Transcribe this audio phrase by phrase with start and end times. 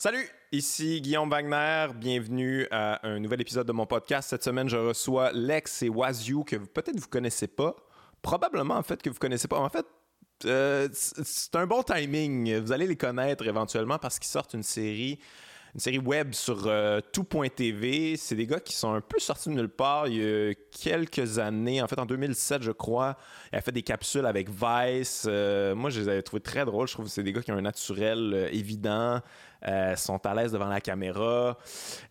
[0.00, 1.88] Salut, ici Guillaume Wagner.
[1.92, 4.28] Bienvenue à un nouvel épisode de mon podcast.
[4.28, 7.74] Cette semaine, je reçois Lex et Waziu que peut-être vous connaissez pas.
[8.22, 9.58] Probablement, en fait, que vous connaissez pas.
[9.58, 9.84] En fait,
[10.44, 12.60] euh, c'est un bon timing.
[12.60, 15.18] Vous allez les connaître éventuellement parce qu'ils sortent une série
[15.74, 18.16] une série web sur euh, tout.tv.
[18.16, 21.38] C'est des gars qui sont un peu sortis de nulle part il y a quelques
[21.40, 21.82] années.
[21.82, 23.16] En fait, en 2007, je crois,
[23.52, 25.26] il a fait des capsules avec Vice.
[25.28, 26.86] Euh, moi, je les avais trouvés très drôles.
[26.86, 29.20] Je trouve que c'est des gars qui ont un naturel évident.
[29.66, 31.58] Euh, sont à l'aise devant la caméra.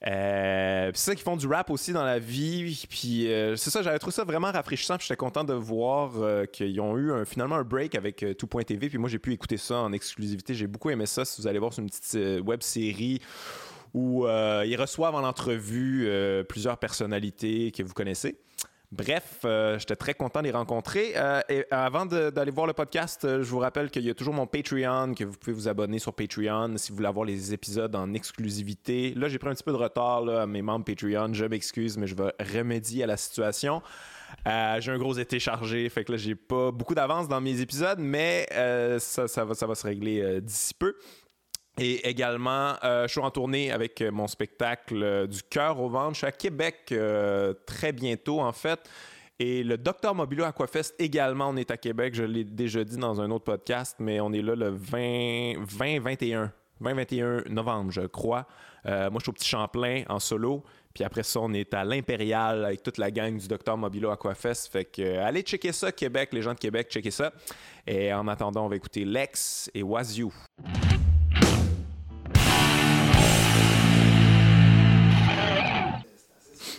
[0.05, 2.85] Euh, c'est ça qu'ils font du rap aussi dans la vie.
[2.89, 4.97] Puis euh, c'est ça, j'avais trouvé ça vraiment rafraîchissant.
[4.99, 6.11] J'étais content de voir
[6.51, 8.89] qu'ils ont eu finalement un break avec tout.tv.
[8.89, 10.53] Puis moi, j'ai pu écouter ça en exclusivité.
[10.53, 11.23] J'ai beaucoup aimé ça.
[11.23, 13.21] Si vous allez voir, c'est une petite web série
[13.93, 16.09] où ils reçoivent en entrevue
[16.49, 18.37] plusieurs personnalités que vous connaissez.
[18.93, 21.11] Bref, euh, j'étais très content de les rencontrer.
[21.17, 24.33] Euh, et avant d'aller voir le podcast, euh, je vous rappelle qu'il y a toujours
[24.33, 27.93] mon Patreon, que vous pouvez vous abonner sur Patreon si vous voulez avoir les épisodes
[27.97, 29.13] en exclusivité.
[29.15, 31.33] Là, j'ai pris un petit peu de retard à mes membres Patreon.
[31.33, 33.81] Je m'excuse, mais je vais remédier à la situation.
[34.45, 37.99] j'ai un gros été chargé, fait que là, j'ai pas beaucoup d'avance dans mes épisodes,
[37.99, 40.95] mais va, ça va se régler d'ici peu.
[41.79, 45.89] Et également, euh, je suis en tournée avec euh, mon spectacle euh, du cœur au
[45.89, 46.13] ventre.
[46.13, 46.93] Je suis à Québec
[47.65, 48.79] très bientôt, en fait.
[49.39, 52.15] Et le Docteur Mobilo Aquafest également, on est à Québec.
[52.15, 55.99] Je l'ai déjà dit dans un autre podcast, mais on est là le 20, 20
[55.99, 58.47] 21, 20, 21 novembre, je crois.
[58.83, 60.63] moi, je suis au Petit Champlain en solo.
[60.95, 64.71] Puis après ça, on est à l'Impérial avec toute la gang du Docteur Mobilo Aquafest.
[64.71, 67.31] Fait que allez checker ça, Québec, les gens de Québec, checker ça.
[67.85, 70.31] Et en attendant, on va écouter Lex et Waziu.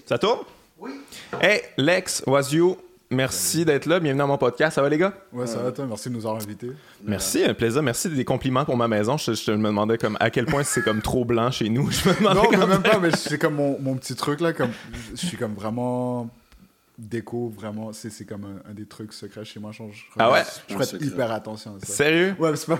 [0.09, 0.39] Ça tourne?
[0.79, 0.93] Oui.
[1.39, 2.79] Hey, Lex, Wazio,
[3.11, 4.01] merci d'être là.
[4.01, 4.77] Bienvenue dans mon podcast.
[4.77, 5.13] Ça va, les gars?
[5.35, 5.85] Ouais, ça va, toi?
[5.87, 6.71] Merci de nous avoir invités.
[7.05, 7.83] Merci, un plaisir.
[7.83, 9.19] Merci des compliments pour ma maison.
[9.19, 11.91] Je, me demandais comme à quel point c'est comme trop blanc chez nous.
[11.91, 14.55] Je me demandais non, même pas, mais c'est comme mon, mon, petit truc là.
[14.55, 14.71] Comme,
[15.15, 16.31] je suis comme vraiment
[16.99, 19.71] déco, vraiment, c'est comme un, des trucs secrets chez moi.
[19.71, 20.43] Je, je, ah ouais?
[20.67, 21.93] Je prête hyper attention à ça.
[21.93, 22.35] Sérieux?
[22.39, 22.79] Ouais, c'est pas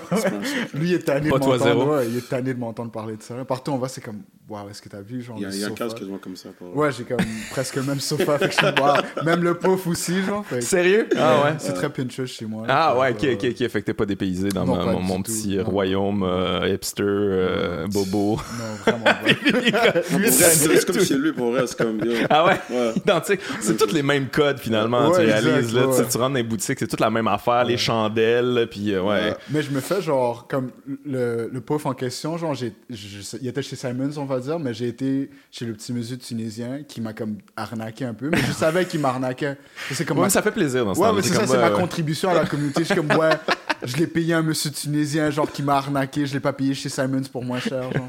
[0.75, 2.03] Lui, il est tanné de m'entendre.
[2.05, 3.45] il est tanné de m'entendre parler de ça.
[3.45, 5.23] Partout on va, c'est comme, waouh, est-ce que t'as vu?
[5.23, 6.49] Genre, il y a, il y a un casque quasiment comme ça.
[6.61, 7.19] Ouais, j'ai comme
[7.51, 8.39] presque le même sofa.
[8.39, 9.25] fait que je wow.
[9.25, 10.45] Même le pouf aussi, genre.
[10.61, 11.09] Sérieux?
[11.17, 11.55] Ah ouais?
[11.59, 12.67] C'est très Pinterest chez moi.
[12.69, 13.69] ah ouais, ok, ok, ok.
[13.69, 18.37] Fait que t'es pas dépaysé dans mon, petit royaume euh, hipster, euh, bobo.
[18.37, 20.03] Non, vraiment pas.
[20.03, 22.27] c'est comme chez lui, pour vrai, c'est comme bien.
[22.31, 22.59] Ah ouais?
[22.97, 23.41] Identique.
[23.61, 26.87] C'est tous les mêmes codes, finalement tu réalises, là, tu, rentres dans les boutiques, c'est
[26.87, 29.35] toute la même affaire, les chandelles, puis euh, ouais.
[29.51, 30.71] Mais je me fais genre, comme
[31.05, 34.89] le, le en question, genre, j'ai, il était chez Simons, on va dire, mais j'ai
[34.89, 38.87] été chez le petit monsieur tunisien qui m'a comme arnaqué un peu, mais je savais
[38.87, 39.57] qu'il m'arnaquait.
[39.93, 42.35] C'est comme ça fait plaisir dans ce Ouais, mais c'est ça, c'est ma contribution à
[42.35, 42.81] la communauté.
[42.81, 43.31] Je suis comme, ouais,
[43.83, 46.89] je l'ai payé un monsieur tunisien, genre, qui m'a arnaqué, je l'ai pas payé chez
[46.89, 48.09] Simons pour moins cher, genre.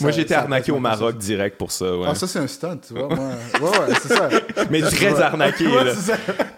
[0.00, 2.06] Moi, j'ai été arnaqué au Maroc direct pour ça, ouais.
[2.08, 3.30] Ah, ça, c'est un stunt, tu vois, moi.
[3.60, 4.28] Ouais, ouais, c'est ça.
[4.70, 5.92] Mais très arnaqué, là.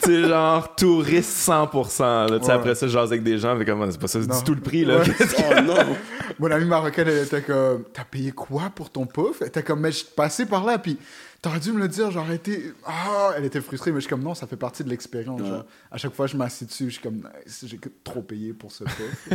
[0.03, 2.31] Tu genre touriste 100%.
[2.31, 2.54] Là.
[2.54, 4.84] Après ça, je avec des gens, mais comme c'est pas ça du tout le prix.
[4.84, 4.97] Là.
[5.38, 5.97] oh non!
[6.38, 9.43] Mon amie marocaine, elle était comme T'as payé quoi pour ton pouf?
[9.43, 10.99] Elle était comme Mais je suis passé par là, puis
[11.43, 12.72] t'aurais dû me le dire, j'aurais été.
[12.87, 13.32] Ah!
[13.37, 15.41] Elle était frustrée, mais je suis comme Non, ça fait partie de l'expérience.
[15.91, 17.28] À chaque fois, je m'assieds dessus, je suis comme
[17.65, 19.28] J'ai trop payé pour ce pouf.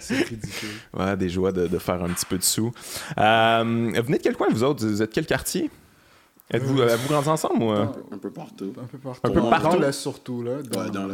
[0.00, 0.68] c'est ridicule.
[0.94, 2.72] Ouais, des joies de, de, faire un petit peu de sous.
[3.18, 4.86] Euh, venez de quel coin, vous autres?
[4.86, 5.70] Vous êtes quel quartier?
[6.52, 7.72] Êtes-vous euh, vous ensemble ou...
[7.72, 7.86] Euh?
[8.10, 8.72] Un peu partout.
[8.76, 9.20] Un peu partout.
[9.22, 9.78] Un peu partout?
[9.78, 10.54] Dans surtout, là.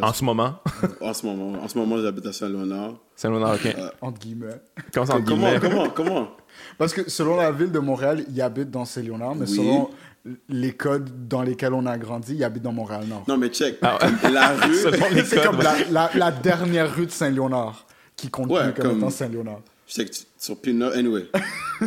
[0.01, 0.55] en ce moment?
[1.01, 1.63] en ce moment.
[1.63, 2.95] En ce moment, j'habite à Saint-Léonard.
[3.15, 3.67] Saint-Léonard, OK.
[3.67, 4.63] Euh, entre guillemets.
[4.95, 5.59] Comment entre guillemets?
[5.61, 6.29] Comment, comment,
[6.79, 9.91] Parce que selon la ville de Montréal, il habite dans Saint-Léonard, mais selon
[10.49, 13.25] les codes dans lesquels on a grandi, il habite dans Montréal-Nord.
[13.29, 13.77] Non, mais check.
[13.83, 13.99] Ah
[14.33, 14.75] la rue...
[15.25, 17.87] c'est comme la, la, dernière rue de Saint-Léonard
[18.17, 19.61] qui compte ouais, plus comme, étant Saint-Léonard.
[19.87, 21.27] Je sais que tu, sur Pinot, anyway.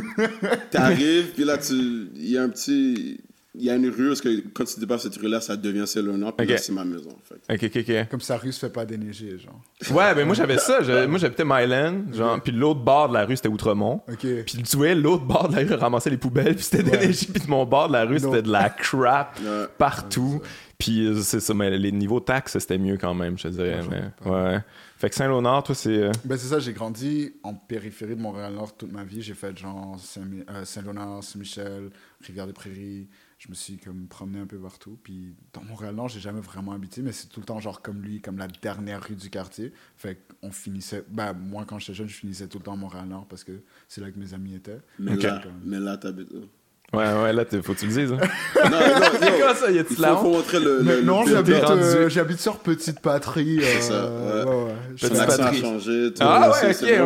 [0.72, 3.20] T'arrives, puis là, il y a un petit
[3.60, 6.36] il y a une rue parce que quand tu dépasses cette rue-là, ça devient Saint-Léonard,
[6.36, 7.54] puis là, c'est ma maison, en fait.
[7.54, 8.10] Ok, ok, ok.
[8.10, 9.62] Comme sa rue se fait pas déneiger, genre.
[9.92, 10.80] Ouais, ben moi, j'avais ça.
[11.08, 14.02] moi, j'habitais Myland, genre, puis l'autre bord de la rue, c'était Outremont.
[14.10, 14.26] Ok.
[14.46, 17.44] Puis tu vois, l'autre bord de la rue ramassait les poubelles, puis c'était déneigé, puis
[17.48, 19.40] mon bord de la rue, c'était de la crap
[19.78, 20.42] partout.
[20.80, 23.82] Puis euh, c'est ça, mais les niveaux taxes, c'était mieux quand même, je dirais.
[23.90, 24.60] Mais, ouais.
[24.98, 26.04] Fait que Saint-Léonard, toi, c'est.
[26.04, 29.22] Euh, ben, c'est ça, j'ai grandi en périphérie de Montréal-Nord toute ma vie.
[29.22, 31.90] J'ai fait genre euh, Saint-Léonard, Saint-Michel,
[32.26, 33.10] Rivière-des-Prairies
[33.40, 35.00] je me suis comme promené un peu partout.
[35.04, 38.22] Puis dans Montréal-Nord, j'ai jamais vraiment habité, mais c'est tout le temps genre comme lui,
[38.22, 39.74] comme la dernière rue du quartier.
[39.98, 43.26] Fait qu'on finissait, ben moi quand j'étais jeune, je finissais tout le temps à Montréal-Nord
[43.30, 43.54] parce que
[43.88, 44.80] c'est là que mes amis étaient.
[45.00, 46.44] Mais là, mais là t'habites où?
[46.92, 48.12] Ouais, ouais, là, t'es- faut que tu le dises.
[48.12, 48.18] hein.
[48.72, 51.04] Non, non, yo, ça, y il faut, montrer le.
[51.04, 53.60] Non, j'habite, euh, j'habite sur Petite Patrie.
[53.62, 54.50] C'est ça, euh, ouais.
[54.50, 54.76] ouais, ouais.
[54.98, 56.14] Son Petite a changé.
[56.14, 57.00] tout, Ah ouais, ok, ouais,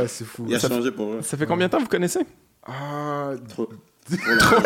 [0.00, 0.46] Ouais, c'est fou.
[0.48, 1.18] Il a Ça changé pour eux.
[1.22, 2.20] Ça fait combien de temps vous connaissez?
[2.66, 3.68] Ah, Trop.
[4.40, 4.56] trop.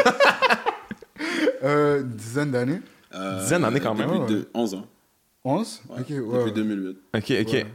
[1.62, 2.80] Euh, dizaine d'années
[3.14, 4.08] Euh, Dizaine d'années quand même.
[4.08, 4.26] Depuis Ouais.
[4.28, 4.86] deux- 11 ans.
[5.44, 6.38] 11 Ouais, Ok, ouais.
[6.38, 6.96] Depuis 2008.
[7.16, 7.52] Ok, ok.
[7.52, 7.66] Ouais.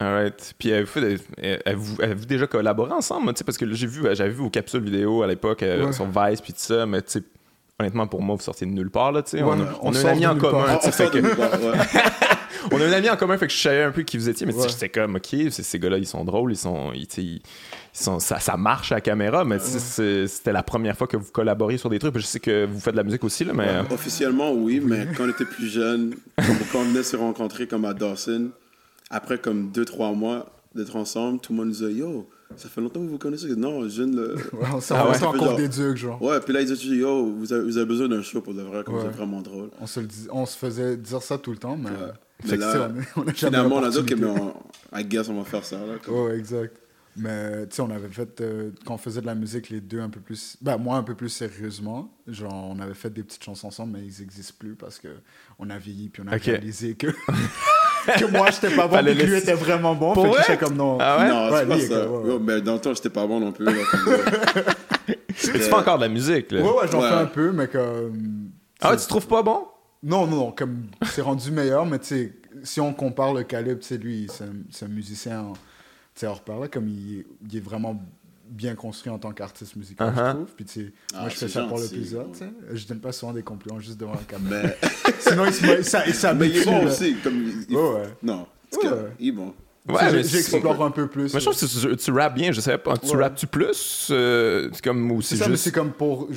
[0.00, 0.54] Alright.
[0.58, 3.32] Puis avez-vous, euh, avez-vous, avez-vous déjà collaboré ensemble?
[3.34, 6.06] Tu sais, parce que j'ai vu, j'avais vu vos capsules vidéo à l'époque euh, sur
[6.06, 7.22] Vice puis tout ça, mais tu sais,
[7.80, 9.42] honnêtement, pour moi, vous sortez de nulle part, là, tu sais.
[9.42, 11.60] Ouais, on a, on on a un ami en commun, sais, On fait que- part,
[11.60, 11.78] ouais.
[12.70, 14.46] on a un ami en commun, fait que je savais un peu qui vous étiez,
[14.46, 14.68] mais Ouais.
[14.68, 17.40] j'étais comme, ok, ces gars-là, ils sont drôles, ils sont, ils, ils
[17.92, 21.78] sont, ça, ça marche à la caméra, mais c'était la première fois que vous collaboriez
[21.78, 22.16] sur des trucs.
[22.18, 23.68] Je sais que vous faites de la musique aussi, là, mais.
[23.90, 27.94] Officiellement, oui, mais quand on était plus jeune, quand on venait se rencontrer comme à
[27.94, 28.50] Dawson,
[29.10, 33.00] après comme 2-3 mois d'être ensemble, tout le monde nous disait Yo, ça fait longtemps
[33.00, 33.48] que vous vous connaissez?
[33.56, 34.34] Non, je de le.
[34.52, 35.56] Ouais, on s'est Ah ouais.
[35.56, 36.20] des ducs, genre.
[36.22, 38.62] Ouais, puis là, ils disaient Yo, vous avez, vous avez besoin d'un show pour de
[38.62, 39.02] vrai, comme Ouais.
[39.04, 39.70] c'est vraiment drôle.
[39.80, 41.90] On se, le dis- on se faisait dire ça tout le temps, mais.
[42.44, 44.42] Mais là, on- a Finalement, on a dit Ok, l'opportunité.
[44.44, 44.52] mais
[44.94, 45.76] on, I guess on va faire ça.
[45.76, 46.76] Là, Ouais, exact.
[47.16, 49.98] Mais tu sais, on avait fait, euh, quand on faisait de la musique, les deux
[50.00, 53.42] un peu plus, ben moi un peu plus sérieusement, genre on avait fait des petites
[53.42, 55.08] chansons ensemble, mais ils n'existent plus parce que
[55.58, 57.08] on a vieilli puis on a réalisé que,
[58.06, 60.76] que moi j'étais pas bon, puis lui laisser- était vraiment bon, Pour fait que comme
[60.76, 60.98] non.
[61.00, 61.28] Ah ouais?
[61.28, 62.06] Non, Ouais, c'est pas ça.
[62.06, 63.64] comme, ouais, mais dans le temps, j'étais pas bon non plus.
[63.64, 66.60] Là, comme, euh, tu fais encore de la musique, là.
[66.62, 67.08] Ouais, ouais, j'en Ouais.
[67.08, 68.50] fais un peu, mais comme.
[68.80, 69.66] Ah ouais, tu trouves pas bon?
[70.02, 73.80] Non, non, non, comme c'est rendu meilleur, mais tu sais, si on compare le calibre,
[73.80, 77.56] tu sais, lui, c'est un, un musicien, tu sais, hors par là, comme il, il
[77.56, 78.00] est vraiment
[78.48, 80.26] bien construit en tant qu'artiste musical, Uh-huh.
[80.28, 80.54] je trouve.
[80.56, 82.24] Puis, tu sais, Ah, moi, je fais ça pour le plaisir, ouais.
[82.32, 82.50] tu sais.
[82.72, 84.62] Je donne pas souvent des compliments juste devant la caméra.
[84.62, 84.76] mais,
[85.18, 86.84] Sinon, il se- ça, mais il est bon là.
[86.86, 87.16] aussi.
[87.22, 88.02] Comme, il- Ouais, ouais.
[88.22, 89.12] Non, c'est Ouais, que- ouais.
[89.18, 89.52] il est bon.
[89.98, 91.32] Sais, c'est- J'explore un peu plus.
[91.34, 92.96] Mais je trouve que tu, tu rappes bien, je savais pas.
[92.98, 93.22] Tu Ouais.
[93.22, 94.08] rappes-tu plus?
[94.10, 95.56] euh, c'est comme, ou C'est juste.
[95.56, 96.28] c'est comme pour.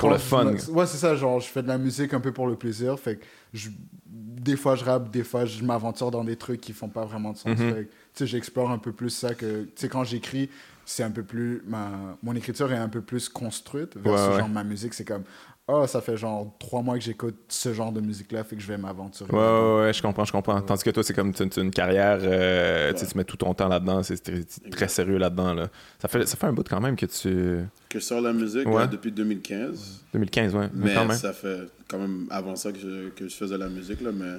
[0.00, 0.52] Pour le fun.
[0.72, 2.98] Ouais, c'est ça, genre, je fais de la musique un peu pour le plaisir.
[2.98, 3.70] Fait que je-
[4.06, 7.32] des fois, je rappe, des fois, je m'aventure dans des trucs qui font pas vraiment
[7.32, 7.58] de sens.
[7.58, 7.74] Mhm.
[7.74, 9.64] Tu sais, j'explore un peu plus ça que.
[9.64, 10.48] Tu sais, quand j'écris,
[10.86, 11.62] c'est un peu plus.
[11.66, 12.16] Ma...
[12.22, 13.96] Mon écriture est un peu plus construite.
[13.96, 14.38] Versus, Ouais, ouais.
[14.40, 15.24] genre, ma musique, c'est comme.
[15.72, 18.66] Oh, ça fait genre trois mois que j'écoute ce genre de musique-là, fait que je
[18.66, 19.30] vais m'aventurer.
[19.32, 20.60] Ouais, ouais, ouais, je comprends, je comprends.
[20.62, 23.10] Tandis que toi, c'est comme tu as une carrière, euh, tu sais, Ouais.
[23.12, 25.54] tu mets tout ton temps là-dedans, c'est très, très sérieux là-dedans.
[25.54, 25.68] Là.
[26.00, 27.64] Ça, fait, ça fait un bout quand même que tu.
[27.88, 28.74] Que je sors la musique Ouais.
[28.80, 30.04] là, depuis 2015.
[30.12, 30.68] 2015, ouais.
[30.74, 31.16] Mais, Mais quand même.
[31.16, 34.38] ça fait quand même avant ça que je, que je faisais la musique, là, mais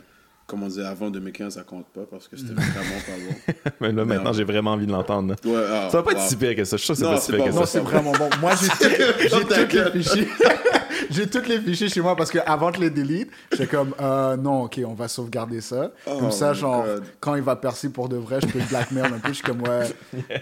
[0.51, 3.71] comme on disait avant 2015, ça compte pas parce que c'était vraiment pas bon.
[3.79, 5.33] Mais là, maintenant, j'ai vraiment envie de l'entendre.
[5.45, 6.75] Ouais, ah, Ça va pas être si pire que ça.
[6.75, 7.55] Je suis sûr que c'est pas si pire que bon.
[7.55, 7.71] Non, ça.
[7.71, 8.29] c'est vraiment bon.
[8.41, 8.67] Moi, j'ai
[9.29, 10.27] tout- les fichiers.
[11.09, 14.35] j'ai tous les fichiers chez moi parce que avant de les delete, j'étais comme euh,
[14.35, 15.91] non, ok, on va sauvegarder ça.
[16.05, 17.03] Oh comme ça, my genre, God.
[17.21, 19.29] quand il va percer pour de vrai, je peux le blackmail un peu.
[19.29, 19.87] Je suis comme ouais,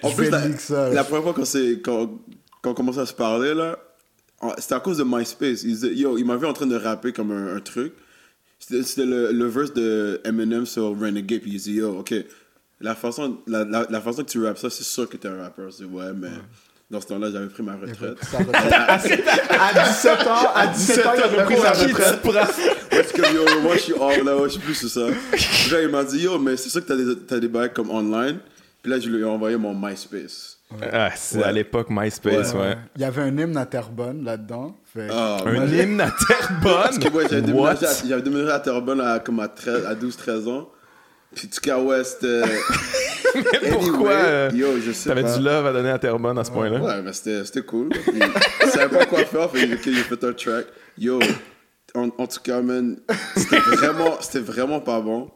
[0.01, 0.89] En je plus, la, ça.
[0.89, 1.33] la première fois
[1.83, 2.09] quand,
[2.63, 3.77] quand on commençait à se parler, là,
[4.41, 5.61] en- c'était à cause de MySpace.
[5.61, 7.93] Il, disait, yo, il m'avait en train de rapper comme un, un truc.
[8.59, 11.39] C'était le, le verse de Eminem sur Renegade.
[11.41, 12.13] Puis il dit, yo, ok,
[12.81, 15.41] la façon, la, la, la façon que tu rappes ça, c'est sûr que t'es un
[15.41, 15.71] rappeur.
[15.71, 16.29] C'est ouais, mais
[16.91, 18.17] dans ce temps-là, j'avais pris ma retraite.
[18.61, 22.21] À, à 17 ans, à 17 ans, il avait pris sa retraite.
[22.89, 25.07] Parce que yo, moi je suis hors là, ouais, je suis plus sur ça.
[25.71, 27.89] Là, il m'a dit, yo, mais c'est sûr que t'as des, t'as des bails comme
[27.89, 28.39] online.
[28.81, 30.57] Puis là, je lui ai envoyé mon MySpace.
[30.93, 31.43] Ah, c'est Ouais.
[31.43, 32.59] à l'époque MySpace, ouais.
[32.59, 32.77] Ouais.
[32.95, 34.77] Il y avait un hymne à Terrebonne là-dedans.
[34.93, 35.07] Fait...
[35.11, 36.83] Ah, Un moi, hymne à Terrebonne?
[36.83, 40.69] Parce que moi, j'avais déménagé, déménagé à Terrebonne à, comme à, 13 à 12-13 ans.
[41.35, 42.41] Puis tout cas, ouais, c'était...
[43.71, 46.79] Pourquoi euh, Yo, je sais t'avais du love à donner à Terrebonne à ce point-là?
[46.79, 47.89] Ouais, mais c'était c'était cool.
[47.89, 48.19] Puis,
[48.63, 50.65] je savais pas quoi faire, fait que j'ai fait un track.
[50.97, 51.19] Yo,
[51.95, 52.97] en, en tout cas, man,
[53.35, 55.29] c'était vraiment, c'était vraiment pas bon.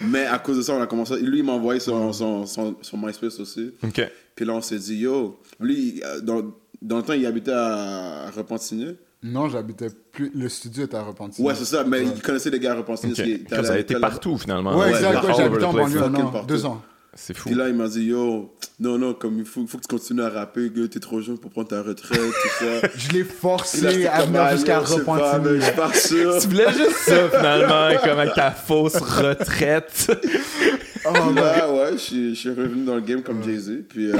[0.00, 1.20] Mais à cause de ça, on a commencé...
[1.20, 3.72] Lui, il m'a envoyé son, son, son, son MySpace aussi.
[3.84, 4.08] Ok.
[4.34, 5.38] Puis là, on s'est dit, yo...
[5.58, 6.42] Lui, euh, dans,
[6.80, 8.96] dans le temps, il habitait à Repentigny.
[9.22, 10.30] Non, j'habitais plus.
[10.34, 11.46] Le studio était à Repentigny.
[11.46, 12.12] Ouais, c'est ça, mais Ouais.
[12.16, 13.12] il connaissait des gars à Repentigny.
[13.12, 13.16] Ok.
[13.18, 14.70] parce qu'il était Comme ça a été partout finalement.
[14.78, 15.22] Ouais, Ouais, exact.
[15.24, 16.82] Ouais, the en banlieue un an, deux ans.
[17.14, 17.48] C'est fou.
[17.48, 19.88] Puis là, il m'a dit, yo, non, non, comme il faut, il faut que tu
[19.88, 22.88] continues à rapper, gars, t'es trop jeune pour prendre ta retraite, tout ça.
[22.96, 25.58] Je l'ai là, forcé à venir jusqu'à Repentigny.
[25.58, 26.38] Je suis pas sûr.
[26.40, 30.10] Tu voulais juste ça finalement, comme avec ta fausse retraite.
[31.04, 33.82] Oh, là, ouais, je suis, je suis revenu dans le game comme Jay-Z.
[33.88, 34.16] Puis, euh,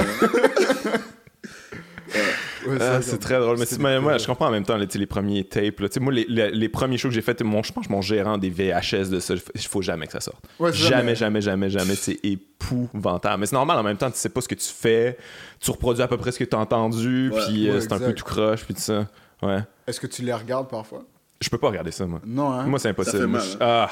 [2.67, 3.57] Ouais, Ah, c'est très drôle.
[3.79, 5.79] Mais moi, je comprends en même temps les, premiers tapes.
[5.79, 5.87] là.
[5.99, 8.37] Moi, les, les, les premiers shows que j'ai fait, mon, je pense que mon gérant
[8.37, 10.43] des VHS de ça, il faut jamais que ça sorte.
[10.59, 11.95] Ouais, jamais, mais- jamais, jamais, jamais.
[11.95, 13.39] C'est épouvantable.
[13.39, 15.17] Mais c'est normal en même temps, tu sais pas ce que tu fais.
[15.59, 17.29] Tu reproduis à peu près ce que tu as entendu.
[17.31, 17.41] Ouais.
[17.47, 18.63] puis euh, Ouais, c'est un peu tout croche.
[18.65, 19.07] Puis tout ça.
[19.41, 19.59] Ouais.
[19.87, 21.03] Est-ce que tu les regardes parfois?
[21.41, 22.21] Je peux pas regarder ça, moi.
[22.25, 22.65] Non, hein?
[22.65, 23.17] Moi, c'est Ça impossible.
[23.21, 23.57] fait mal, hein?
[23.61, 23.89] ah,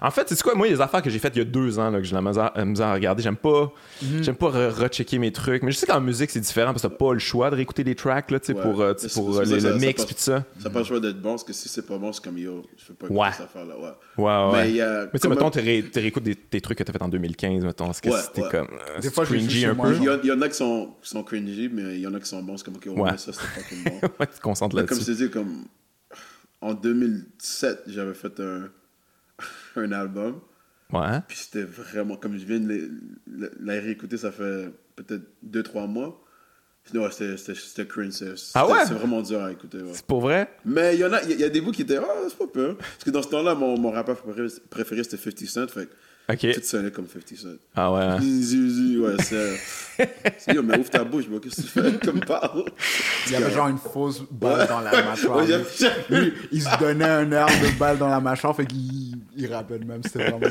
[0.00, 0.54] En fait, c'est quoi?
[0.54, 2.22] Moi, des affaires que j'ai faites il y a deux ans là, que j'ai la
[2.22, 3.22] misère, la misère à regarder.
[3.22, 3.72] J'aime pas,
[4.22, 5.62] j'aime pas re- rechecker mes trucs.
[5.62, 7.84] Mais je sais qu'en musique, c'est différent parce que t'as pas le choix de réécouter
[7.84, 8.54] les tracks là, Ouais.
[8.54, 10.44] pour, euh, pour c'est euh, ça, les- ça- le ça mix puis tout ça.
[10.58, 12.38] Ça n'a pas le choix d'être bon, parce que si c'est pas bon, c'est comme
[12.38, 13.28] yo, je fais pas écouter Ouais.
[13.32, 13.74] cette affaire-là.
[13.78, 14.24] Ouais.
[14.24, 14.62] Ouais, ouais.
[14.64, 16.78] Mais il y a Mais tu sais, mettons, tu ré- tu réécoutes des, des trucs
[16.78, 17.90] que t'as fait en 2015, mettons.
[17.90, 18.48] Est-ce que Ouais, c'était ouais.
[18.50, 18.68] comme.
[18.72, 19.94] euh, Des c'est fois, cringy un peu?
[19.96, 22.06] Il y, en- il y en a qui sont, qui sont cringy, mais il y
[22.06, 22.56] en a qui sont bons.
[22.56, 23.90] C'est comme, ok, moins ça, c'était fucking bon.
[24.20, 25.18] ouais, tu te concentres Mais comme je là-dessus.
[25.18, 25.64] te dis, comme
[26.60, 28.68] en 2007, j'avais fait un,
[29.80, 30.40] un album.
[30.92, 31.20] Ouais.
[31.26, 32.90] Puis c'était vraiment, comme je viens de
[33.60, 36.22] la, réécouter, ça fait peut-être 2-3 mois.
[36.92, 38.10] Non, c'était- cringe.
[38.12, 38.80] c'est- Ah ouais?
[38.86, 39.78] C'est vraiment dur à écouter.
[39.78, 39.92] ouais.
[39.94, 40.50] C'est pour vrai?
[40.64, 42.06] Mais il y en a, y, a- il y a des bouts qui étaient, ah,
[42.28, 42.76] c'est pas peur.
[42.76, 45.68] Parce que dans ce temps-là, mon, mon rappeur préféré, préféré, c'était 50 Cent.
[45.68, 45.92] Fait que
[46.30, 46.46] Ok.
[46.54, 47.48] tout sonnait comme 50 Cent.
[47.74, 48.20] Ah ouais.
[48.20, 49.56] Zizi, ouais, c'est.
[50.38, 51.98] c'est- Yo, mais ouvre ta bouche, moi, qu'est-ce que tu fais?
[52.06, 52.64] Comme parle?
[53.26, 55.44] Il y avait genre une fausse balle dans la mâchoire.
[56.10, 59.84] Lui, il se donnait un air de balle dans la mâchoire, fait qu'il il rappelle
[59.84, 60.48] même, c'était vraiment bien.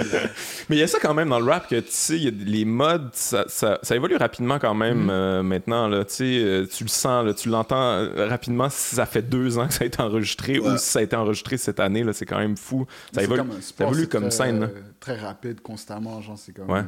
[0.70, 3.10] Mais il y a ça quand même dans le rap que tu sais, les modes,
[3.14, 5.88] ça, ça, ça évolue rapidement quand même euh, maintenant.
[5.88, 9.22] Là, tu sais, euh, tu le sens, là, tu l'entends euh, rapidement si ça fait
[9.22, 10.72] deux ans que ça a été enregistré Ouais.
[10.72, 12.04] ou si ça a été enregistré cette année.
[12.04, 12.86] là, C'est quand même fou.
[13.14, 14.60] Ça évolue, comme ça évolue comme scène.
[14.62, 14.66] là.
[14.68, 16.70] euh, Très rapide, constamment, genre, c'est comme...
[16.70, 16.84] Ouais.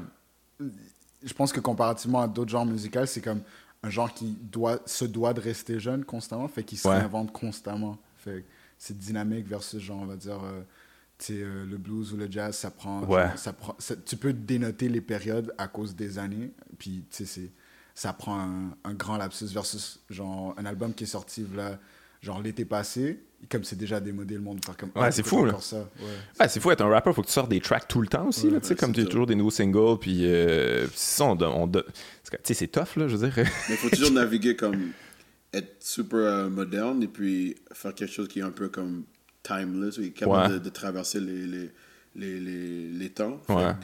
[1.24, 3.42] Je pense que comparativement à d'autres genres musicaux, c'est comme
[3.82, 7.00] un genre qui doit, se doit de rester jeune constamment, fait qu'il se Ouais.
[7.00, 7.98] réinvente constamment.
[8.18, 8.46] Fait
[8.78, 10.62] c'est dynamique versus, genre, on va dire, euh,
[11.32, 13.02] euh, le blues ou le jazz, ça prend...
[13.04, 13.28] Ouais.
[13.30, 17.18] genre, ça prend ça- tu peux dénoter les périodes à cause des années, puis, tu
[17.18, 17.52] sais, c'est-
[17.96, 21.80] ça prend un, un grand lapsus versus, genre, un album qui est sorti, là,
[22.22, 24.90] genre, l'été passé, comme c'est déjà démodé, le monde faire comme...
[24.96, 25.56] Ouais, Ah, c'est fou, là.
[25.60, 25.78] ça.
[25.78, 25.84] Ouais.
[26.40, 28.28] Ouais, c'est fou être un rappeur, faut que tu sortes des tracks tout le temps
[28.28, 29.08] aussi, là, tu sais, ouais, comme tu ça.
[29.08, 31.82] toujours des nouveaux singles, puis euh, ça, on, on tu
[32.44, 33.34] sais, c'est tough, là, je veux dire.
[33.38, 34.92] Mais il faut toujours naviguer comme
[35.54, 39.04] être super euh, moderne et puis faire quelque chose qui est un peu comme
[39.44, 40.60] timeless, ou capable Ouais.
[40.60, 41.70] de, de traverser les, les,
[42.16, 43.40] les, les, les temps.
[43.50, 43.56] Ouais.
[43.68, 43.76] Fait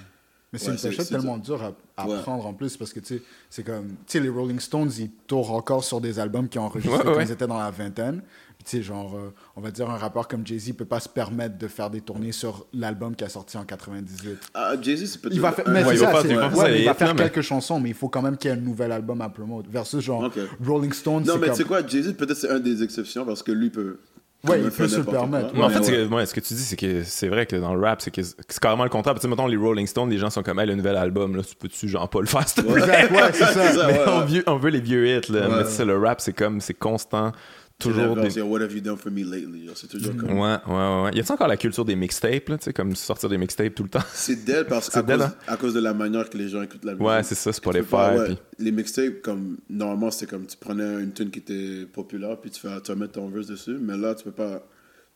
[0.53, 2.21] Mais c'est Ouais, une pochette tellement dure à, à Ouais.
[2.23, 3.89] prendre en plus parce que tu sais, c'est comme.
[3.89, 7.03] Tu sais, les Rolling Stones, ils tournent encore sur des albums qui ont enregistré Ouais,
[7.03, 8.23] quand ils étaient dans la vingtaine.
[8.65, 11.57] Tu sais, genre, euh, on va dire un rappeur comme Jay-Z peut pas se permettre
[11.57, 14.37] de faire des tournées sur l'album qui a sorti en 98.
[14.53, 15.33] Ah, Jay-Z, c'est peut-être.
[15.33, 17.23] Il va faire, mais Ouais, ça, pas- c'est- il va ouais, il va faire mais-
[17.29, 19.65] quelques chansons, mais il faut quand même qu'il y ait un nouvel album à promote.
[19.69, 20.29] Versus genre.
[20.65, 21.55] Rolling Stones, Non, mais tu comme.
[21.55, 23.99] sais quoi, Jay-Z, peut-être c'est un des exceptions parce que lui peut.
[24.47, 25.49] Ouais, il peut se le permettre.
[25.51, 25.57] quoi.
[25.59, 26.07] Mais en fait, ouais.
[26.07, 28.09] que- ouais, ce que tu dis, c'est que c'est vrai que dans le rap, c'est
[28.11, 29.15] que c'est carrément le contraire.
[29.15, 31.43] Tu sais, mettons, les Rolling Stones, les gens sont comme, hey, le nouvel album, là,
[31.43, 32.81] tu peux-tu, genre, pas le faire, s'il te plaît?
[32.81, 33.87] Exact, ouais, c'est ça.
[33.87, 34.59] Mais ouais, on, ouais.
[34.59, 35.49] veut les vieux hits, là.
[35.49, 35.55] Ouais.
[35.57, 37.33] Mais tu sais, le rap, c'est comme, c'est constant.
[37.79, 38.37] Toujours des.
[38.37, 39.65] yo, What have you done for me lately?
[39.65, 40.31] yo, C'est toujours comme.
[40.37, 41.11] Ouais, ouais, ouais.
[41.13, 43.83] Y a-t-il encore la culture des mixtapes, là, tu sais, comme sortir des mixtapes tout
[43.83, 44.03] le temps?
[44.13, 45.33] C'est dead parce qu'à cause, hein?
[45.47, 47.07] à cause de la manière que les gens écoutent la musique.
[47.07, 48.15] Ouais, c'est ça, c'est pas les faire.
[48.17, 52.37] ouais, puis- Les mixtapes, comme normalement, c'était comme tu prenais une tune qui était populaire,
[52.41, 54.61] puis tu, fais, tu vas mettre ton verse dessus, mais là, tu peux pas,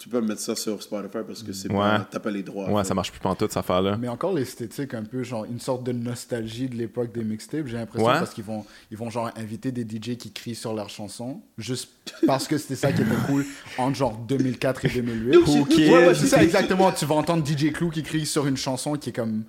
[0.04, 1.78] tu peux mettre ça sur Spotify parce que c'est Ouais.
[1.78, 2.70] pas, t'as pas les droits.
[2.70, 3.96] Ouais, Fait- ça marche plus pantoute, cette affaire-là.
[3.98, 7.78] Mais encore l'esthétique, un peu, genre, une sorte de nostalgie de l'époque des mixtapes, j'ai
[7.78, 8.20] l'impression, Ouais.
[8.20, 11.90] parce qu'ils vont, ils vont, genre, inviter des DJ qui crient sur leurs chansons, juste
[12.28, 13.46] parce que c'était ça qui était cool
[13.78, 15.38] entre, genre, 2004 et 2008.
[15.38, 16.92] Who Ouais, ouais, c'est ça, exactement.
[16.92, 19.44] Tu vas entendre DJ Clou qui crie sur une chanson qui est comme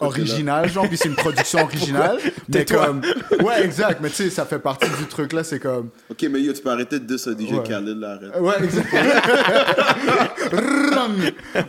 [0.00, 2.18] Originale, genre, puis c'est une production originale.
[2.48, 3.00] mais comme.
[3.42, 5.90] Ouais, exact, mais tu sais, ça fait partie du truc là, c'est comme.
[6.10, 7.62] Ok, mais yo, tu peux arrêter de dire ça, DJ Ouais.
[7.62, 8.40] Khaled, là, arrête.
[8.40, 8.88] Ouais, exact.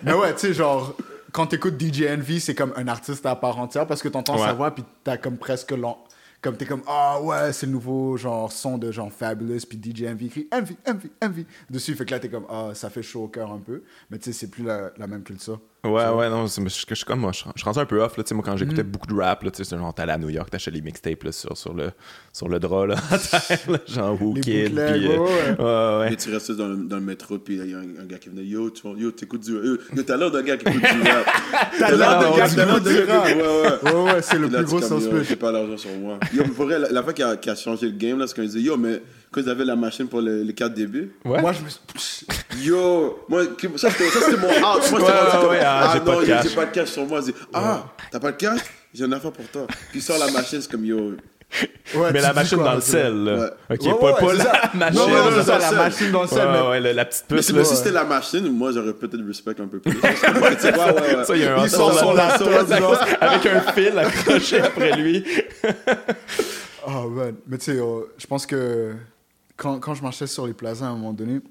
[0.04, 0.96] mais ouais, tu sais, genre,
[1.32, 4.46] quand t'écoutes DJ Envy, c'est comme un artiste à part entière parce que t'entends Ouais.
[4.48, 5.98] sa voix, puis t'as comme presque l'en-
[6.42, 10.04] Comme t'es comme, ah ouais, c'est le nouveau genre son de genre Fabulous, puis DJ
[10.10, 11.94] Envy écrit Envy, Envy, Envy dessus.
[11.96, 13.84] Fait que là, t'es comme, ah, ça fait chaud au cœur un peu.
[14.10, 15.60] Mais tu sais, c'est plus la, la même culture.
[15.86, 18.28] Ouais, ouais, non, je, suis comme moi, je, je rendu un peu off, là, tu
[18.30, 18.88] sais, moi, quand j'écoutais Mm.
[18.88, 21.24] beaucoup de rap, là, tu sais, c'est genre, t'allais à New York, t'achetais les mixtapes,
[21.24, 21.92] là, sur, sur le,
[22.34, 25.56] sur le drap, là, à terre, là, genre, Who Les Kid, puis, euh, ouais, ouais.
[25.58, 26.14] ouais, ouais.
[26.14, 28.18] Et tu restes dans le, dans le métro, puis il y a un, un gars
[28.18, 30.82] qui venait, yo, tu yo, t'écoutes du Yo, yo, t'as l'air d'un gars qui écoute
[30.82, 31.26] du rap.
[31.80, 33.28] T'as l'air d'un gars qui l'air écoute d'un du gars rap.
[33.30, 33.92] Ouais, ouais.
[33.94, 35.24] Ouais, ouais, c'est le plus gros suspect.
[35.24, 36.20] J'ai pas l'argent sur moi.
[36.34, 38.36] Yo, pour vrai, la, la fois qui a, qui a changé le game, là, c'est
[38.36, 41.10] quand il disait, yo, mais quand ils avaient la machine pour les, les 4 dB,
[41.24, 41.40] Ouais.
[41.42, 42.26] Moi, je me suis.
[42.58, 43.44] Yo, moi,
[43.78, 44.62] ça c'était mon out.
[44.62, 46.48] Moi, j'étais Ouais, ouais, ah, ah, j'ai pas non, de yo, cash.
[46.50, 47.20] j'ai pas de cash sur moi.
[47.54, 48.60] Ah, t'as pas de cash?
[48.94, 49.68] J'ai une affaire pour toi.
[49.92, 51.12] Puis il sort la machine, c'est comme, yo.
[51.96, 53.52] Ouais, Mais la machine dans le sel.
[53.70, 54.72] Ok, pas, la ça.
[54.74, 55.02] machine.
[55.48, 55.78] La sel.
[55.78, 56.48] machine dans le sel.
[56.52, 58.94] mais- ouais, la, la petite Mais puce, c'est- mais si c'était la machine, moi, j'aurais
[58.94, 59.92] peut-être respect un peu plus.
[60.00, 60.14] Ouais,
[60.56, 61.26] tu sais, ouais, ouais, ouais.
[61.26, 63.04] Ça, il y a un ça, genre.
[63.22, 65.24] avec un fil accroché après lui.
[66.86, 67.36] Ah, man.
[67.48, 68.94] Mais tu sais, euh, je pense que
[69.58, 71.42] quand, quand je marchais sur les plazas à un moment donné,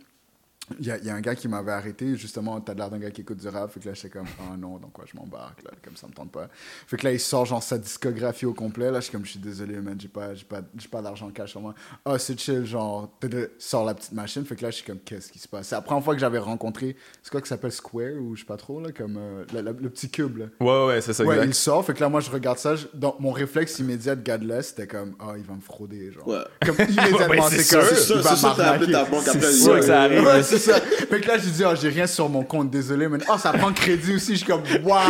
[0.80, 2.98] il y, a, il y a un gars qui m'avait arrêté, justement, t'as l'air d'un
[2.98, 5.16] gars qui écoute du rap, fait que là, j'étais comme, oh non, donc quoi, je
[5.18, 6.48] m'embarque, là, comme ça me tente pas.
[6.87, 9.30] Fait que là, il sort, genre, sa discographie au complet, là, je suis comme, je
[9.32, 11.75] suis désolé, man, j'ai pas, j'ai pas, j'ai pas d'argent cash sur moi.
[12.04, 13.10] Ah, c'est chill, genre,
[13.58, 15.68] sort la petite machine, fait que là, je suis comme, qu'est-ce qui se passe?
[15.68, 18.46] C'est la première fois que j'avais rencontré, c'est quoi qui s'appelle Square, ou je sais
[18.46, 20.46] pas trop, là, comme, euh, la- la- le petit cube, là.
[20.60, 21.48] Ouais, ouais, c'est ça, Ouais, exact.
[21.48, 24.22] il sort, fait que là, moi, je regarde ça, je- dans mon réflexe immédiat de
[24.22, 26.26] Gadless, c'était comme, ah, il va me frauder, genre.
[26.28, 26.38] Ouais.
[26.64, 28.16] Comme immédiatement, Ouais, c'est comme, sûr.
[28.16, 28.92] Il va m'arnaquer.
[29.32, 30.25] C'est sûr ça arrive.
[30.59, 31.07] Ouais, c'est ça.
[31.11, 33.53] Fait que là, j'ai dit, oh, j'ai rien sur mon compte, désolé, mais oh, ça
[33.53, 34.33] prend crédit aussi.
[34.33, 35.00] Je suis comme, waouh.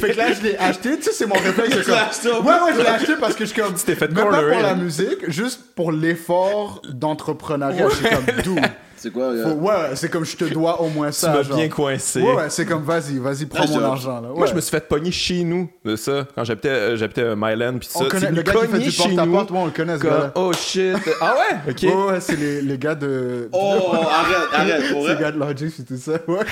[0.00, 0.96] Fait que là, je l'ai acheté.
[0.96, 1.76] Tu sais, c'est mon réflexe.
[1.84, 4.24] comme- acheté Ouais, ouais, je l'ai acheté parce que je suis comme, t'es fait même
[4.30, 7.88] pas pour la musique, juste pour l'effort d'entrepreneuriat.
[7.90, 8.56] Je suis comme, d'où?
[8.98, 11.32] C'est quoi, Faut- euh, Ouais, ouais, c'est comme, je te dois au moins Tu ça.
[11.32, 11.56] m'as genre.
[11.56, 12.20] bien coincé.
[12.20, 14.28] Ouais, ouais, c'est comme, vas-y, vas-y, prends mon argent, là.
[14.34, 17.34] Moi, je me suis fait pogner chez nous de ça, quand j'habitais euh, j'habitais à
[17.36, 18.04] Myland, puis On ça.
[18.06, 20.02] connaît C'est le gars qui fait du chez porte-à-porte, nous, moi, on le connaît, ce
[20.02, 20.32] comme, gars-là.
[20.34, 20.96] oh shit.
[21.20, 21.70] Ah ouais?
[21.72, 21.82] Ok.
[21.82, 23.48] Ouais, ouais, c'est les, les gars de.
[23.52, 26.44] Oh, arrête, arrête, pour C'est les gars de Logic et tout ça, ouais.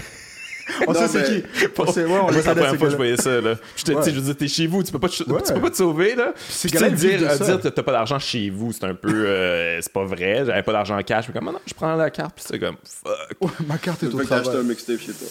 [0.88, 1.70] On Non, sait c'est qui.
[1.78, 3.54] On sait, ouais, on Moi, c'est la première fois que je voyais ça, là.
[3.76, 5.40] Je te dis, je veux dire, t'es chez vous, tu peux pas te, Ouais.
[5.46, 6.32] tu peux pas te sauver, là.
[6.34, 9.08] Puis, tu sais, dire, euh, dire que t'as pas d'argent chez vous, c'est un peu,
[9.26, 11.94] euh, c'est pas vrai, j'avais pas d'argent en cash, mais comme, Ah non, je prends
[11.94, 13.12] la carte, puis c'est comme, fuck.
[13.40, 14.66] Ouais, ma carte est au que t'as acheté un travail.
[14.68, 15.28] mixtape chez toi.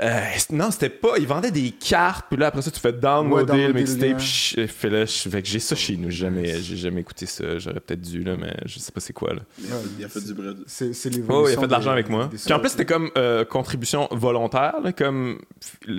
[0.00, 0.20] Euh,
[0.50, 1.18] non, c'était pas.
[1.18, 4.68] Ils vendaient des cartes, puis là, après ça, tu fais Ouais, downloader downloader le mixtape.
[4.68, 6.10] fais là, je- fait que j'ai ça chez nous.
[6.10, 7.58] J'ai jamais, j'ai jamais écouté ça.
[7.60, 9.40] J'aurais peut-être dû, là, mais je sais pas c'est quoi, là.
[9.58, 10.56] Il a fait- Il a fait du bread.
[10.66, 11.42] C'est c'est l'évolution.
[11.44, 12.26] Oh, il a fait de l'argent des- avec moi.
[12.30, 15.40] des Puis en plus, c'était comme euh, contribution volontaire, là, comme.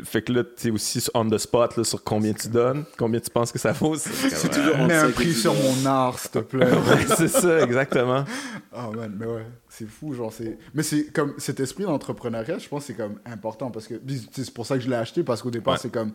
[0.03, 3.29] Fait que là, t'es aussi on the spot, là, sur combien tu donnes, combien tu
[3.29, 3.95] penses que ça vaut.
[3.95, 6.39] C'est C'est toujours entre Mets un 5 et prix 10 sur mon art, s'il te
[6.39, 6.65] plaît.
[6.65, 8.25] Ouais, c'est ça, exactement.
[8.73, 9.45] Ah man, mais ouais,
[9.77, 10.57] c'est fou, genre c'est.
[10.73, 13.95] Mais c'est comme cet esprit d'entrepreneuriat, je pense que c'est comme important parce que
[14.31, 15.79] c'est pour ça que je l'ai acheté parce qu'au départ Ouais.
[15.81, 16.11] c'est comme,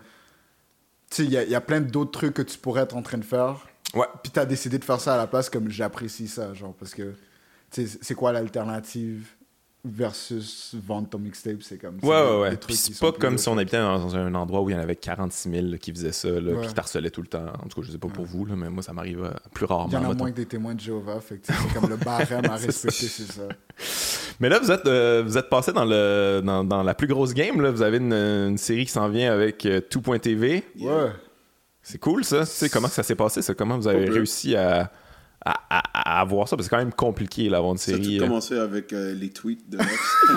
[1.10, 3.02] tu sais, il y, a- y a plein d'autres trucs que tu pourrais être en
[3.02, 3.66] train de faire.
[3.94, 4.06] Ouais.
[4.22, 7.14] Puis t'as décidé de faire ça à la place, comme j'apprécie ça, genre parce que,
[7.70, 9.28] tu sais, c'est quoi l'alternative?
[9.84, 11.98] Versus vendre ton mixtape, c'est comme.
[12.02, 12.56] c'est Ouais, ouais, ouais.
[12.56, 14.96] Puis c'est pas comme si on habitait dans un endroit où il y en avait
[14.96, 16.58] 46 000 là, qui faisaient ça, là, Ouais.
[16.60, 17.46] puis qui t'harcelaient tout le temps.
[17.62, 19.64] En tout cas, je sais pas pour vous, là, mais moi, ça m'arrive euh, plus
[19.64, 19.88] rarement.
[19.88, 20.18] Il y en a mettons.
[20.18, 22.66] moins que des témoins de Jéhovah, fait c'est comme le barème à ça.
[22.66, 23.48] respecter, c'est ça.
[24.40, 27.32] Mais là, vous êtes, euh, vous êtes passé dans, le, dans, dans la plus grosse
[27.34, 27.60] game.
[27.60, 27.70] Là.
[27.70, 30.62] Vous avez une, une série qui s'en vient avec euh, Tout.tv.
[30.78, 31.10] Ouais.
[31.82, 32.40] C'est cool, ça.
[32.40, 33.40] Tu sais, comment ça s'est passé?
[33.42, 33.54] Ça?
[33.54, 34.90] Comment vous avez réussi à,
[35.44, 36.56] à, à- à avoir ça?
[36.56, 38.18] Parce que c'est quand même compliqué, là, avoir une Ça a tout série.
[38.18, 38.22] euh.
[38.24, 39.78] commencé avec euh, les tweets de?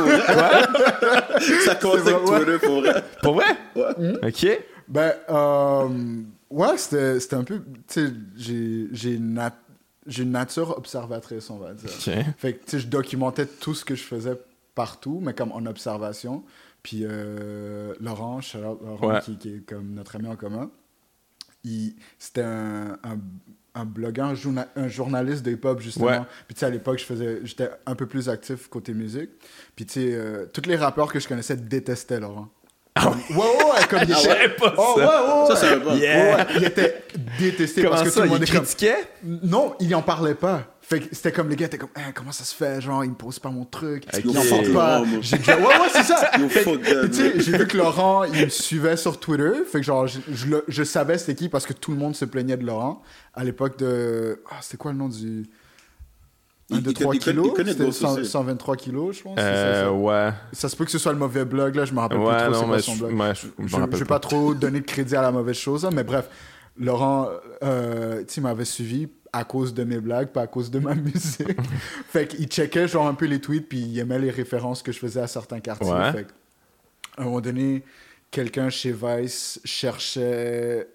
[1.65, 2.45] Ça a commencé C'est avec vrai.
[2.45, 3.03] Twitter, pour vrai.
[3.21, 3.45] Pour vrai?
[3.75, 4.27] Ouais.
[4.27, 4.59] OK.
[4.87, 7.61] Ben, euh, ouais, c'était c'était un peu.
[7.87, 8.13] Tu sais,
[8.91, 9.57] j'ai- nat-
[10.05, 11.89] j'ai une nature observatrice, on va dire.
[11.89, 12.13] OK.
[12.37, 14.37] Fait que, tu sais, je documentais tout ce que je faisais
[14.75, 16.43] partout, mais comme en observation.
[16.81, 19.21] Puis euh, Laurent, shout-out Laurent, Ouais.
[19.21, 20.69] qui, qui est comme notre ami en commun,
[21.63, 23.17] il- c'était un, un,
[23.75, 26.05] un blogueur, un, journa- un journaliste de hip-hop, justement.
[26.05, 26.19] Ouais.
[26.47, 29.29] Puis, tu sais, à l'époque, je faisais- j'étais un peu plus actif côté musique.
[29.75, 32.49] Puis, tu sais, euh, tous les rappeurs que je connaissais détestaient Laurent.
[32.95, 35.01] Ah ouais, ouais, ouais, comme il était- pas Oh, ça.
[35.01, 35.59] ouais, Ça, ouais.
[35.69, 35.95] ça va pas.
[35.95, 36.17] Yeah.
[36.17, 37.03] Ouais, ouais, il était
[37.39, 38.15] détesté Comment parce que ça?
[38.15, 38.61] tout le Il monde est comme...
[38.65, 38.97] critiquait?
[39.23, 40.61] Non, il en parlait pas.
[40.81, 42.81] Fait que c'était comme les gars étaient comme Hein, comment ça se fait?
[42.81, 44.21] Genre il me pose pas mon truc, Ok.
[44.25, 45.01] il en pas.
[45.01, 45.07] Oh.
[45.21, 46.29] J'ai déjà ouais ouais c'est ça.
[46.37, 50.19] Tu sais, j'ai vu que Laurent il me suivait sur Twitter, fait que genre je,
[50.31, 53.01] je, le- je savais c'était qui parce que tout le monde se plaignait de Laurent
[53.33, 55.45] à l'époque de ah c'était quoi le nom du
[56.71, 58.25] 1, Il- 2, il 3 connaît- il connaît- kilos il connaît C'était Ghost 100 aussi.
[58.29, 59.37] 123 kilos, je pense.
[59.37, 59.91] ça, Euh, ça.
[59.91, 60.29] ouais.
[60.53, 62.51] Ça se peut que ce soit le mauvais blog, là, je me rappelle Ouais, plus
[62.53, 63.19] trop c'est quoi son je, blog.
[63.19, 65.89] ouais, je, je Je vais pas trop donner de crédit à la mauvaise chose, hein,
[65.93, 66.29] mais bref,
[66.77, 67.29] Laurent,
[67.63, 70.79] euh, tu sais, il m'avait suivi à cause de mes blagues, pas à cause de
[70.79, 71.47] ma musique.
[72.09, 74.99] fait qu'il checkait genre un peu les tweets, puis il aimait les références que je
[74.99, 75.91] faisais à certains quartiers.
[75.91, 76.11] Ouais.
[76.11, 76.27] Fait
[77.17, 77.83] à un moment donné,
[78.31, 80.87] quelqu'un chez Vice cherchait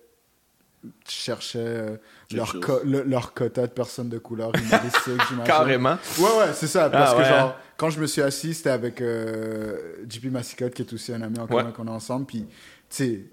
[1.08, 1.96] cherchait euh,
[2.32, 2.60] leur, chose.
[2.64, 4.52] co- le- leur quota de personnes de couleur.
[5.44, 5.96] Carrément.
[6.18, 6.88] Ouais, ouais, c'est ça.
[6.90, 7.28] Parce Ah, que, ouais.
[7.28, 11.22] genre, quand je me suis assis, c'était avec euh, JP Massicotte, qui est aussi un
[11.22, 11.72] ami en commun Ouais.
[11.72, 12.26] qu'on a ensemble.
[12.26, 12.48] Puis, tu
[12.90, 13.24] sais,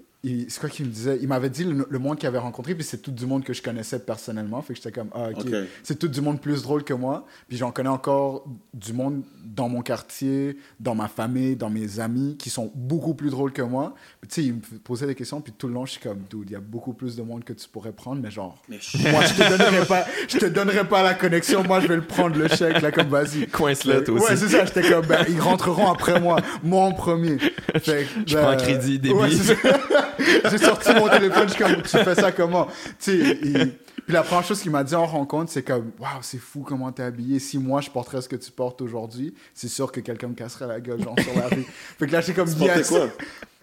[0.48, 1.18] c'est quoi qu'il me disait?
[1.20, 3.52] Il m'avait dit le, le monde qu'il avait rencontré, puis c'est tout du monde que
[3.52, 4.60] je connaissais personnellement.
[4.62, 5.46] Fait que j'étais comme, ah, ok.
[5.82, 7.26] C'est tout du monde plus drôle que moi.
[7.48, 12.36] Puis j'en connais encore du monde dans mon quartier, dans ma famille, dans mes amis,
[12.38, 13.94] qui sont beaucoup plus drôles que moi.
[14.20, 16.20] Puis, tu sais, il me posait des questions, puis tout le long, je suis comme,
[16.30, 18.60] dude, il y a beaucoup plus de monde que tu pourrais prendre, mais genre.
[18.68, 18.78] Mais
[19.12, 21.62] Moi, je te donnerai pas, je te donnerai pas la connexion.
[21.62, 23.46] Moi, je vais le prendre le chèque là, comme vas-y.
[23.46, 24.36] Coince-le, toi Ouais, aussi.
[24.38, 24.64] c'est ça.
[24.64, 27.38] J'étais comme, ben, ils rentreront après moi, moi en premier.
[27.76, 29.14] Fait que, Je ben, prends crédit, débit.
[29.14, 29.28] ouais.
[30.50, 32.66] J'ai sorti mon téléphone, je suis comme, tu fais ça comment?
[32.98, 33.76] Tu sais,
[34.06, 36.92] puis la première chose qu'il m'a dit en rencontre, c'est comme, waouh, c'est fou comment
[36.92, 37.40] t'es habillé.
[37.40, 40.68] Si moi je porterais ce que tu portes aujourd'hui, c'est sûr que quelqu'un me casserait
[40.68, 41.66] la gueule, genre sur la rue.
[41.98, 42.88] Fait que là, j'ai comme, Tu yes.
[42.88, 43.08] quoi?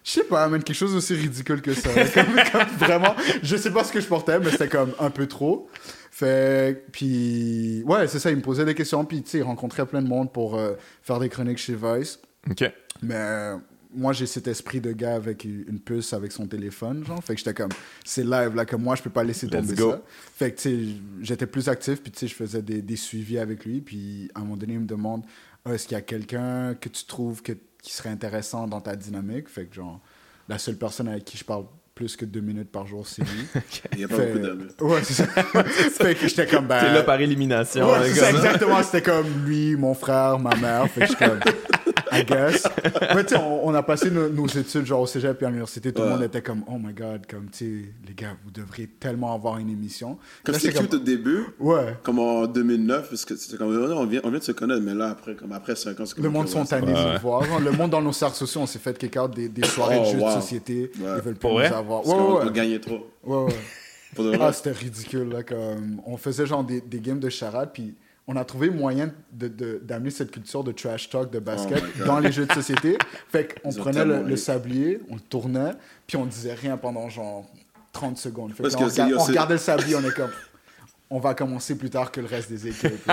[0.03, 1.89] Je sais pas, mais quelque chose aussi ridicule que ça.
[2.13, 5.27] comme, comme vraiment, je sais pas ce que je portais, mais c'était comme un peu
[5.27, 5.69] trop.
[6.11, 9.85] Fait, puis, ouais, c'est ça, il me posait des questions, puis, tu sais, il rencontrait
[9.85, 12.19] plein de monde pour euh, faire des chroniques chez Vice.
[12.51, 12.69] OK.
[13.01, 13.53] Mais
[13.95, 17.23] moi, j'ai cet esprit de gars avec une puce avec son téléphone, genre.
[17.23, 17.71] Fait que j'étais comme,
[18.03, 20.01] c'est live, là, que moi, je peux pas laisser tomber ça.
[20.35, 23.37] Fait que, tu sais, j'étais plus actif, puis, tu sais, je faisais des, des suivis
[23.39, 25.23] avec lui, puis à un moment donné, il me demande,
[25.65, 28.95] Ah, est-ce qu'il y a quelqu'un que tu trouves que, qui serait intéressant dans ta
[28.95, 29.47] dynamique?
[29.49, 30.01] Fait que, genre,
[30.49, 33.45] la seule personne avec qui je parle plus que deux minutes par jour, c'est lui.
[33.91, 34.65] Il n'y a pas Fait- beaucoup d'amis.
[34.81, 35.25] Ouais, c'est ça.
[35.63, 36.79] fait que j'étais comme, ben.
[36.79, 37.87] T'es là par élimination.
[37.91, 38.81] Ouais, c'est exactement.
[38.81, 40.89] C'était comme lui, mon frère, ma mère.
[40.89, 41.39] Fait que je suis comme,
[42.19, 42.63] I guess.
[43.15, 45.49] Mais tu sais, on, on a passé nos, nos études genre au cégep et à
[45.49, 45.91] l'université.
[45.91, 46.13] Tout le Ouais.
[46.15, 49.57] monde était comme, oh my god, comme, tu sais, les gars, vous devriez tellement avoir
[49.57, 50.17] une émission.
[50.43, 51.95] Comme c'était cute au début, Ouais.
[52.03, 54.81] comme en 2009, parce que c'était comme, oh, on vient, on vient de se connaître,
[54.81, 56.23] mais là, après, comme après 5 ans, c'est comme.
[56.23, 57.43] Le monde sont tannés de voir.
[57.59, 60.05] Le monde dans nos cercles sociaux, on s'est fait kick out des, des soirées Oh,
[60.05, 60.27] de jeux wow.
[60.29, 60.91] de société.
[60.99, 61.07] Ouais.
[61.17, 62.01] Ils veulent plus nous avoir.
[62.01, 63.07] Parce Ouais, qu'on ouais, on gagnait trop.
[63.25, 64.37] ouais, ouais.
[64.39, 65.99] Ah, c'était ridicule, là, comme...
[66.05, 67.95] On faisait genre des, des games de charade, puis
[68.27, 72.31] on a trouvé moyen d'amener cette culture de trash talk, de basket, Oh dans les
[72.31, 72.97] jeux de société.
[73.29, 75.73] Fait qu'on prenait le, sablier, on le tournait,
[76.07, 77.45] puis on disait rien pendant genre
[77.91, 78.53] 30 secondes.
[78.53, 80.31] Fait Parce que on, regardait le sablier, on est comme...
[81.09, 83.11] On va commencer plus tard que le reste des équipes.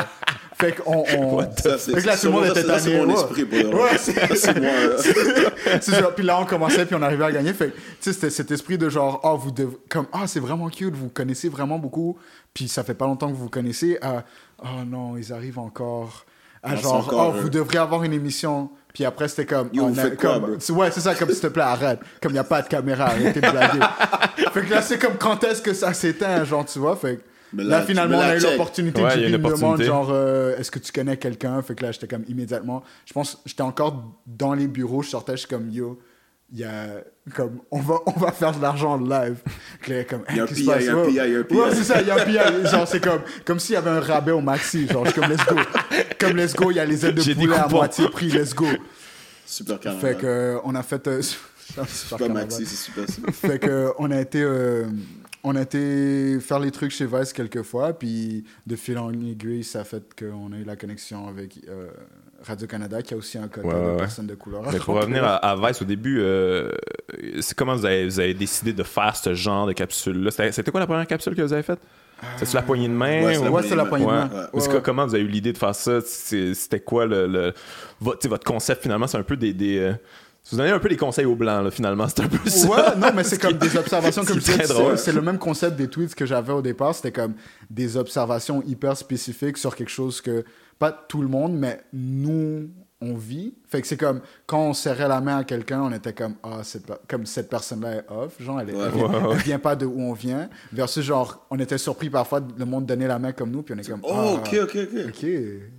[0.58, 1.04] fait qu'on...
[1.18, 1.40] On...
[1.62, 3.44] Ça, Fait que là, tout le monde était c'est- ça, c'est tanné, mon esprit.
[3.44, 4.70] Ouais, c'est- moi.
[4.70, 4.96] euh,
[5.82, 6.02] c'est ça.
[6.04, 7.52] Puis là, on commençait, puis on arrivait à gagner.
[7.52, 10.40] Fait que, tu sais, c'était cet esprit de genre, ah, vous devez, comme, ah, c'est
[10.40, 12.16] vraiment cute, vous connaissez vraiment beaucoup,
[12.54, 14.24] puis ça fait pas longtemps que vous vous connaissez, à,
[14.62, 16.24] oh non, ils arrivent encore.
[16.62, 18.70] À Ah, genre, encore oh, vous devriez avoir une émission.
[18.92, 21.46] Puis après, c'était comme, Yo, on a- quoi, comme, ouais, c'est ça, comme s'il te
[21.46, 22.00] plaît, arrête.
[22.20, 23.78] Comme il n'y a pas de caméra, arrêtez de blaguer.
[24.52, 26.96] fait que là, c'est comme quand est-ce que ça s'éteint, genre, tu vois?
[26.96, 27.20] Fait
[27.54, 29.02] là, là, finalement, on mais là, a eu l'opportunité.
[29.02, 31.16] Ouais, que il y a JP une me demande, genre, euh, est-ce que tu connais
[31.16, 31.62] quelqu'un?
[31.62, 32.82] Fait que là, j'étais comme immédiatement.
[33.06, 35.98] Je pense, j'étais encore dans les bureaux, je sortais, je suis comme, yo,
[36.52, 37.02] il y a,
[37.34, 39.36] comme, on va, on va faire de l'argent live.
[39.80, 40.82] Puis là, comme, Il y a un qu'est-ce PI, qui se passe?
[40.82, 41.06] il y a un Ouais.
[41.06, 41.54] PI, il y a un PI.
[41.54, 42.68] Ouais, c'est ça, il y a un PI.
[42.70, 44.88] Genre, c'est comme, comme s'il y avait un rabais au maxi.
[44.88, 45.56] Genre, je suis comme, let's go.
[46.18, 48.66] Comme, let's go, il y a les ailes de poulet à moitié prix, let's go.
[49.46, 50.14] Super carnaval.
[50.14, 51.06] Fait que, euh, on a fait.
[51.08, 51.22] euh,
[51.68, 53.08] super Super maxi, c'est super.
[53.08, 53.32] super.
[53.34, 54.86] fait que on a été euh,
[55.44, 59.62] on a été faire les trucs chez Vice quelques fois puis de fil en aiguille
[59.62, 61.88] ça a fait qu'on a eu la connexion avec euh,
[62.46, 63.96] Radio Canada qui a aussi un quota Ouais, de ouais.
[63.96, 64.62] personnes de couleur.
[64.72, 66.70] Mais pour revenir à, à Vice au début, euh,
[67.40, 70.30] c'est comment vous avez, vous avez décidé de faire ce genre de capsule-là?
[70.52, 71.80] C'était quoi la première capsule que vous avez faite?
[72.36, 73.24] C'était-tu la poignée de main?
[73.24, 74.28] Ouais, c'est la Ouais, c'est la poignée de main.
[74.32, 74.44] Ouais.
[74.52, 76.00] Parce que comment vous avez eu l'idée de faire ça?
[76.04, 77.54] C'est- C'était quoi le, le-
[78.00, 79.06] votre, concept finalement?
[79.06, 79.52] C'est un peu des.
[79.54, 79.92] des euh,
[80.50, 82.08] vous donnez un peu des conseils aux blancs, là, finalement.
[82.08, 82.66] C'est un peu ça.
[82.68, 86.14] Ouais, non, mais c'est comme des observations, comme c'est c'est le même concept des tweets
[86.14, 86.94] que j'avais au départ.
[86.94, 87.34] C'était comme
[87.70, 90.44] des observations hyper spécifiques sur quelque chose que,
[90.80, 92.70] pas tout le monde, mais nous,
[93.02, 93.54] on vit.
[93.66, 96.60] Fait que c'est comme, quand on serrait la main à quelqu'un, on était comme, ah,
[96.62, 98.36] cette comme cette personne-là est off.
[98.42, 98.88] Genre, elle, est- Ouais.
[98.92, 100.50] elle, vient, elle pas de où on vient.
[100.72, 103.74] Versus, genre, on était surpris parfois de le monde donner la main comme nous, puis
[103.74, 104.98] on est comme, Oh, ah, ok, ok, ok.
[105.08, 105.26] ok.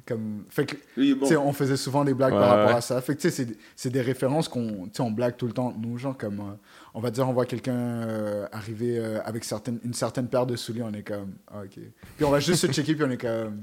[0.08, 1.22] Comme, fait que, est bon.
[1.22, 2.76] tu sais, on faisait souvent des blagues Ouais, par rapport ouais.
[2.78, 3.00] à ça.
[3.02, 5.98] Fait que, tu sais, c'est- c'est des références qu'on on blague tout le temps, nous,
[6.00, 6.54] genre, comme, euh,
[6.96, 10.56] on va dire, on voit quelqu'un euh, arriver euh, avec certaines, une certaine paire de
[10.56, 11.80] souliers, on est comme, ah, ok.
[12.18, 13.62] Puis on va juste se checker, puis on est comme,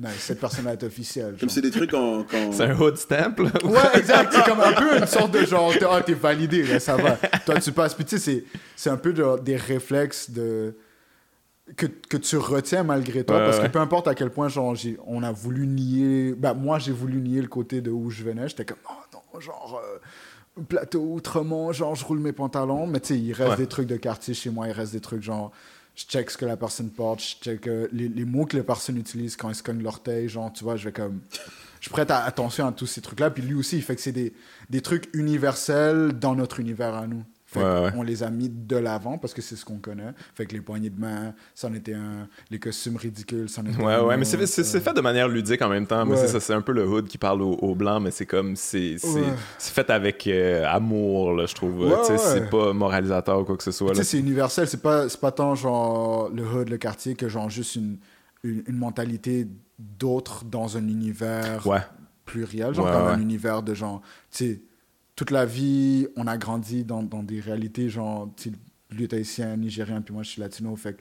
[0.00, 1.36] nice, cette personne-là est officielle.
[1.38, 2.24] Comme c'est des trucs qu'on.
[2.52, 3.50] C'est un hood stamp, là.
[3.64, 4.32] Ouais, exact.
[4.34, 7.16] C'est comme un peu une sorte de genre, t'es- ah, t'es validé, là, ça va.
[7.46, 7.94] Toi, tu passes.
[7.94, 8.44] Puis tu sais, c'est-
[8.76, 10.76] c'est un peu genre des réflexes de.
[11.76, 13.66] Que, que tu retiens malgré toi, Ouais, parce ouais.
[13.66, 14.74] que peu importe à quel point genre,
[15.06, 16.34] on a voulu nier.
[16.36, 18.48] Bah, moi, j'ai voulu nier le côté de où je venais.
[18.48, 22.86] J'étais comme, oh non, genre, euh, plateau outremont, genre, je roule mes pantalons.
[22.86, 23.56] Mais tu sais, il reste Ouais.
[23.56, 25.52] des trucs de quartier chez moi, il reste des trucs genre.
[25.94, 28.96] Je check ce que la personne porte, je check euh, les, mots que les personnes
[28.96, 31.20] utilisent quand ils se cognent l'orteil, genre, tu vois, je vais comme
[31.80, 33.30] je prête attention à tous ces trucs-là.
[33.30, 34.32] Puis lui aussi, il fait que c'est des,
[34.70, 37.22] des trucs universels dans notre univers à nous.
[37.54, 37.90] Fait Ouais, ouais.
[37.96, 40.12] On les a mis de l'avant parce que c'est ce qu'on connaît.
[40.34, 42.28] Fait que les poignées de main, ça en était un.
[42.50, 45.28] Les costumes ridicules, ça en était Ouais, un ouais, mais c'est c'est fait de manière
[45.28, 46.04] ludique en même temps.
[46.04, 46.26] Mais Ouais.
[46.26, 48.56] c'est c'est un peu le hood qui parle aux, aux blancs, mais c'est comme.
[48.56, 49.22] C'est Ouais.
[49.58, 51.78] fait avec euh, amour, là, je trouve.
[51.80, 52.18] Ouais, ouais.
[52.18, 53.92] C'est pas moralisateur ou quoi que ce soit.
[53.92, 54.04] Tu Là.
[54.04, 54.66] sais, c'est universel.
[54.68, 57.98] C'est pas, c'est pas tant genre le hood, le quartier, que genre juste une,
[58.42, 59.46] une, une mentalité
[59.78, 61.80] d'autre dans un univers Ouais.
[62.24, 63.12] pluriel, genre Ouais, comme ouais.
[63.12, 64.62] un univers de genre, tu sais,
[65.16, 68.30] toute la vie, on a grandi dans, dans des réalités, genre,
[68.90, 70.98] lui est haïtien, nigérien, puis moi je suis latino, fait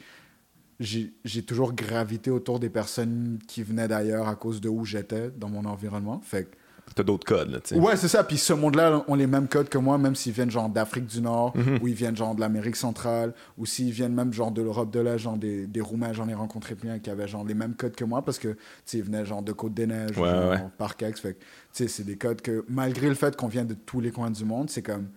[0.79, 5.49] j'ai toujours gravité autour des personnes qui venaient d'ailleurs à cause de où j'étais dans
[5.49, 6.57] mon environnement, fait que
[6.95, 7.79] T'as d'autres codes, là, tu sais.
[7.81, 8.23] Ouais, c'est ça.
[8.23, 11.21] Puis ce monde-là ont les mêmes codes que moi, même s'ils viennent genre d'Afrique du
[11.21, 11.79] Nord, Mhm.
[11.81, 14.99] ou ils viennent genre de l'Amérique centrale, ou s'ils viennent même genre de l'Europe de
[14.99, 17.95] l'Est, genre des, des Roumains, j'en ai rencontré plein qui avaient genre les mêmes codes
[17.95, 20.63] que moi parce que, tu sais, ils venaient genre de Côte-des-Neiges, Ouais, genre ouais.
[20.77, 21.13] Parc-Aix.
[21.13, 23.99] Fait que, tu sais, c'est des codes que, malgré le fait qu'on vient de tous
[23.99, 25.07] les coins du monde, c'est comme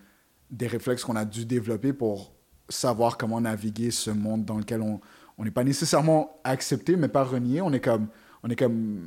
[0.49, 2.31] des réflexes qu'on a dû développer pour
[2.69, 4.99] savoir comment naviguer ce monde dans lequel on,
[5.37, 7.61] on n'est pas nécessairement accepté, mais pas renié.
[7.61, 8.07] On est comme,
[8.43, 8.99] on est comme.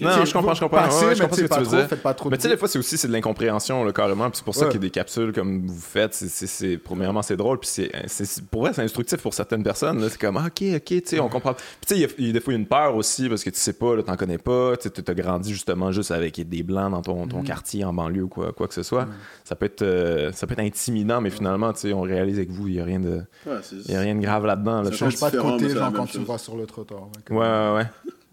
[0.00, 0.78] Non, non, je comprends, je comprends.
[0.78, 1.88] Passez, Ouais, je mais comprends ce tu sais, que tu veux trop, dire.
[1.88, 4.28] faites pas trop Mais tu sais, des fois, c'est aussi c'est de l'incompréhension, là, carrément.
[4.30, 4.72] Puis c'est pour ça Ouais.
[4.72, 6.14] qu'il y a des capsules comme vous faites.
[6.14, 7.58] C'est, c'est, c'est- premièrement, c'est drôle.
[7.58, 10.00] Puis c'est, c'est- c'est- pour vrai, c'est instructif pour certaines personnes.
[10.00, 10.08] là.
[10.10, 11.54] C'est comme, ah, OK, OK, tu sais, on comprend.
[11.54, 12.66] Puis tu sais, il y a- il y, a des fois, il y a une
[12.66, 14.76] peur aussi parce que tu sais pas, là, t'en connais pas.
[14.76, 17.28] Tu as grandi justement juste avec des blancs dans ton, Mhm.
[17.30, 19.06] ton quartier, en banlieue ou quoi, quoi que ce soit.
[19.44, 22.50] Ça, peut être, euh, ça peut être intimidant, mais finalement, tu sais, on réalise avec
[22.50, 23.54] vous, il n'y a, rien de- Ouais,
[23.88, 24.78] y a rien de grave là-dedans.
[24.78, 27.08] Là, Ça tu change pas de côté, genre quand tu vois sur le trottoir.
[27.24, 27.86] comme- Ouais, ouais, ouais.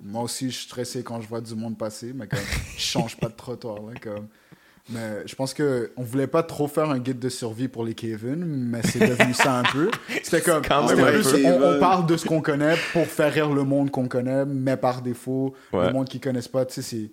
[0.03, 2.39] Moi aussi, je suis stressé quand je vois du monde passer, mais comme,
[2.75, 3.77] je change pas de trottoir.
[3.81, 4.27] Là, comme.
[4.89, 7.93] Mais je pense que on voulait pas trop faire un guide de survie pour les
[7.93, 9.91] Kevin, mais c'est devenu ça un peu.
[10.23, 13.49] C'était comme, quand même plus, on, on parle de ce qu'on connaît pour faire rire
[13.53, 15.87] le monde qu'on connaît, mais par défaut, Ouais.
[15.87, 17.11] le monde qui connaissent pas, tu sais, c'est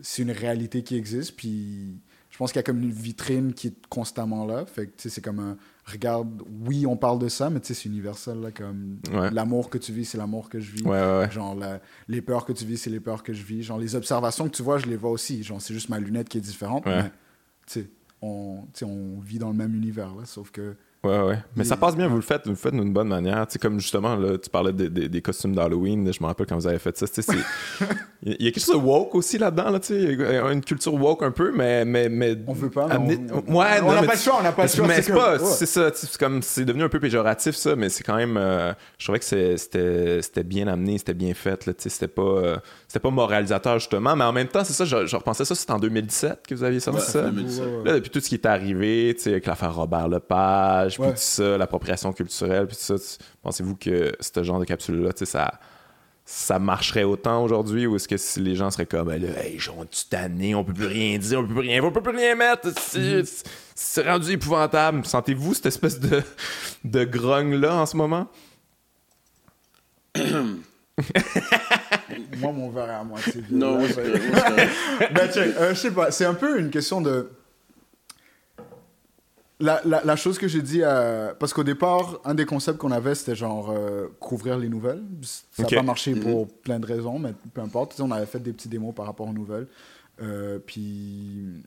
[0.00, 1.36] c'est une réalité qui existe.
[1.36, 2.00] Puis
[2.32, 4.66] je pense qu'il y a comme une vitrine qui est constamment là.
[4.66, 7.68] Fait que tu sais, c'est comme un regarde, oui, on parle de ça, mais tu
[7.68, 9.30] sais, c'est universel là, comme Ouais.
[9.30, 10.82] l'amour que tu vis, c'est l'amour que je vis.
[10.82, 11.30] Ouais, ouais, ouais.
[11.30, 13.62] Genre, la- les peurs que tu vis, c'est les peurs que je vis.
[13.62, 15.42] Genre, les observations que tu vois, je les vois aussi.
[15.44, 16.86] Genre, c'est juste ma lunette qui est différente.
[16.86, 17.02] Ouais.
[17.02, 17.10] Mais,
[17.66, 17.90] tu sais,
[18.22, 20.24] on, tu sais, on vit dans le même univers, là.
[20.24, 20.74] Sauf que.
[21.04, 21.38] Ouais, ouais.
[21.56, 23.44] Mais ça passe bien, vous le faites, vous le faites d'une bonne manière.
[23.48, 26.46] Tu sais, comme justement, là, tu parlais des, des- des costumes d'Halloween, je me rappelle
[26.46, 27.08] quand vous avez fait ça.
[27.08, 27.32] tu sais,
[28.22, 30.00] Il y a quelque chose de woke aussi là-dedans, là, tu sais.
[30.00, 31.84] Il y a une culture woke un peu, mais.
[31.84, 34.42] mais, mais On veut pas, amener- on- Ouais, on n'a pas tu- le choix, on
[34.44, 36.84] n'a pas le choix, Mais c'est pas, c'est ça, tu sais, c'est comme, c'est devenu
[36.84, 38.36] un peu péjoratif, ça, mais c'est quand même.
[38.36, 39.24] euh, je trouvais que
[39.56, 42.56] c'était bien amené, c'était bien fait, là, tu sais, c'était pas, euh,
[42.92, 45.72] c'était pas moralisateur, justement, mais en même temps, c'est ça, je, je repensais ça, c'était
[45.72, 47.22] en 2017 que vous aviez sorti Ouais, ça.
[47.22, 47.64] 2017.
[47.64, 47.84] Ouais, ouais.
[47.84, 51.14] Là, depuis tout ce qui est arrivé, tu sais, avec l'affaire Robert Lepage, puis tout
[51.16, 55.58] ça, l'appropriation culturelle, puis tout ça, pensez-vous que ce genre de capsule-là, tu sais, ça,
[56.26, 59.58] ça marcherait autant aujourd'hui ou est-ce que si les gens seraient comme, Ben là, hey,
[59.74, 62.14] on tu tanné, on peut plus rien dire, on peut plus rien, on peut plus
[62.14, 63.22] rien mettre, c'est
[63.74, 65.06] c'est rendu épouvantable.
[65.06, 66.22] Sentez-vous cette espèce de,
[66.84, 68.28] de grogne-là en ce moment?
[72.38, 73.52] Moi, mon verre est à moitié vide.
[73.52, 75.10] Non, là, correct.
[75.14, 77.30] Ben, check, euh, je sais pas, c'est un peu une question de.
[79.60, 82.90] La, la, la chose que j'ai dit, à- parce qu'au départ, un des concepts qu'on
[82.90, 85.02] avait, c'était genre euh, couvrir les nouvelles.
[85.52, 87.98] Ça n'a pas marché pour plein de raisons, mais peu importe.
[88.00, 89.68] On avait fait des petits démos par rapport aux nouvelles.
[90.20, 91.62] Euh, puis,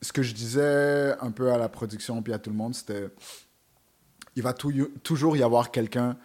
[0.00, 3.08] ce que je disais un peu à la production puis à tout le monde, c'était
[4.36, 6.16] il va tou- toujours y avoir quelqu'un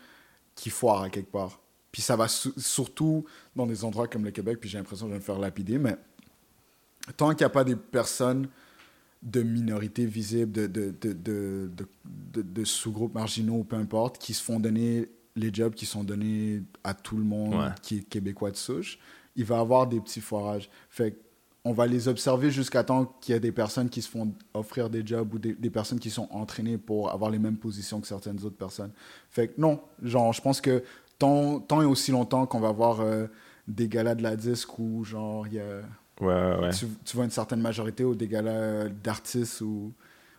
[0.55, 1.59] qui foire à quelque part.
[1.91, 3.25] Puis ça va surtout
[3.55, 5.77] dans des endroits comme le Québec, puis j'ai l'impression que je vais me faire lapider,
[5.79, 5.97] mais
[7.17, 8.47] tant qu'il n'y a pas des personnes
[9.21, 11.69] de minorités visibles, de, de, de,
[12.41, 16.61] de, sous-groupes marginaux, ou peu importe, qui se font donner les jobs qui sont donnés
[16.83, 17.69] à tout le monde Ouais.
[17.81, 18.97] qui est québécois de souche,
[19.35, 20.69] il va y avoir des petits foirages.
[20.89, 21.17] Fait
[21.65, 24.89] on va les observer jusqu'à temps qu'il y ait des personnes qui se font offrir
[24.89, 28.07] des jobs ou des, des personnes qui sont entraînées pour avoir les mêmes positions que
[28.07, 28.91] certaines autres personnes.
[29.29, 30.81] Fait que non, genre, je pense que
[31.19, 33.27] tant, tant et aussi longtemps qu'on va avoir euh,
[33.67, 35.81] des galas de la disque où, genre, il y a
[36.21, 36.69] Ouais, ouais, ouais.
[36.71, 39.93] tu, tu vois une certaine majorité ou des galas euh, d'artistes ou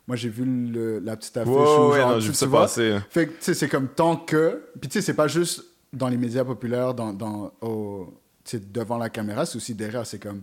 [0.07, 2.67] moi j'ai vu le- la petite affiche Ouais, où, ouais, genre, non, tu- tu vois,
[2.69, 5.65] fait que tu sais c'est comme tant que puis tu sais c'est pas juste
[5.95, 7.53] dans les médias populaires dans dans
[8.73, 10.43] devant la caméra c'est aussi derrière c'est comme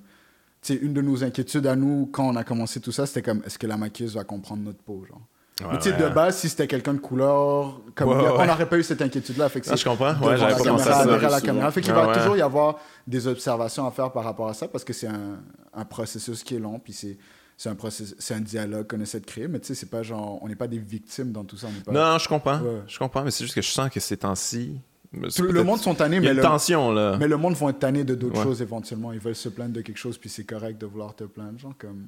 [0.61, 3.21] tu sais une de nos inquiétudes à nous quand on a commencé tout ça c'était
[3.21, 5.21] comme est-ce que la maquilleuse va comprendre notre peau genre?
[5.61, 6.09] Ouais, mais tu sais ouais.
[6.09, 9.37] de base si c'était quelqu'un de couleur comme Ouais, on n'aurait pas eu cette inquiétude
[9.37, 10.13] là fait que Ah, c'est je comprends.
[10.21, 11.05] Ouais, j'avais pas pensé à ça.
[11.05, 11.71] derrière la caméra.
[11.71, 14.67] Fait qu'il Ah, va toujours y avoir des observations à faire par rapport à ça
[14.67, 15.39] parce que c'est un,
[15.73, 17.17] un processus qui est long, puis c'est
[17.59, 20.03] c'est un processus, c'est un dialogue qu'on essaie de créer, mais tu sais, c'est pas
[20.03, 21.65] genre, on n'est pas des victimes dans tout ça.
[21.67, 22.59] On n'est pas, Non, je comprends.
[22.87, 24.79] Je comprends, mais c'est juste que je sens que ces temps-ci.
[25.13, 27.17] Le monde sont tannés, mais le, tension, là.
[27.17, 28.43] mais le monde vont être tannés de d'autres Ouais.
[28.43, 29.11] choses éventuellement.
[29.13, 31.73] Ils veulent se plaindre de quelque chose, puis c'est correct de vouloir te plaindre, genre
[31.77, 32.05] comme,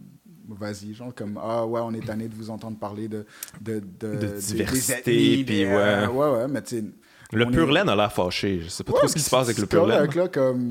[0.50, 3.26] vas-y, genre comme, ah ouais, on est tanné de vous entendre parler de
[3.62, 6.14] de, de, diversité, des ethnies, puis des- euh, ouais.
[6.14, 6.94] ouais, ouais, mais tu
[7.32, 8.60] Le pur est- laine a l'air fâché.
[8.62, 10.10] Je sais pas Ouais, trop ce qui se passe avec le pur laine.
[10.16, 10.70] là, comme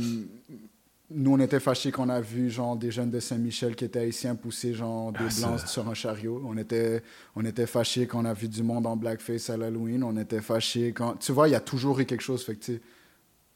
[1.11, 4.35] nous on était fâchés qu'on a vu genre des jeunes de Saint-Michel qui étaient haïtiens
[4.35, 5.47] pousser genre des Ah, ça.
[5.49, 6.43] blancs sur un chariot.
[6.45, 7.03] On était
[7.35, 10.03] on était fâchés qu'on a vu du monde en blackface à l'Halloween.
[10.05, 12.45] On était fâchés quand tu vois il y a toujours eu quelque chose.
[12.45, 12.73] Fait que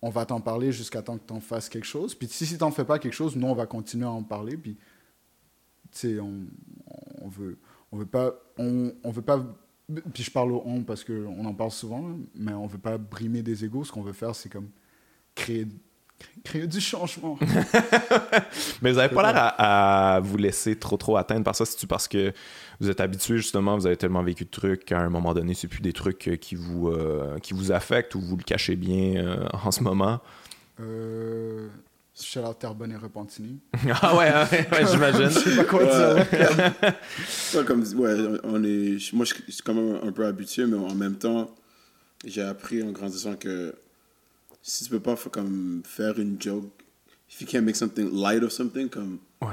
[0.01, 2.15] on va t'en parler jusqu'à temps que t'en fasses quelque chose.
[2.15, 4.57] Puis si si t'en fais pas quelque chose, nous on va continuer à en parler.
[4.57, 4.77] Puis
[5.93, 6.47] tu sais on,
[7.21, 7.59] on veut
[7.93, 9.45] on veut pas on, on veut pas
[10.15, 12.97] puis je parle au on parce que on en parle souvent mais on veut pas
[12.97, 14.71] brimer des égaux ce qu'on veut faire c'est comme
[15.35, 15.67] créer
[16.45, 17.39] créer du changement
[18.83, 21.65] Mais vous avez pas l'air à, à vous laisser trop trop atteindre par ça.
[21.65, 22.33] C'est-tu parce que
[22.81, 25.69] vous êtes habitué, justement, vous avez tellement vécu de trucs qu'à un moment donné, c'est
[25.69, 29.17] plus des trucs euh, qui vous, euh, qui vous affectent ou vous le cachez bien
[29.17, 30.21] euh, en ce moment?
[30.81, 31.69] euh,
[32.21, 33.61] shout out Terrebonne et Repentigny
[34.03, 35.25] ah ouais, ouais, ouais, j'imagine.
[35.31, 36.27] je sais pas quoi dire
[37.55, 40.95] Ouais, comme, ouais, on est, moi, je suis quand même un peu habitué, mais en
[40.95, 41.55] même temps,
[42.25, 43.75] j'ai appris en grandissant que
[44.63, 46.71] si tu peux pas faire, comme, faire une joke,
[47.31, 49.19] if you can't make something light of something, comme.
[49.41, 49.49] Ouais.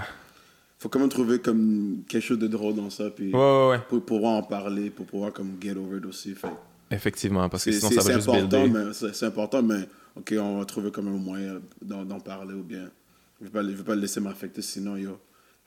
[0.78, 3.80] Faut quand même trouver comme quelque chose de drôle dans ça, puis Ouais, ouais, ouais.
[3.90, 6.34] pour pouvoir en parler, pour pouvoir comme get over it aussi.
[6.36, 6.48] Fait.
[6.92, 8.92] Effectivement, parce que sinon, ça va juste builder.
[9.14, 12.90] c'est important, mais ok, on va trouver comme un moyen d'en parler ou bien.
[13.42, 15.18] Je vais je vais pas le laisser m'affecter, sinon yo,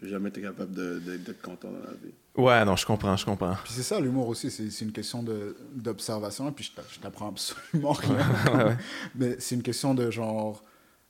[0.01, 2.13] je vais jamais être capable de- de- d'être content dans la vie.
[2.37, 3.57] Ouais, non, je comprends, je comprends.
[3.65, 6.49] Puis c'est ça, l'humour aussi, c'est une question de- d'observation.
[6.49, 8.79] Et puis je t'a- je t'apprends absolument rien.
[9.15, 10.63] Mais c'est une question de genre,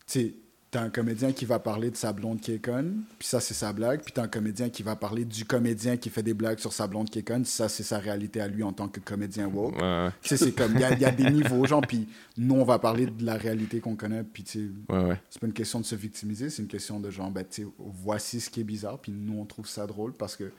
[0.06, 0.34] tu sais,
[0.72, 3.52] t'as un comédien qui va parler de sa blonde qui est conne, puis ça c'est
[3.54, 4.00] sa blague.
[4.02, 6.86] Puis t'as un comédien qui va parler du comédien qui fait des blagues sur sa
[6.88, 9.76] blonde qui est conne, ça c'est sa réalité à lui en tant que comédien woke.
[9.80, 10.08] Ouais.
[10.22, 12.08] Tu sais, c'est comme, il y y a des niveaux, genre, puis
[12.38, 15.52] nous on va parler de la réalité qu'on connaît, puis tu sais, c'est pas une
[15.52, 18.60] question de se victimiser, c'est une question de genre, ben, tu sais, voici ce qui
[18.60, 20.50] est bizarre, puis nous, on trouve ça drôle parce que,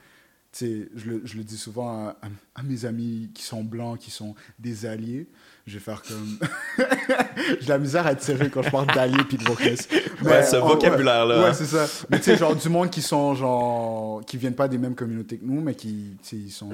[0.62, 4.12] je le, je le dis souvent à, à- à mes amis qui sont blancs, qui
[4.12, 5.28] sont des alliés,
[5.66, 6.38] je vais faire comme.
[7.60, 9.88] J'ai de la misère à tirer quand je parle d'alliés puis de wokeness.
[10.24, 11.86] Ouais, ce vocabulaire-là, Ouais, c'est ça.
[12.10, 15.38] Mais tu sais, genre, du monde qui sont, genre, qui viennent pas des mêmes communautés
[15.38, 16.70] que nous, mais qui, tu sais, ils sont.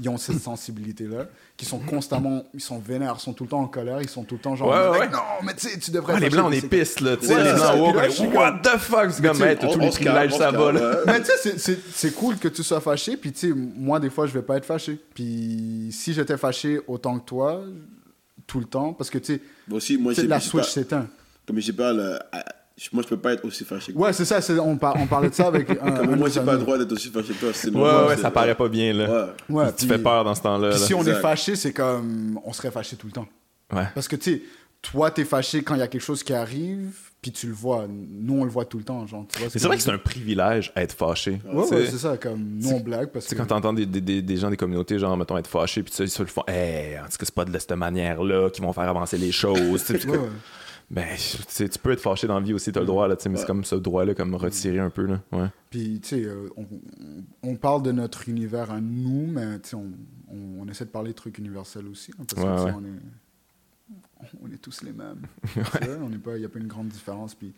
[0.00, 2.42] Ils ont cette sensibilité-là, qui sont constamment.
[2.54, 4.56] Ils sont vénères, ils sont tout le temps en colère, ils sont tout le temps
[4.56, 4.68] genre.
[4.70, 5.08] Ouais, ouais.
[5.10, 6.14] Non, mais tu sais, tu devrais.
[6.16, 7.16] Ah, les blancs, on est pistes, là.
[7.16, 9.10] Tu sais, les blancs suis est, what the fuck?
[9.10, 10.96] C'est comme, tous les se ça va, là.
[11.06, 13.01] Mais tu sais, c'est- c'est- c'est cool que tu sois fâché.
[13.16, 14.98] Puis tu sais, moi, des fois, je vais pas être fâché.
[15.14, 17.62] Puis si j'étais fâché autant que toi,
[18.46, 21.06] tout le temps, parce que tu sais, Moi aussi, moi, la switch pas- s'éteint.
[21.46, 22.18] Comme j'ai pas le.
[22.92, 24.40] Moi, je peux pas être aussi fâché que Ouais, c'est ça.
[24.62, 25.74] On, par- on parlait de ça avec un.
[25.74, 27.50] Comme un de moi, j'ai pas le droit d'être aussi fâché que toi.
[27.50, 29.34] Ouais, moi, ouais, ça paraît pas bien, là.
[29.48, 29.56] Ouais.
[29.56, 30.76] Ouais, Tu puis- fais peur dans ce temps-là.
[30.78, 32.40] si on est fâché, c'est comme.
[32.44, 33.28] On serait fâché tout le temps.
[33.72, 33.86] Ouais.
[33.94, 34.42] Parce que tu sais,
[34.80, 37.86] toi, t'es fâché quand il y a quelque chose qui arrive, puis tu le vois.
[37.88, 39.06] Nous, on le voit tout le temps.
[39.06, 41.40] Genre, c'est vrai que c'est un privilège être fâché.
[41.50, 42.16] Ouais, c'est ça.
[42.18, 43.40] Comme nous, on blague parce Tu sais, que.
[43.40, 46.10] quand t'entends des, des, gens des communautés, genre, mettons, être fâchés, puis tu sais, ils
[46.10, 48.88] se le font, hey, en tout cas, c'est pas de cette manière-là qui vont faire
[48.88, 49.60] avancer les choses.
[49.92, 50.28] Ouais, ouais.
[50.90, 53.46] Ben, tu peux être fâché dans la vie aussi, t'as le droit, là, mais c'est
[53.46, 55.20] comme ce droit-là, comme retiré un peu, là.
[55.32, 55.46] Ouais.
[55.70, 56.66] Puis, tu sais, euh, on,
[57.42, 59.90] on parle de notre univers à nous, mais tu sais, on,
[60.28, 62.10] on, on essaie de parler de trucs universels aussi.
[62.18, 63.00] hein, parce que, on est,
[64.42, 65.22] on est tous les mêmes.
[66.24, 67.34] Pas, il n'y a pas une grande différence.
[67.34, 67.52] Puis,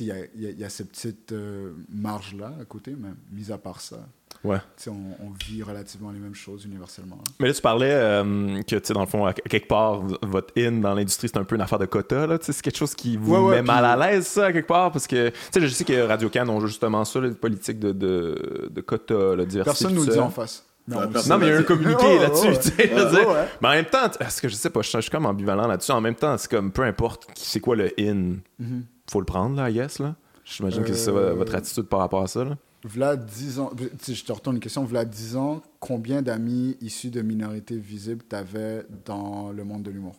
[0.00, 3.08] il y a, y a- il y a ces petites euh, marges-là à côté, mais
[3.32, 3.98] mis à part ça,
[4.44, 4.58] Ouais.
[4.88, 4.90] on,
[5.26, 7.18] on vit relativement les mêmes choses universellement.
[7.20, 7.32] hein.
[7.40, 10.94] Mais là, tu parlais euh, que, dans le fond, à quelque part, votre in dans
[10.94, 12.38] l'industrie, c'est un peu une affaire de quota, là.
[12.40, 14.92] C'est quelque chose qui vous Ouais, ouais, met mal à l'aise, ça, à quelque part,
[14.92, 18.68] parce que, tu sais, je sais que Radio-Can ont justement ça, les politiques de, de,
[18.70, 19.64] de quota, la diversité.
[19.64, 20.65] Personne nous le dit en face.
[20.88, 21.00] Non,
[21.38, 22.86] mais il y a un communiqué là-dessus, tu sais.
[22.88, 23.28] dire.
[23.28, 23.48] ouais.
[23.60, 25.66] Mais en même temps, est-ce que je sais pas, je suis je suis comme ambivalent
[25.66, 25.90] là-dessus.
[25.92, 28.84] En même temps, c'est comme peu importe qui- c'est quoi le in, Mhm.
[29.10, 30.14] faut le prendre, là, yes, là.
[30.44, 32.56] J'imagine que c'est ça Euh, votre attitude par rapport à ça, là.
[32.84, 33.72] V'là 10 ans,
[34.06, 38.86] je te retourne une question, v'là 10 ans, combien d'amis issus de minorités visibles t'avais
[39.04, 40.14] dans le monde de l'humour?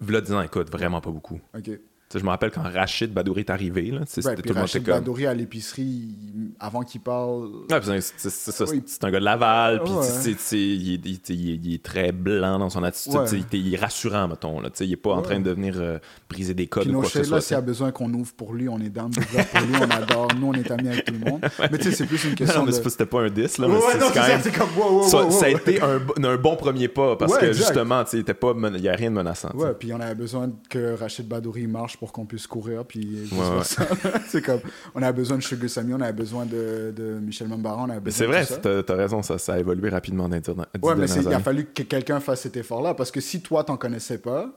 [0.00, 1.38] V'là 10 ans, écoute, vraiment pas beaucoup.
[1.56, 1.70] Ok.
[2.14, 4.00] Je me rappelle quand Rachid Badouri est arrivé, là.
[4.06, 4.94] c'était tout le monde Rachid comme.
[4.94, 6.14] Badouri à l'épicerie,
[6.60, 7.48] avant qu'il parle.
[7.70, 8.82] Ouais, c'est c'est- c'est ça, Oui.
[8.86, 10.06] c'est un gars de Laval, puis Ouais.
[10.24, 13.26] il, est- il est- il est- il est très blanc dans son attitude, Ouais.
[13.52, 15.98] il, est- rassurant, mettons, là, il est pas en train de venir euh,
[16.30, 17.36] briser des codes Puis ou quoi que ce shades, soit.
[17.38, 19.74] là, s'il y a besoin qu'on ouvre pour lui, on est down d'ouvrir pour lui,
[19.80, 20.28] on adore.
[20.38, 21.40] Nous, on est amis avec tout le monde.
[21.70, 22.70] Mais tu sais, c'est plus une question de.
[22.72, 24.42] c'était pas un 10, là, mais c'est quand même.
[24.56, 24.68] comme.
[24.78, 27.52] wow, wow, Ça, wow, ça a été un, bo- un bon premier pas parce que
[27.52, 29.50] justement, il était pas men- il y a rien de menaçant.
[29.54, 33.38] Ouais, puis on avait besoin que Rachid Badouri marche pour qu'on puisse courir, puis Ouais,
[33.38, 33.64] ouais.
[34.28, 34.60] c'est comme,
[34.94, 37.48] on avait besoin de Sugar Sami, on avait besoin de, de Michel
[37.84, 40.36] on besoin c'est vrai, t'as t'as raison, ça, ça a évolué rapidement dans
[40.82, 43.64] Ouais, mais c'est- il a fallu que quelqu'un fasse cet effort-là, parce que si toi,
[43.64, 44.50] t'en connaissais pas,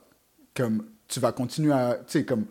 [0.56, 2.46] comme, tu vas continuer à, tu sais, comme,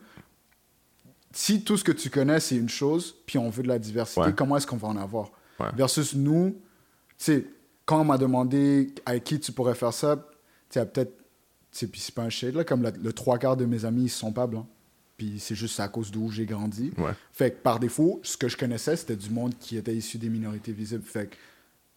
[1.32, 4.20] si tout ce que tu connais, c'est une chose, puis on veut de la diversité,
[4.22, 4.32] Ouais.
[4.34, 5.30] comment est-ce qu'on va en avoir?
[5.76, 6.56] Versus nous,
[7.18, 7.46] tu sais,
[7.84, 10.16] quand on m'a demandé à qui tu pourrais faire ça,
[10.70, 11.24] tu sais, peut-être, tu
[11.72, 14.04] sais, puis c'est pas un shade, là, comme la- le trois quarts de mes amis,
[14.04, 14.66] ils sont pas blancs.
[15.18, 16.92] Puis c'est juste à cause d'où j'ai grandi.
[16.96, 17.10] Ouais.
[17.32, 20.28] Fait que par défaut, ce que je connaissais, c'était du monde qui était issu des
[20.30, 21.02] minorités visibles.
[21.02, 21.36] Fait que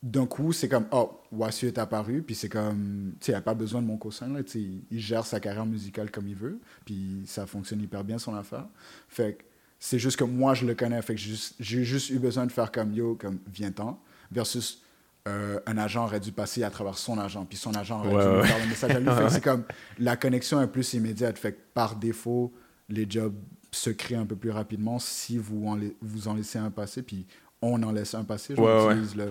[0.02, 3.42] d'un coup, c'est comme, oh, Wassio est apparu, puis c'est comme, tu sais, il n'a
[3.42, 7.22] pas besoin de mon coussin, là, il, gère sa carrière musicale comme il veut, puis
[7.28, 8.66] ça fonctionne hyper bien son affaire.
[9.08, 9.44] Fait que
[9.80, 11.22] c'est juste que moi, je le connais, fait que
[11.60, 14.00] j'ai juste, eu besoin de faire comme, yo, comme, viens-t'en,
[14.32, 14.82] versus
[15.28, 18.24] euh, un agent aurait dû passer à travers son agent, puis son agent aurait Ouais,
[18.24, 18.48] dû ouais.
[18.48, 19.10] faire le message à lui.
[19.30, 19.66] C'est comme,
[20.00, 22.52] la connexion est plus immédiate, fait que par défaut,
[22.92, 23.34] les jobs
[23.72, 27.02] se créent un peu plus rapidement si vous en, lai- vous en laissez un passer,
[27.02, 27.26] puis
[27.62, 28.56] on en laisse un passer.
[28.56, 28.94] Genre, Ouais, ouais.
[28.96, 29.26] utilise, le,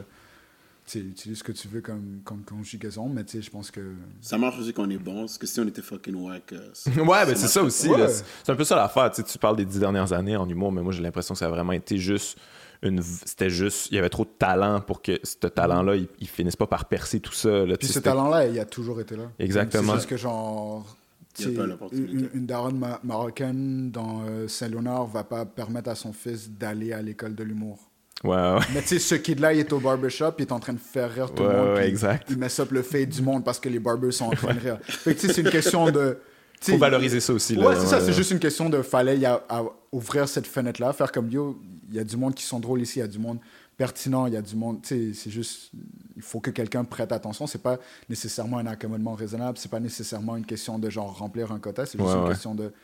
[0.87, 3.70] tu sais, utilise ce que tu veux comme, comme conjugaison, mais tu sais, je pense
[3.70, 3.81] que.
[4.23, 6.53] Ça marche aussi qu'on est bon, parce que si on était fucking wack.
[6.53, 6.70] euh,
[7.05, 7.88] Ouais, ben c'est ça aussi.
[7.88, 7.99] Ouais.
[7.99, 8.09] là.
[8.09, 9.11] C'est un peu ça l'affaire.
[9.12, 11.51] Tu parles des dix dernières années en humour, mais moi j'ai l'impression que ça a
[11.51, 12.38] vraiment été juste
[12.83, 13.03] une.
[13.03, 13.88] C'était juste.
[13.90, 16.87] Il y avait trop de talent pour que ce talent-là, il, il finisse pas par
[16.87, 17.66] percer tout ça.
[17.66, 19.24] Là, Puis ce c'était- talent-là, il a toujours été là.
[19.39, 19.93] Exactement.
[19.93, 20.97] C'est juste que, genre,
[21.39, 25.89] Il y a pas une, une daronne ma- marocaine dans euh, Saint-Léonard va pas permettre
[25.91, 27.78] à son fils d'aller à l'école de l'humour.
[28.24, 28.59] Ouais, ouais.
[28.74, 31.11] Mais tu sais, ce kid-là, il est au barbershop, il est en train de faire
[31.11, 31.74] rire tout Ouais, le monde.
[31.76, 32.26] ouais, exact.
[32.31, 34.53] Il met ça up le fait du monde parce que les barbers sont en train
[34.55, 34.78] de rire.
[34.83, 36.18] Fait que tu sais, c'est une question de.
[36.61, 37.55] Faut valoriser ça aussi.
[37.57, 38.05] Là, Ouais, c'est ça, ouais.
[38.05, 39.62] c'est juste une question de fallait y a- à
[39.93, 41.59] ouvrir cette fenêtre-là, faire comme yo,
[41.89, 43.39] il y a du monde qui sont drôles ici, il y a du monde
[43.81, 45.70] pertinent, il y a du monde, tu sais, c'est juste,
[46.14, 47.78] il faut que quelqu'un prête attention, c'est pas
[48.11, 51.97] nécessairement un accommodement raisonnable, c'est pas nécessairement une question de genre remplir un quota, c'est
[51.97, 52.28] juste Ouais, une ouais.
[52.28, 52.74] question de,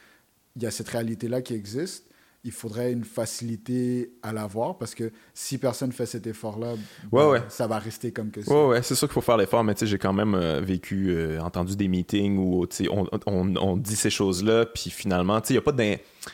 [0.57, 2.05] il y a cette réalité-là qui existe,
[2.47, 6.68] il faudrait une facilité à l'avoir parce que si personne fait cet effort-là,
[7.12, 7.42] Ouais, ben, ouais.
[7.49, 8.53] ça va rester comme que ça.
[8.53, 10.61] Ouais, ouais, c'est sûr qu'il faut faire l'effort, mais tu sais, j'ai quand même euh,
[10.61, 15.49] vécu, euh, entendu des meetings où, on, on, on dit ces choses-là, puis finalement, tu
[15.49, 15.72] sais, il n'y a pas.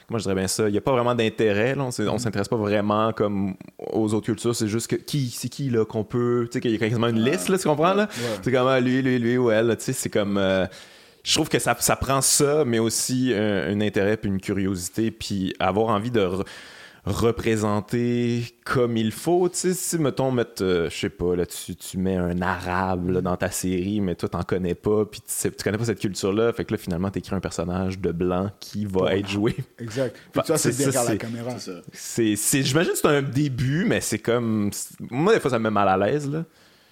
[0.07, 0.69] Comment je dirais bien ça?
[0.69, 1.75] Il n'y a pas vraiment d'intérêt.
[1.79, 5.49] On s'est- on s'intéresse pas vraiment comme aux autres cultures, c'est juste que qui, c'est
[5.49, 6.47] qui, là, qu'on peut...
[6.51, 8.09] Tu sais, qu'il y a quasiment une liste, là, tu comprends, là?
[8.43, 10.37] C'est comme, ah, lui, lui, lui ou elle, tu sais, c'est comme...
[10.39, 10.67] euh,
[11.25, 15.11] je trouve que ça, ça prend ça, mais aussi un, un intérêt puis une curiosité,
[15.11, 16.45] puis avoir envie de re-
[17.05, 19.49] représenter comme il faut.
[19.49, 23.11] Tu sais, si, mettons, mettre, euh, je sais pas, là, tu, tu mets un arabe
[23.11, 25.85] là, dans ta série, mais toi, t'en connais pas, puis tu, sais- tu connais pas
[25.87, 29.57] cette culture-là, fait que là, finalement, t'écris un personnage de blanc qui va être joué.
[29.79, 30.17] Exact.
[30.33, 31.51] Puis ça, c'est derrière la caméra.
[32.63, 34.71] J'imagine que c'est un début, mais c'est comme...
[35.11, 36.45] Moi, des fois, ça me met mal à l'aise, là.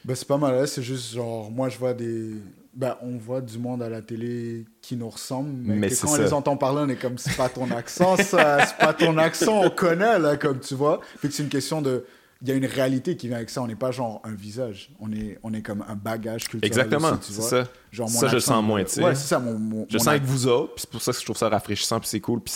[0.05, 2.31] Ben, c'est pas mal, là, c'est juste genre, moi je vois des.
[2.73, 6.23] Ben, on voit du monde à la télé qui nous ressemble, mais, quand on ça.
[6.23, 9.63] les entend parler, on est comme, c'est pas ton accent, ça, c'est pas ton accent,
[9.65, 11.01] on connaît, là, comme tu vois.
[11.19, 12.05] Fait que c'est une question de.
[12.43, 14.91] Il y a une réalité qui vient avec ça, on n'est pas genre un visage,
[14.99, 16.65] on est, on est comme un bagage culturel.
[16.65, 17.51] Exactement, aussi, tu c'est vois.
[17.51, 17.65] ça.
[17.93, 19.03] Genre, mon Ça, je le accent, sens moins, tu sais.
[19.05, 19.59] Ouais, c'est ça, mon.
[19.59, 21.49] mon- Je mon sens avec vous autres, puis c'est pour ça que je trouve ça
[21.51, 22.55] rafraîchissant, puis c'est cool, puis,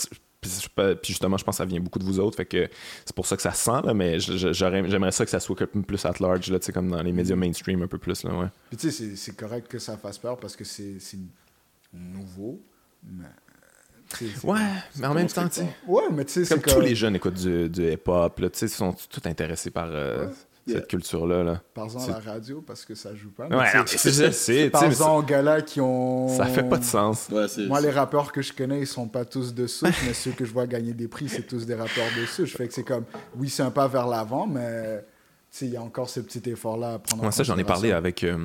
[0.97, 2.69] puis justement, je pense que ça vient beaucoup de vous autres, fait que
[3.05, 6.15] c'est pour ça que ça sent, là, mais j'aimerais ça que ça soit plus at
[6.21, 8.47] large, là, comme dans les médias mainstream un peu plus, là, ouais.
[8.71, 10.99] Puis tu sais, c'est- correct que ça fasse peur parce que c'est
[11.93, 12.61] nouveau,
[13.03, 13.27] mais.
[14.45, 14.61] Ouais,
[14.97, 17.17] mais en même temps, tu sais, Ouais, mais tu sais, c'est comme tous les jeunes
[17.17, 20.33] écoutent du, du hip-hop, là, tu sais, ils sont tous intéressés par euh, Ouais.
[20.67, 20.87] Cette Yeah.
[20.87, 21.63] culture-là, là.
[21.75, 23.47] Par-en à la radio parce que ça joue pas.
[23.49, 26.29] Ouais, c'est sais, Par-en aux gars-là qui ont.
[26.29, 27.29] ça fait pas de sens.
[27.31, 27.47] Ouais.
[27.67, 30.45] Moi, les rappeurs que je connais, ils sont pas tous de souche, mais ceux que
[30.45, 32.57] je vois gagner des prix, c'est tous des rappeurs de souche.
[32.57, 33.05] Fait que c'est comme,
[33.37, 35.05] oui, c'est un pas vers l'avant, mais
[35.51, 37.59] tu sais, il y a encore ce petit effort-là à prendre en Moi, ça, j'en
[37.59, 38.39] ai parlé avec, euh,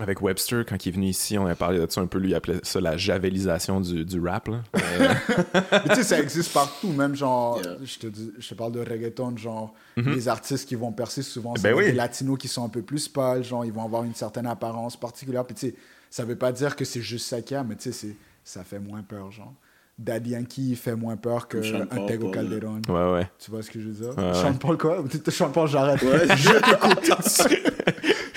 [0.00, 1.38] avec Webster quand il est venu ici.
[1.38, 2.18] On a parlé de ça un peu.
[2.18, 4.48] Lui, il appelait ça la javelisation du, du rap.
[4.48, 4.60] Là.
[4.76, 5.14] Euh,
[5.54, 7.76] Mais tu sais, ça existe partout, même genre, Yeah.
[7.84, 11.54] je, te dis- je te parle de reggaeton, genre, les artistes qui vont percer souvent,
[11.56, 11.62] c'est.
[11.62, 11.86] Ben oui.
[11.86, 14.96] des latinos qui sont un peu plus pâles, genre, ils vont avoir une certaine apparence
[14.96, 15.44] particulière.
[15.44, 15.74] Puis tu sais,
[16.10, 18.16] ça veut pas dire que c'est juste ça qu'il y a, mais tu sais, c'est-
[18.44, 19.52] ça fait moins peur, genre.
[19.98, 21.58] Daddy Yankee fait moins peur que
[22.06, 22.80] Tego Calderon.
[22.88, 23.30] ouais, ouais.
[23.40, 24.16] Tu vois ce que je veux dire?
[24.16, 24.58] Ouais, Sean ouais.
[24.60, 25.04] Paul quoi?
[25.28, 26.00] Sean Paul, j'arrête.
[26.02, 26.36] Ouais.
[26.36, 27.64] Je t'écoute.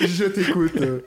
[0.00, 1.04] Je t'écoute.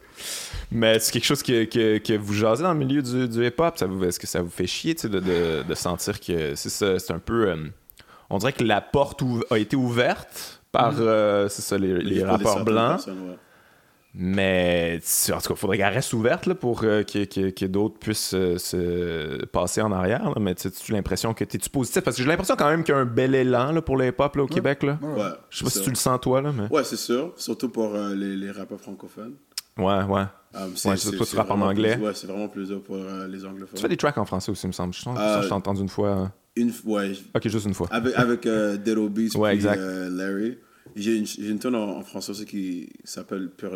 [0.72, 0.78] Euh.
[0.78, 3.76] Mais c'est quelque chose que, que, que vous jasez dans le milieu du, du hip-hop?
[4.04, 7.14] Est-ce que ça vous fait chier tu de, de, de sentir que c'est ça, c'est
[7.14, 7.50] un peu.
[7.50, 7.56] euh,
[8.30, 12.64] on dirait que la porte a été ouverte par euh, c'est ça, les, les certaines
[12.64, 13.06] blancs.
[13.08, 13.14] ouais.
[14.18, 17.50] Mais tu- en tout cas, il faudrait qu'elle reste ouverte là, pour euh, que, que-
[17.50, 20.24] que d'autres puissent euh, se passer en arrière.
[20.30, 20.36] là.
[20.40, 22.02] Mais tu as l'impression que t'es-tu positif?
[22.02, 24.08] Parce que j'ai l'impression quand même qu'il y a un bel élan là, pour le
[24.08, 24.84] hip-hop au Québec.
[24.84, 24.98] Là.
[25.02, 25.24] Ouais.
[25.50, 26.74] Je sais pas si tu le sens toi, là, mais.
[26.74, 27.34] Ouais, c'est sûr.
[27.36, 29.34] Surtout pour euh, les, les rappeurs francophones.
[29.78, 30.24] Ouais, ouais.
[30.58, 31.96] Um, Ouais, c'est- toi, tu rappes en vraiment anglais.
[31.96, 33.76] plus- ouais, c'est vraiment plus dur pour euh, les anglophones.
[33.76, 34.94] Tu fais des tracks en français aussi, il me semble.
[34.94, 36.10] Je sens Euh, je t'ai entendu une fois.
[36.10, 36.26] euh.
[36.56, 37.88] Une, ouais, Ok, juste une fois.
[37.92, 39.78] avec, avec euh, Beats Ouais, puis exact.
[39.80, 40.58] euh, Larry.
[40.96, 43.76] J'ai une, j'ai une tune en, en français aussi qui s'appelle Pure.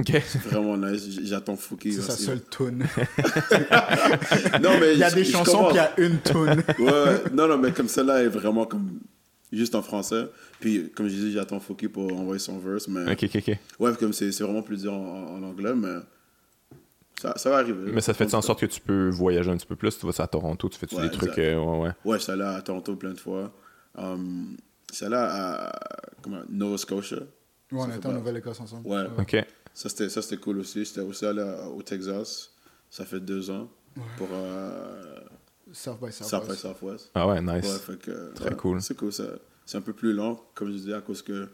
[0.00, 0.22] Ok.
[0.50, 1.06] Vraiment nice.
[1.22, 1.92] J'attends Fouki.
[1.94, 2.84] C'est sa seule tune.
[4.62, 6.62] Non, mais Il y a je- des je chansons, puis il y a une tune.
[6.84, 7.22] Ouais.
[7.32, 8.98] non, non, mais comme celle-là est vraiment comme
[9.52, 10.24] juste en français.
[10.62, 12.88] Puis, comme je disais, j'attends Fouki pour envoyer son verse.
[12.88, 13.58] Mais Ok, ok, ok.
[13.80, 15.96] ouais, comme c'est c'est vraiment plus dur en, en anglais, mais
[17.20, 17.92] ça, ça va arriver.
[17.92, 19.98] Mais ça fait en sorte que tu peux voyager un petit peu plus.
[19.98, 21.38] Tu vas à Toronto, tu fais Ouais, des trucs.
[21.38, 21.90] euh, ouais, ouais.
[22.04, 23.52] Ouais, je suis allé à Toronto plein de fois.
[23.96, 24.56] Um,
[24.90, 25.72] je suis allé à,
[26.22, 27.18] comment, Nova Scotia.
[27.18, 27.24] Ouais,
[27.80, 28.86] on était en Nouvelle-Écosse ensemble.
[28.88, 29.04] Ouais.
[29.18, 29.36] Ok.
[29.74, 30.84] Ça, c'était ça, c'était cool aussi.
[30.84, 32.50] J'étais aussi allé à- au Texas.
[32.90, 33.68] Ça fait deux ans.
[34.18, 35.16] Pour euh,
[35.72, 36.60] South by South by Southwest.
[36.60, 37.10] Southwest.
[37.14, 37.78] Ah ouais, Ouais, nice.
[37.78, 38.82] fait que, Très ouais, cool.
[38.82, 39.12] C'est cool.
[39.12, 39.24] ça-
[39.66, 41.48] C'est un peu plus lent, comme je disais, à cause que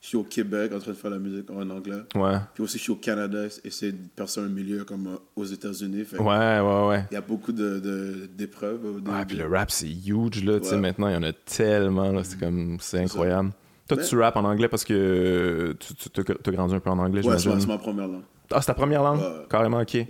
[0.00, 2.02] je suis au Québec en train de faire la musique en anglais.
[2.14, 2.36] Ouais.
[2.54, 6.04] Puis aussi, je suis au Canada, essayer de percer un milieu comme euh, aux États-Unis.
[6.18, 7.04] Ouais, ouais, ouais.
[7.10, 8.84] Il y a beaucoup de- de- d'épreuves.
[8.84, 9.26] au Ah, début.
[9.26, 10.60] puis le rap, c'est huge, là.
[10.60, 10.80] Tu sais, Ouais.
[10.80, 12.22] maintenant, il y en a tellement, là.
[12.24, 13.50] C'est comme, c'est incroyable.
[13.88, 17.20] Toi, Mais- tu rappes en anglais parce que tu, t'as grandi un peu en anglais,
[17.20, 17.60] Ouais, c'est ma, j'imagine.
[17.62, 18.22] c'est ma première langue.
[18.52, 19.20] Ah, c'est ta première langue?
[19.20, 19.46] Ouais.
[19.50, 19.94] Carrément, ok.
[19.94, 20.06] Yeah.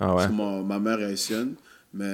[0.00, 0.14] Ah ouais.
[0.16, 1.54] Parce que mon- ma mère est haïtienne,
[1.92, 2.04] mais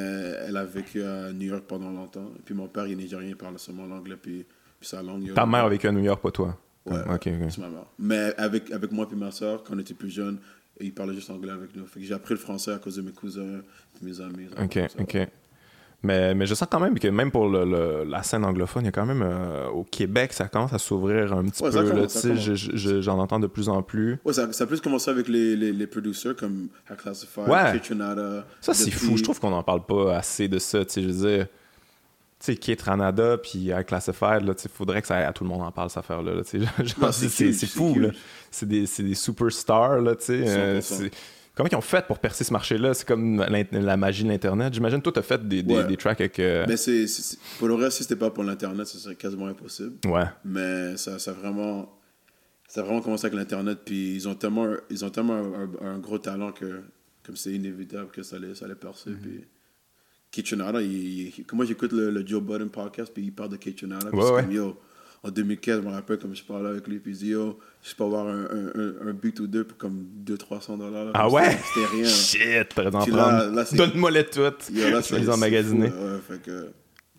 [0.47, 2.31] elle a vécu à New York pendant longtemps.
[2.39, 4.45] Et puis mon père, il est nigérien, il parle seulement l'anglais, puis,
[4.81, 5.33] puis sa langue.
[5.35, 6.59] Ta mère a vécu à New York, pas toi?
[6.87, 7.51] Ouais, Ok, ok.
[7.51, 7.87] c'est ma mère.
[7.99, 10.39] Mais avec, avec moi et ma soeur, quand on était plus jeunes,
[10.81, 11.85] ils parlaient juste anglais avec nous.
[11.97, 13.61] J'ai appris le français à cause de mes cousins,
[14.03, 14.47] mes amis.
[14.62, 15.29] Ok, ok.
[16.03, 18.87] Mais, mais je sens quand même que même pour le- le- la scène anglophone, il
[18.87, 21.89] y a quand même euh, au Québec, ça commence à s'ouvrir un petit Ouais, peu.
[21.91, 22.27] commence.
[22.35, 24.19] je- je- J'en entends de plus en plus.
[24.25, 27.73] Ouais, ça, ça a plus commencé avec les, les, les producers comme Hack Classified, Ouais.
[27.81, 28.47] Kitchenada.
[28.61, 29.17] Ça, c'est fou.
[29.17, 30.81] Je trouve qu'on n'en parle pas assez de ça.
[30.95, 31.47] Je veux dire,
[32.39, 35.63] tu sais, Kate Ranada puis High Classified, là, tu faudrait que ça, tout le monde
[35.63, 36.35] en parle, cette affaire-là.
[36.35, 37.53] là, tu sais.
[37.53, 38.11] C'est fou, là.
[38.51, 41.11] C'est des, c'est des superstars, là, tu sais.
[41.57, 41.59] 100%.
[41.59, 42.95] c'est- Comment ils ont fait pour percer ce marché-là?
[42.95, 44.75] C'est comme la magie de l'Internet.
[44.75, 45.85] J'imagine toi, t'as fait des, des, Ouais.
[45.87, 46.39] des tracks avec...
[46.39, 47.07] euh, Mais c'est,
[47.59, 49.95] pour le reste, si c'était pas pour l'Internet, ce serait quasiment impossible.
[50.07, 50.25] Ouais.
[50.45, 51.99] Mais ça, ça a vraiment,
[52.69, 53.79] ça a vraiment commencé avec l'Internet.
[53.85, 56.83] Puis ils ont tellement, ils ont tellement un, un- un gros talent que
[57.25, 59.11] comme c'est inévitable que ça allait, ça allait percer.
[59.11, 59.21] Mm-hmm.
[59.23, 59.45] Puis
[60.31, 64.11] Kitchenada, il, moi j'écoute le, le Joe Budden podcast, puis il parle de Kitchenada.
[64.11, 64.43] Puis Ouais, c'est ouais.
[64.43, 64.79] comme, yo,
[65.27, 67.95] en 2015, je me rappelle, comme je parlais avec lui, puis il dit, yo, je
[67.95, 71.11] peux avoir un, un, un, un beat ou deux pour comme 200-300 dollars.
[71.14, 71.57] Ah ouais?
[71.74, 72.05] C'était rien.
[72.09, 74.68] Shit, là, c'est- Donne-moi les toutes.
[74.72, 75.91] Yo, là, Je vais les emmagasiner.
[75.91, 76.72] fou, ouais, fait que,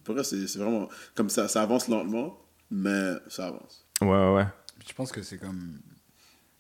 [0.03, 2.39] pour vrai, c'est c'est vraiment comme ça, ça avance lentement,
[2.72, 3.86] mais ça avance.
[4.01, 4.45] Ouais, ouais, ouais.
[4.88, 5.80] Je pense que c'est comme.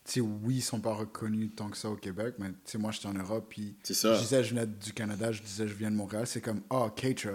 [0.05, 2.77] Tu sais, oui, ils sont pas reconnus tant que ça au Québec, mais tu sais,
[2.77, 4.13] moi, j'étais en Europe, puis C'est ça.
[4.15, 6.25] je disais, je venais du Canada, je disais, je viens de Montréal.
[6.27, 7.31] C'est comme, oh, Keitra.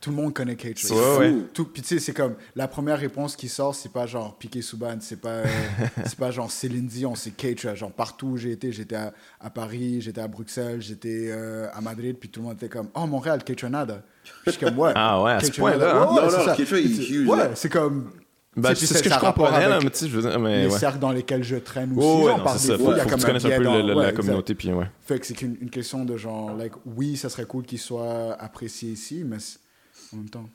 [0.00, 0.88] Tout le monde connaît Keitra.
[0.88, 1.20] C'est Ouais, fou.
[1.20, 1.34] ouais.
[1.52, 4.62] Tout, puis tu sais, c'est comme, la première réponse qui sort, c'est pas genre Piqué
[4.62, 5.44] Souban, c'est pas, euh,
[6.06, 7.74] c'est pas genre Céline Dion, c'est Keitra.
[7.74, 11.82] Genre, partout où j'ai été, j'étais à, à Paris, j'étais à Bruxelles, j'étais euh, à
[11.82, 14.02] Madrid, puis tout le monde était comme, oh, Montréal, Keitra Nada.
[14.24, 14.92] Puis je suis comme, ouais.
[14.94, 16.14] Ah ouais, à ce point-là, hein?
[16.14, 16.54] Ouais, Non, c'est non.
[16.54, 18.10] Keitra, il est huge, Ouais, c'est comme.
[18.56, 20.62] Ben, c'est ce que je comprenais, là, avec mais tu sais, je veux dire, mais
[20.66, 20.78] les ouais.
[20.78, 22.00] cercles dans lesquels je traîne aussi.
[22.10, 22.72] Oh, ouais, genre, par c'est ça.
[22.78, 23.94] défaut, Faut, il y a faut que comme tu connaisses un peu dans- le- le-
[23.96, 24.86] ouais, la communauté, puis ouais.
[25.02, 28.32] Fait que c'est qu'une une question de genre, like, oui, ça serait cool qu'il soit
[28.40, 29.36] apprécié ici, mais
[30.12, 30.48] en même temps,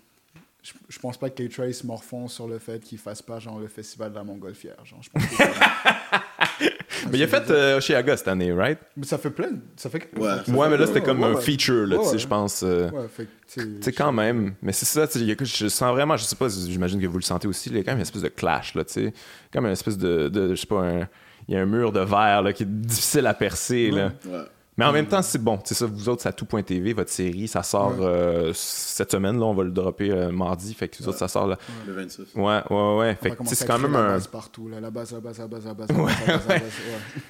[0.63, 3.67] je, je pense pas que K-Trace morfond sur le fait qu'il fasse pas genre le
[3.67, 4.83] festival de la Montgolfière.
[4.83, 5.35] Genre, je pense que
[7.11, 8.79] Mais il a fait euh, chez Aga cette année, right?
[8.97, 9.51] mais ça fait plein.
[9.75, 10.27] Ça fait Ouais.
[10.27, 11.41] ça fait- Ouais, mais là, c'était comme ouais, un ouais.
[11.41, 12.19] feature, là, Ouais, tu sais, ouais.
[12.19, 12.63] je pense.
[12.63, 13.29] euh, Ouais, fait que,
[13.61, 14.55] tu sais, quand même.
[14.61, 16.47] Mais c'est ça, tu sais, il y a que- je sens vraiment, je sais pas,
[16.49, 18.73] j'imagine que vous le sentez aussi, il y a quand même une espèce de clash,
[18.75, 19.13] là, tu sais.
[19.53, 21.07] Comme une espèce de, de je sais pas, un-
[21.47, 24.11] il y a un mur de verre, là, qui est difficile à percer, là.
[24.25, 24.39] Ouais.
[24.77, 25.57] Mais en même temps, c'est bon.
[25.63, 28.05] C'est ça, vous autres, c'est à tout.tv, votre série, ça sort Ouais.
[28.05, 31.27] euh, cette semaine, là, on va le dropper euh, mardi, fait que vous autres, ça
[31.29, 31.57] sort là.
[31.87, 32.23] Le 26.
[32.35, 33.17] Ouais, ouais, ouais.
[33.19, 34.07] On Fait que, c'est quand même la un.
[34.13, 36.47] base partout, là, la base, la base, la base, la base, la base, la base,
[36.47, 37.21] la base, ouais.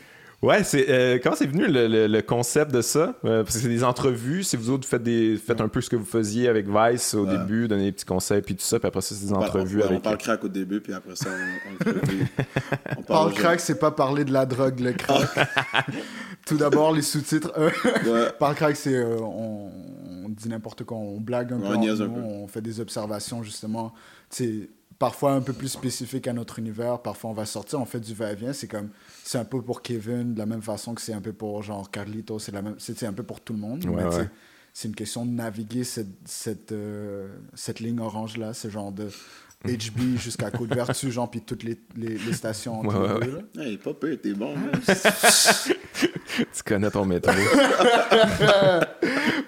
[0.41, 3.15] Ouais, c'est euh, comment c'est venu le, le- le concept de ça?
[3.25, 4.43] Euh, Parce que c'est des entrevues.
[4.43, 7.25] Si vous autres faites des faites un peu ce que vous faisiez avec Vice au
[7.25, 7.37] Ouais.
[7.37, 9.45] début, donner des petits conseils puis tout ça, puis après ça c'est des On parle-
[9.47, 9.97] entrevues ouais, avec.
[9.97, 13.91] On parle crack au début, puis après ça, on, on, on Parle crack, c'est pas
[13.91, 15.27] parler de la drogue, le crack.
[16.45, 17.51] Tout d'abord, les sous-titres.
[17.57, 17.69] euh,
[18.05, 18.29] Ouais.
[18.37, 19.71] Parle crack, c'est euh, on,
[20.25, 22.19] on dit n'importe quoi, on blague un On peu, un peu.
[22.21, 23.93] on fait des observations justement.
[24.29, 24.69] C'est
[24.99, 26.99] parfois un peu plus spécifique à notre univers.
[26.99, 28.53] Parfois, on va sortir, on fait du va-et-vient.
[28.53, 28.89] C'est comme
[29.25, 31.89] c'est un peu pour Kevin de la même façon que c'est un peu pour genre
[31.89, 32.37] Carlito.
[32.37, 33.83] C'est la même, c'est c'est un peu pour tout le monde.
[33.85, 34.29] Ouais, ouais.
[34.71, 39.09] C'est une question de naviguer cette cette euh, cette ligne orange là, ce genre de
[39.65, 43.63] HB jusqu'à Côte-Vertu, genre, puis toutes les, les, les stations Ouais, ouais, là.
[43.63, 44.53] Hey, pas t'es bon.
[46.35, 47.31] Tu connais ton métro.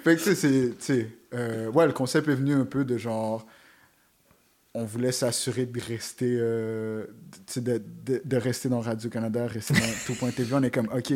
[0.03, 0.69] Fait que tu sais, c'est.
[0.69, 3.45] tu sais, euh, ouais, le concept est venu un peu de genre.
[4.79, 6.37] On voulait s'assurer de rester.
[6.39, 7.05] euh,
[7.47, 10.53] tu sais, de, de, de rester dans Radio-Canada, rester dans tout.tv.
[10.53, 11.11] On est comme, OK,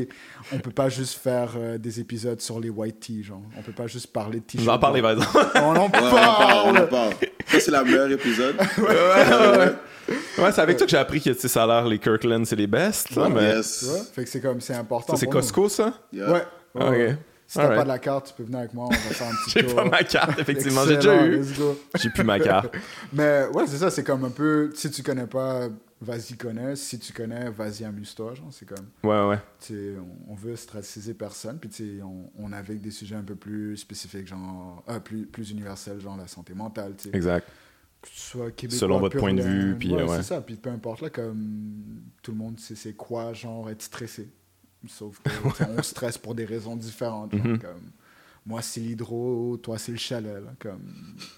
[0.52, 3.42] on peut pas juste faire euh, des épisodes sur les white tees, genre.
[3.58, 4.66] On peut pas juste parler de Je t-shirts.
[4.66, 5.38] vais en parler, par exemple.
[5.58, 7.14] On en Ouais, on en parle, on en parle!
[7.48, 8.56] Ça, c'est la meilleure épisode.
[8.78, 9.76] ouais, ouais, ouais.
[10.40, 12.46] Ouais, c'est avec toi que j'ai appris que tu sais, ça a l'air les Kirkland,
[12.46, 13.16] c'est les best.
[13.16, 14.10] Là, mais Yes.
[14.14, 15.14] Fait que c'est comme, c'est important.
[15.14, 15.32] ça, c'est nous.
[15.34, 15.94] Costco, ça?
[16.12, 16.32] Yeah.
[16.32, 16.44] Ouais.
[16.80, 17.12] Ah, ouais.
[17.12, 17.18] ok.
[17.52, 17.80] Si t'as Alright.
[17.80, 19.66] pas de la carte, tu peux venir avec moi, on va faire un petit J'ai
[19.66, 19.76] tour.
[19.76, 20.86] pas ma carte, effectivement.
[20.86, 21.44] J'ai déjà eu.
[21.96, 22.74] J'ai plus ma carte.
[23.12, 25.68] Mais ouais, c'est ça, c'est comme un peu, si tu connais pas,
[26.00, 29.40] vas-y connais, si tu connais, vas-y amuse-toi, genre, c'est comme, Ouais, ouais.
[29.60, 33.36] tu on, on veut stratégiser personne, puis tu on, on navigue des sujets un peu
[33.36, 37.46] plus spécifiques, genre, euh, plus, plus universels, genre la santé mentale, tu Exact.
[38.02, 40.16] que tu sois québécois, Selon votre point de vue, puis, ouais, euh, ouais.
[40.18, 43.82] c'est ça, puis peu importe, là, comme, tout le monde sait c'est quoi, genre, être
[43.82, 44.30] stressé,
[44.88, 47.60] sauf que, tu sais, on stresse pour des raisons différentes, Mhm.
[47.60, 47.82] comme,
[48.46, 50.82] moi c'est l'hydro, toi c'est le chalet, là, comme,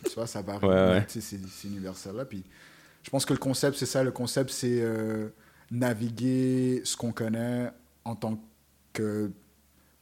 [0.06, 2.44] tu vois, ça varie, Ouais, c'est c'est universel, là, puis
[3.04, 4.02] je pense que le concept, c'est ça.
[4.02, 5.28] Le concept, c'est euh,
[5.70, 7.70] naviguer ce qu'on connaît
[8.06, 8.40] en tant
[8.94, 9.30] que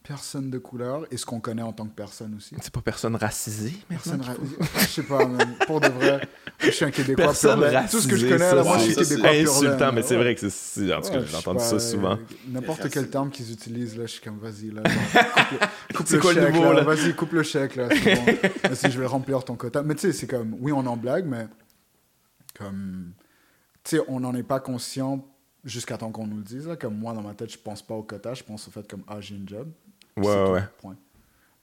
[0.02, 2.54] personne de couleur et ce qu'on connaît en tant que personne aussi.
[2.60, 4.34] C'est pas personne racisée, Personne maintenant?
[4.34, 5.28] ra- Je sais pas,
[5.66, 6.28] pour de vrai.
[6.58, 7.74] Je suis un Québécois Personne pur laine.
[7.76, 7.96] racisée.
[7.98, 10.06] Tout ce que je connais, là, moi, je suis Québécois c'est pur insultant, mais là.
[10.06, 10.92] c'est vrai que c'est-.
[10.94, 12.18] En tout cas, Ouais, j'ai entendu ça souvent.
[12.48, 14.82] N'importe quel terme qu'ils utilisent, là, je suis comme, vas-y, là.
[15.94, 16.82] coupe le, coupe le chèque, là?
[16.82, 17.88] Vas-y, coupe le chèque, là.
[17.88, 18.24] bon.
[18.70, 19.82] Vas-y, je vais remplir ton quota.
[19.82, 21.46] Mais tu sais, c'est comme, oui, on en blague, mais
[22.58, 23.12] comme,
[23.84, 25.26] tu sais, on n'en est pas conscient
[25.64, 26.66] jusqu'à temps qu'on nous le dise.
[26.66, 26.76] Là.
[26.76, 29.02] Comme moi, dans ma tête, je pense pas au quota, je pense au fait comme,
[29.08, 29.70] ah, j'ai une job.
[30.16, 30.62] Ouais, ouais, tout, ouais.
[30.80, 30.96] point.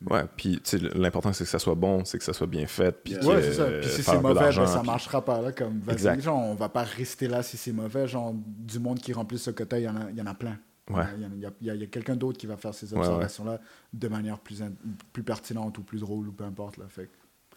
[0.10, 2.66] Ouais, puis tu sais, l'important c'est que ça soit bon, c'est que ça soit bien
[2.68, 3.26] fait, puis Yeah.
[3.26, 3.64] Ouais, c'est ça.
[3.64, 5.41] euh, Puis si faire c'est mauvais, ben, ça puis- marchera pas.
[5.41, 6.22] Là, comme, vas-y, Exact.
[6.22, 8.08] genre, on va pas rester là si c'est mauvais.
[8.08, 10.34] Genre, du monde qui remplit ce quota, il y en a, il y en a
[10.34, 10.58] plein.
[10.89, 11.04] Ouais.
[11.18, 13.06] Il y, a- y y quelqu'un d'autre qui va faire ces Ouais, ouais.
[13.08, 13.60] observations-là
[13.93, 14.72] de manière plus, in-
[15.14, 16.78] plus pertinente ou plus drôle ou peu importe.
[16.78, 16.86] Là.
[16.88, 17.10] Fait que-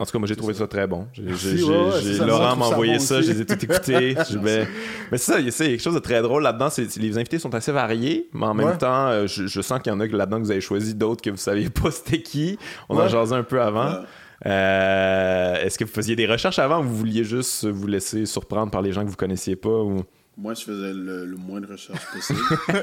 [0.02, 0.60] En tout cas, moi j'ai trouvé ça.
[0.60, 1.06] ça très bon.
[1.16, 4.16] Ouais, ça, Laurent m'a ça envoyé bon ça, je les ai tout écoutés.
[4.42, 4.66] Mais
[5.12, 6.68] c'est ça, il y a- quelque chose de très drôle là-dedans.
[6.96, 8.78] Les invités sont assez variés, mais en même Ouais.
[8.78, 10.94] temps, euh, je, je sens qu'il y en a que là-dedans que vous avez choisi,
[10.94, 12.58] d'autres que vous saviez pas c'était qui.
[12.88, 14.00] On en jasait un peu avant.
[14.44, 18.70] Euh, Est-ce que vous faisiez des recherches avant ou vous vouliez juste vous laisser surprendre
[18.72, 20.02] par les gens que vous connaissiez pas ou...
[20.36, 22.40] Moi, je faisais le, le moins de recherche possible.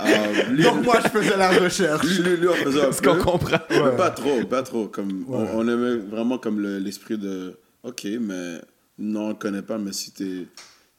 [0.00, 2.04] Euh, lui, Donc, moi, je faisais la recherche.
[2.06, 3.58] lui, lui, lui, on faisait un Est-ce qu'on comprend?
[3.70, 3.96] Mais Ouais.
[3.96, 4.88] pas trop, pas trop.
[4.88, 5.48] Comme, on- Ouais.
[5.54, 8.60] on, aimait vraiment comme le- l'esprit de OK, mais
[8.98, 10.46] non, on ne connaît pas, mais si t'es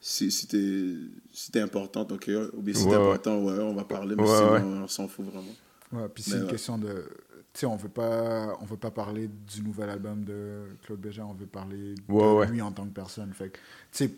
[0.00, 0.94] si, si t'es
[1.32, 3.02] si t'es importante, OK, ou bien si Ouais, t'es ouais.
[3.02, 4.60] important, ouais, on va parler, mais Ouais, sinon, ouais.
[4.84, 5.54] on s'en fout vraiment.
[5.92, 6.50] Ouais, puis c'est une ouais.
[6.50, 7.04] question de.
[7.52, 11.24] Tu sais, on veut pas, on veut pas parler du nouvel album de Claude Bégin,
[11.28, 12.46] on veut parler Ouais, de ouais.
[12.48, 13.32] lui en tant que personne.
[13.32, 13.60] Fait que, tu
[13.92, 14.10] sais,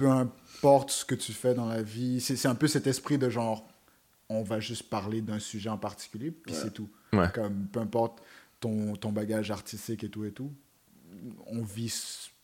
[0.00, 3.28] peu importe ce que tu fais dans la vie, c'est un peu cet esprit de
[3.28, 3.68] genre,
[4.30, 6.60] on va juste parler d'un sujet en particulier, puis Ouais.
[6.62, 6.88] c'est tout.
[7.12, 7.30] Ouais.
[7.34, 8.22] Comme, peu importe
[8.60, 10.52] ton, ton bagage artistique et tout et tout,
[11.46, 11.92] on vit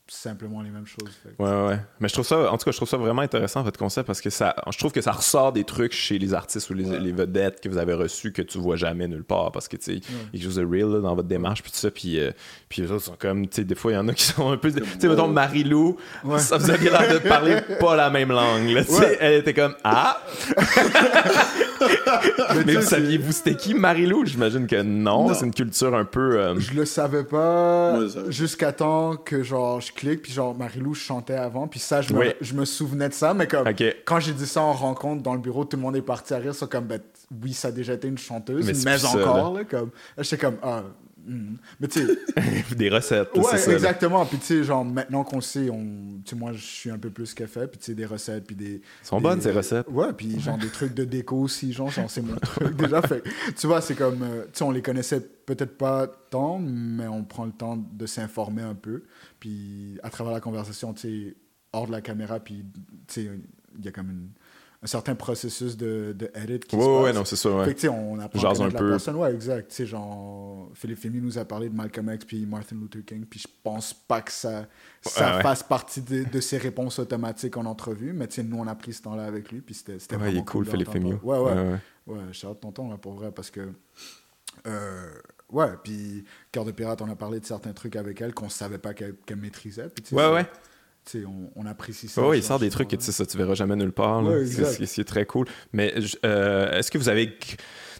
[0.09, 1.11] simplement les mêmes choses.
[1.23, 1.79] Fait Ouais, ouais.
[2.01, 4.21] Mais je trouve ça, en tout cas, je trouve ça vraiment intéressant, votre concept, parce
[4.21, 7.01] que ça, je trouve que ça ressort des trucs chez les artistes ou les, Ouais.
[7.01, 9.85] les vedettes que vous avez reçus que tu vois jamais nulle part, parce que, tu
[9.85, 11.91] sais, il y a quelque chose de real là, dans votre démarche, puis tout ça,
[11.91, 12.31] puis, euh,
[12.69, 14.51] puis eux autres sont comme, tu sais, des fois, il y en a qui sont
[14.53, 15.29] un peu, tu sais, mettons.
[15.29, 16.39] Marie-Lou, Ouais.
[16.39, 19.75] ça vous avait l'air de parler pas la même langue, tu sais, elle était comme,
[19.83, 20.21] ah!
[22.65, 24.25] Mais vous saviez-vous c'était qui, Marie-Lou?
[24.25, 25.35] J'imagine que non, Non.
[25.35, 26.39] c'est une culture un peu...
[26.39, 27.99] euh, Je le savais pas
[28.29, 32.21] jusqu'à temps que genre je clique puis genre Marilou chantait avant puis ça je me,
[32.21, 32.27] Oui.
[32.41, 33.67] je me souvenais de ça mais comme
[34.05, 36.39] quand j'ai dit ça en rencontre dans le bureau tout le monde est parti à
[36.39, 37.01] rire c'est comme ben,
[37.43, 39.65] oui ça a déjà été une chanteuse Mais mais, ça, encore là.
[39.65, 40.83] comme j'étais comme ah
[41.27, 41.57] hmm.
[41.81, 45.37] mais tu sais des recettes, c'est ouais ça, exactement puis tu sais genre maintenant qu'on
[45.37, 45.85] le sait on
[46.25, 48.57] tu sais moi je suis un peu plus fait puis tu sais des recettes puis
[48.57, 49.87] des sont des- bonnes, ces recettes.
[49.89, 53.03] Ouais, puis genre des trucs de déco aussi, genre, genre, c'est mon truc déjà.
[53.03, 53.23] Fait,
[53.57, 57.25] tu vois, c'est comme, euh, tu sais, on les connaissait peut-être pas tant, mais on
[57.25, 59.05] prend le temps de s'informer un peu.
[59.41, 61.37] Puis à travers la conversation, tu sais,
[61.73, 62.65] hors de la caméra, puis
[63.07, 63.31] tu sais,
[63.79, 64.31] il y a comme une-
[64.83, 67.05] un certain processus de, de edit qui Ouais, se passe.
[67.05, 67.65] ouais, non, c'est ça, ouais.
[67.65, 68.85] Fait que, on apprend à un peu.
[68.85, 69.17] la personne.
[69.17, 69.69] Ouais, exact.
[69.71, 73.25] Tu sais, genre, Philippe Fémy nous a parlé de Malcolm X puis Martin Luther King,
[73.25, 74.67] puis je pense pas que ça,
[75.03, 78.59] ça Ouais, fasse partie de, de ses réponses automatiques en entrevue, mais tu sais, nous,
[78.59, 80.91] on a pris ce temps-là avec lui, puis c'était c'était Ouais, il est cool, Philippe.
[80.91, 81.19] Fémieux.
[81.23, 81.77] Ouais, ouais.
[82.07, 83.69] Ouais, shout out tonton, là, pour vrai, parce que...
[84.67, 85.11] euh,
[85.51, 88.79] ouais, puis Cœur de pirate, on a parlé de certains trucs avec elle qu'on savait
[88.79, 89.89] pas qu'elle maîtrisait.
[89.89, 90.47] Puis, Ouais, ouais.
[91.15, 92.27] On, on apprécie ça.
[92.27, 94.23] Ouais, il sort des trucs que ça, tu verras jamais nulle part.
[94.25, 95.47] Ouais, C'est- très cool.
[95.73, 95.95] Mais
[96.25, 97.37] euh, est-ce que vous avez.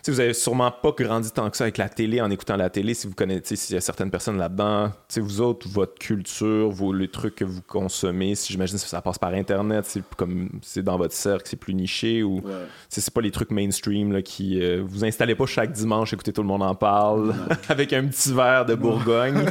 [0.09, 2.95] Vous avez sûrement pas grandi tant que ça avec la télé en écoutant la télé.
[2.95, 7.09] Si vous connaissez, s'il y a certaines personnes là-dedans, vous autres, votre culture, vos, les
[7.09, 10.97] trucs que vous consommez, si j'imagine que ça passe par Internet, c'est comme c'est dans
[10.97, 12.53] votre cercle, c'est plus niché ou Ouais.
[12.89, 14.63] c'est pas les trucs mainstream là, qui.
[14.63, 17.35] euh, vous installez pas chaque dimanche, écoutez tout le monde en parle
[17.69, 19.45] avec un petit verre de Bourgogne.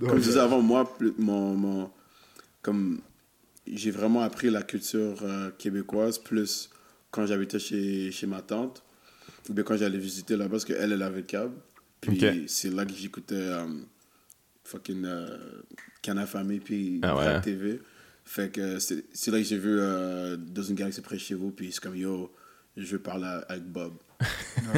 [0.00, 1.90] Comme je disais avant, moi, mon, mon-
[2.62, 3.00] comme
[3.66, 6.70] j'ai vraiment appris la culture euh, québécoise plus
[7.10, 8.82] quand j'habitais chez, chez ma tante,
[9.48, 11.54] ou bien quand j'allais visiter là-bas, parce qu'elle, elle avait le câble.
[12.00, 13.66] Puis c'est là que j'écoutais euh,
[14.64, 15.36] fucking euh,
[16.26, 17.40] Famille, puis Ah ouais.
[17.40, 17.80] TV.
[18.24, 21.50] Fait que c'est là que j'ai vu euh, dans une galaxie près de chez vous,
[21.50, 22.32] puis c'est comme yo,
[22.76, 23.94] je veux parler avec Bob.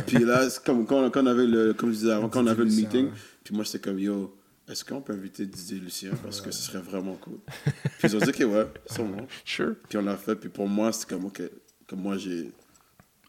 [0.06, 2.46] puis là, c'est comme quand, quand on avait le, comme je disais avant, quand on
[2.46, 3.12] avait le meeting, ouais.
[3.44, 4.37] puis moi j'étais comme yo,
[4.68, 7.38] est-ce qu'on peut inviter Didier Lucien parce que ce serait vraiment cool?
[7.98, 9.26] puis ils ont dit que ouais, sûrement.
[9.44, 9.74] Sure.
[9.88, 11.42] Puis on l'a fait, puis pour moi c'était comme ok,
[11.86, 12.52] comme moi j'ai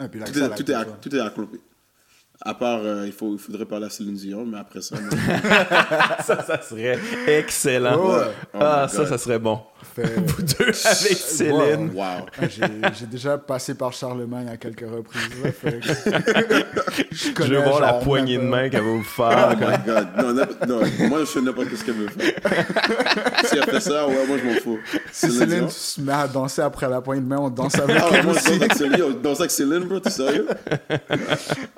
[0.04, 1.60] Et puis tout est, tout est, tout est accompli.
[2.42, 5.10] À part, euh, il, faut, il faudrait parler à Céline Dion, mais après ça, moi,
[6.24, 7.98] ça, ça serait excellent.
[7.98, 8.32] Ouais.
[8.54, 9.08] Oh ah, ça, God.
[9.08, 9.62] ça serait bon.
[9.96, 11.92] Fait- Vous deux avec Céline.
[11.94, 12.04] wow.
[12.38, 15.22] Ah, J'ai déjà passé par Charlemagne à quelques reprises.
[15.44, 15.88] là, fait que-
[17.12, 19.58] je, Je connais, veux voir la poignée de main qu'elle va vous Oh faire.
[19.58, 20.08] my god.
[20.18, 20.34] Non,
[20.68, 22.34] non, moi je sais n'importe ce qu'elle veut faire.
[23.46, 24.80] si elle fait ça, ouais, moi je m'en fous.
[25.12, 25.70] Si Céline Céline Dion.
[25.70, 28.34] se met à danser après la poignée de main, on danse avec Ah elle moi
[28.34, 28.50] je aussi.
[28.52, 30.48] danse avec Céline, yo, danse avec Céline, bro, t'es sérieux?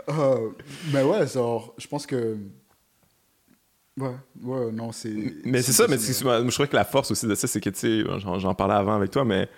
[0.10, 0.50] Euh,
[0.94, 2.36] mais ouais, genre, je pense que.
[4.00, 5.14] Ouais, ouais, non, c'est.
[5.44, 7.80] Mais c'est ça, mais je trouvais que la force aussi de ça, c'est que, tu
[8.04, 8.04] sais,
[8.40, 9.52] j'en parlais avant avec toi, mais tu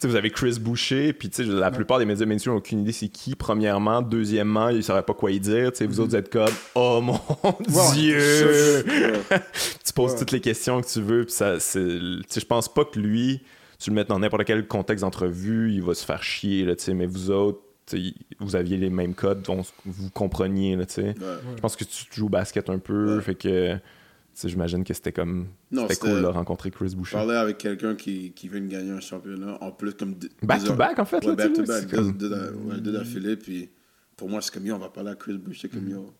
[0.00, 2.80] sais, vous avez Chris Boucher, puis tu sais, la plupart des médias mainstream n'ont aucune
[2.80, 4.00] idée c'est qui, premièrement.
[4.02, 5.72] Deuxièmement, ils ne sauraient pas quoi y dire.
[5.72, 7.20] Tu sais, vous autres, vous êtes comme, oh mon
[7.50, 8.84] Ouais, Dieu!
[9.84, 10.18] Tu poses Ouais.
[10.18, 11.80] toutes les questions que tu veux, puis ça, c'est.
[11.80, 13.42] Tu sais, je pense pas que lui
[13.78, 16.84] tu le mets dans n'importe quel contexte d'entrevue, il va se faire chier, là, tu
[16.84, 17.60] sais, mais vous autres,
[18.40, 20.84] vous aviez les mêmes codes, donc vous compreniez, là.
[20.96, 21.14] Ouais.
[21.56, 23.22] Je pense que tu joues au basket un peu, Ouais.
[23.22, 23.76] fait que,
[24.48, 27.16] j'imagine que c'était comme, Non, c'était c'était- cool de rencontrer Chris Boucher.
[27.16, 30.14] parlais avec quelqu'un qui, qui vient de gagner un championnat, en plus comme...
[30.14, 31.80] deux- Back deux to heures- back, en fait, Ouais, là, back tu to sais, back,
[31.82, 33.70] c'est deux, comme- deux d'a- ouais, deux d'affilée, puis
[34.16, 35.70] pour moi, c'est comme, yo, on va parler à Chris Boucher, Mm.
[35.70, 36.12] comme, yo.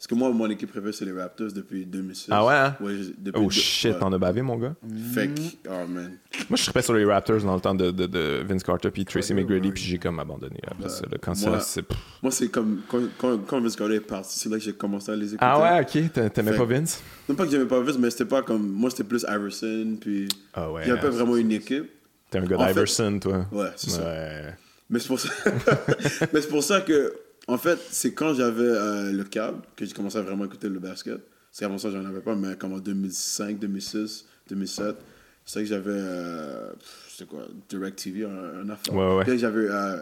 [0.00, 2.28] Parce que moi, mon équipe préférée, c'est les Raptors depuis 2006.
[2.30, 2.74] Ah ouais, hein?
[2.80, 3.98] Ouais, depuis Oh deux- shit, ouais.
[3.98, 4.74] t'en as bavé, mon gars.
[5.12, 6.12] Fait que, oh man.
[6.48, 9.04] Moi, je serais sur les Raptors dans le temps de, de, de Vince Carter puis
[9.04, 11.02] Tracy McGrady, puis j'ai comme abandonné après ça.
[11.50, 11.84] Moi- c'est...
[12.22, 15.12] Moi, c'est comme, quand, quand, quand Vince Carter est parti, c'est là que j'ai commencé
[15.12, 15.38] à les écouter.
[15.46, 17.02] Ah ouais, ok, t'a- t'aimais pas Vince?
[17.28, 20.28] Non pas que j'aimais pas Vince, mais c'était pas comme, moi, c'était plus Iverson, puis
[20.54, 20.80] Ah ouais.
[20.82, 21.90] il n'y avait pas vraiment une équipe.
[22.30, 23.44] T'es un gars d'Iverson, toi.
[23.52, 24.02] Ouais, c'est ça.
[24.02, 24.54] Ouais.
[24.88, 25.28] Mais c'est pour ça.
[26.32, 27.12] mais c'est pour ça que,
[27.48, 30.78] en fait, c'est quand j'avais euh, le câble que j'ai commencé à vraiment écouter le
[30.78, 31.18] basket.
[31.50, 34.96] Parce qu'avant ça, j'en avais pas, mais comme en 2005, 2006, 2007,
[35.44, 36.70] c'est vrai que j'avais, euh,
[37.08, 38.94] c'est quoi, DirecTV, un, un affaire.
[38.94, 39.22] Ouais, ouais.
[39.24, 39.96] Puis là, j'avais euh,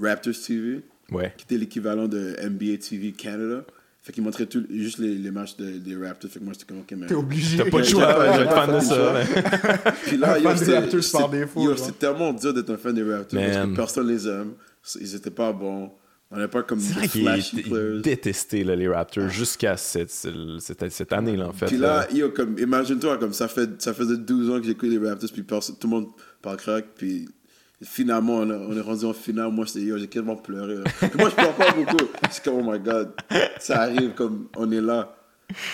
[0.00, 1.32] Raptors TV, Ouais.
[1.36, 3.64] qui était l'équivalent de NBA TV Canada.
[4.02, 6.30] Fait qu'ils montraient tout, juste les, les matchs de- des Raptors.
[6.30, 7.06] Fait que moi, j'étais comme, ok, mais.
[7.06, 7.56] T'es obligé.
[7.58, 9.14] T'as pas le choix, je vais être fan de ça.
[9.14, 13.70] mais- Puis là, yo, c'est- c'est tellement dur d'être un fan des Raptors parce Man.
[13.72, 14.52] que personne les aime.
[15.00, 15.90] Ils étaient pas bons.
[16.30, 18.00] On n'est pas comme vrai est players.
[18.02, 21.66] détesté, là, les Raptors, jusqu'à cette, cette, cette année-là, en fait.
[21.66, 22.06] Puis là,
[22.36, 25.60] comme, imagine-toi, comme ça, fait, ça faisait 12 ans que j'écoute les Raptors, puis tout
[25.84, 26.08] le monde
[26.42, 27.26] parle crack, puis
[27.82, 29.50] finalement, on, a- on est rendu en finale.
[29.52, 30.74] Moi, c'était, yo, j'ai quasiment pleuré.
[30.76, 30.84] là.
[31.18, 32.04] Moi, je pleure pas beaucoup.
[32.30, 33.12] C'est comme, oh my god,
[33.58, 35.14] ça arrive, comme, on est là.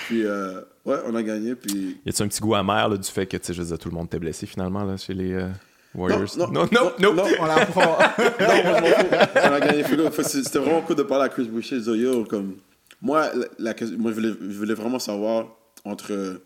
[0.07, 1.99] Puis, euh, ouais, on a gagné, puis.
[2.07, 3.79] Y a-tu un petit goût amer là, du fait que, tu sais, je veux dire,
[3.79, 5.49] tout le monde t'est blessé finalement, là, chez les euh,
[5.95, 6.37] Warriors?
[6.37, 7.15] non, non, non, non, non.
[7.15, 7.25] non.
[7.41, 7.83] On la prend.
[8.41, 9.39] Non, moi, je.
[9.49, 9.85] On a gagné.
[10.23, 11.81] C'était vraiment cool de parler à Chris Boucher.
[11.81, 12.57] dire, yo, comme,
[13.01, 15.49] moi, la, moi je, voulais, je voulais vraiment savoir
[15.85, 16.39] entre euh,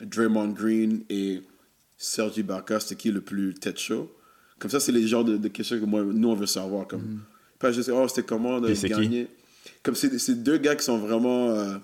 [0.00, 1.42] Draymond Green et
[1.98, 4.10] Sergi Ibaka, c'était qui le plus tête chaud?
[4.58, 6.86] Comme ça, c'est les genres de, de questions que moi, nous, on veut savoir.
[6.86, 7.20] Comme,
[7.58, 9.28] Pas juste, oh, c'était comment de c'est gagner?
[9.82, 11.50] Comme c'est c'est deux gars qui sont vraiment.
[11.50, 11.74] euh,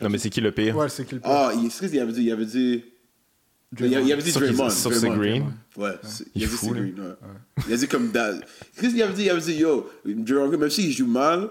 [0.00, 0.76] Non, mais c'est qui le pire?
[0.76, 1.30] Ouais, c'est qui le pire?
[1.30, 2.22] Ah, il, c'est qu'il avait dit.
[2.24, 2.84] Il avait dit.
[3.78, 4.68] Il, avait- il avait dit Draymond.
[4.70, 5.08] sauf c'est.
[5.08, 5.44] Green?
[5.76, 6.68] Ouais, c'est- Il il, est a dit c'est.
[6.68, 6.94] Green.
[6.98, 7.64] Ouais.
[7.68, 8.44] Il a dit comme Dad.
[8.78, 9.22] Qu'est-ce qu'il avait dit?
[9.24, 11.48] Il avait dit Yo, Draymond Green, même s'il joue mal,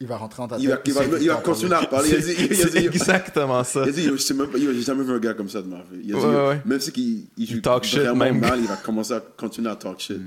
[0.00, 0.86] Il va rentrer dans ta il va, tête.
[0.88, 2.08] il va, il va continuer à parler.
[2.10, 3.82] Il a dit, il a C'est dit, exactement ça.
[3.84, 5.48] il a dit, yo, je sais même pas, yo, j'ai jamais vu un gars comme
[5.48, 6.00] ça de ma vie.
[6.04, 6.62] Il a dit, Ouais, yo, ouais.
[6.64, 8.38] même si qu'il il joue talk shit même.
[8.40, 10.20] mal, il va commencer à continuer à talk shit.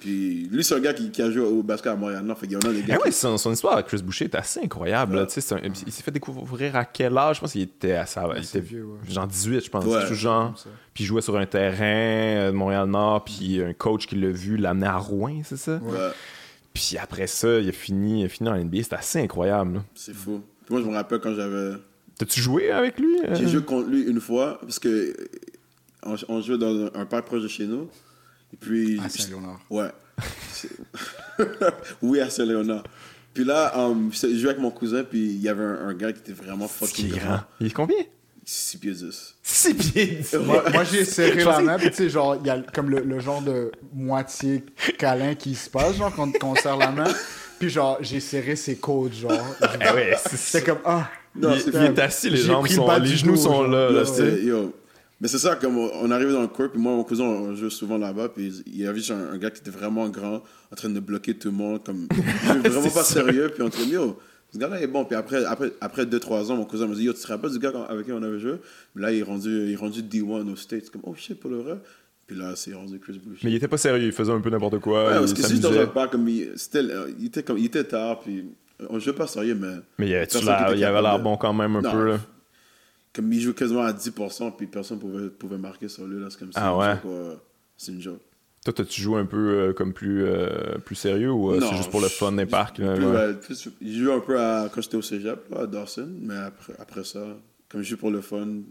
[0.00, 2.24] Puis lui, c'est un gars qui, qui a joué au basket à Montréal.
[2.24, 2.96] Non, fait qu'il y en a des Eh gars.
[2.96, 5.16] ouais, qui- son, son histoire avec Chris Boucher est assez incroyable.
[5.16, 5.24] Ouais.
[5.28, 7.36] c'est un- il s'est fait découvrir à quel âge?
[7.36, 8.26] Je pense qu'il était à ça.
[8.36, 9.12] il c'est était vieux, ouais.
[9.12, 9.84] genre 18, je pense.
[9.84, 10.06] Ouais.
[10.08, 10.54] tout genre.
[10.94, 13.24] Puis il jouait sur un terrain euh, de Montréal-Nord.
[13.24, 15.76] Puis un coach qui l'a vu l'amener à Rouen, c'est ça?
[15.82, 15.98] Ouais,
[16.72, 18.82] Puis après ça, il a fini, il a fini en NBA.
[18.84, 19.74] C'était assez incroyable.
[19.74, 19.84] là.
[19.94, 20.40] c'est fou.
[20.64, 21.72] Puis moi, je me rappelle quand j'avais.
[22.18, 23.34] T'as-tu joué avec lui euh?
[23.34, 25.14] J'ai joué contre lui une fois, parce que
[26.06, 27.88] on, on jouait dans un, un parc proche de chez nous.
[28.52, 29.00] Et puis.
[29.04, 29.60] À Saint-Léonard.
[29.70, 29.88] Ouais.
[32.02, 32.84] Oui, à Saint-Léonard.
[33.32, 36.12] Puis là, um, je jouais avec mon cousin, puis il y avait un, un gars
[36.12, 37.18] qui était vraiment fucking grand.
[37.20, 37.40] grand.
[37.60, 37.96] Il est combien?
[38.44, 39.34] 6 pieds 10.
[39.42, 40.06] 6 pieds.
[40.06, 40.34] dix.
[40.34, 43.00] Moi, moi, j'ai serré la main, puis tu sais, genre, il y a comme le,
[43.00, 44.64] le genre de moitié
[44.98, 47.12] câlin qui se passe, genre, quand, quand on serre la main.
[47.60, 49.32] Puis genre, j'ai serré ses côtes, genre.
[49.80, 51.08] Eh ouais, c'est- C'était comme, ah.
[51.36, 53.62] Non, il, il est assis, les J'ai jambes pris le sont, bas les genoux sont
[53.62, 53.90] là.
[53.90, 54.14] là, Là, tu sais.
[54.30, 54.74] c'était- yo.
[55.20, 57.68] Mais c'est ça, comme on, arrivait dans le court, puis moi, mon cousin, on joue
[57.68, 60.42] souvent là-bas, puis il y avait juste un, un gars qui était vraiment grand,
[60.72, 62.08] en train de bloquer tout le monde, comme,
[62.64, 64.18] il vraiment pas sérieux, puis on était yo,
[64.52, 65.04] ce gars-là est bon.
[65.04, 67.58] Puis après, après, après 2-3 ans, mon cousin me dit, yo, tu te rappelles du
[67.58, 68.54] gars avec qui on avait joué?
[68.94, 71.50] Puis là, il est rendu, il est rendu D1 aux States, comme, oh shit, pour
[71.50, 71.76] le vrai.
[72.26, 73.40] Puis là, c'est rendu Chris Bush.
[73.42, 75.04] Mais il était pas sérieux, il faisait un peu n'importe quoi.
[75.04, 76.52] Ouais, il parce que si dans un parc, comme il,
[77.18, 78.46] il, était comme, il était tard, puis
[78.88, 81.92] on jouait pas sérieux, mais Mais il, il avait l'air bon quand même un Non.
[81.92, 82.08] peu.
[82.08, 82.18] Là?
[83.12, 86.38] Comme il joue quasiment à 10%, puis personne pouvait, pouvait marquer sur lui, là, c'est
[86.38, 86.60] comme ça.
[86.62, 86.96] Ah ouais?
[87.76, 88.20] C'est une joke.
[88.64, 91.90] Toi, t'as-tu joué un peu euh, comme plus, euh, plus sérieux ou euh, c'est juste
[91.90, 92.76] pour le fun des parcs?
[92.76, 92.94] là,
[93.32, 93.90] plus, ouais?
[93.90, 97.38] joué un peu à, quand j'étais au cégep, là, à Dawson, mais après, après ça,
[97.70, 98.64] comme je joue pour le fun, Mhm.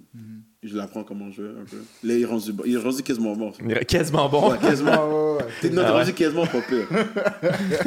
[0.63, 1.77] je l'apprends comment jouer un peu.
[2.03, 3.51] Là, il est rendu, bon- il est rendu quasiment bon.
[3.63, 4.51] Il est quasiment bon.
[4.51, 4.91] Ouais, quasiment.
[5.39, 6.87] Ouais, ouais, non, Ah rendu quasiment pas pire.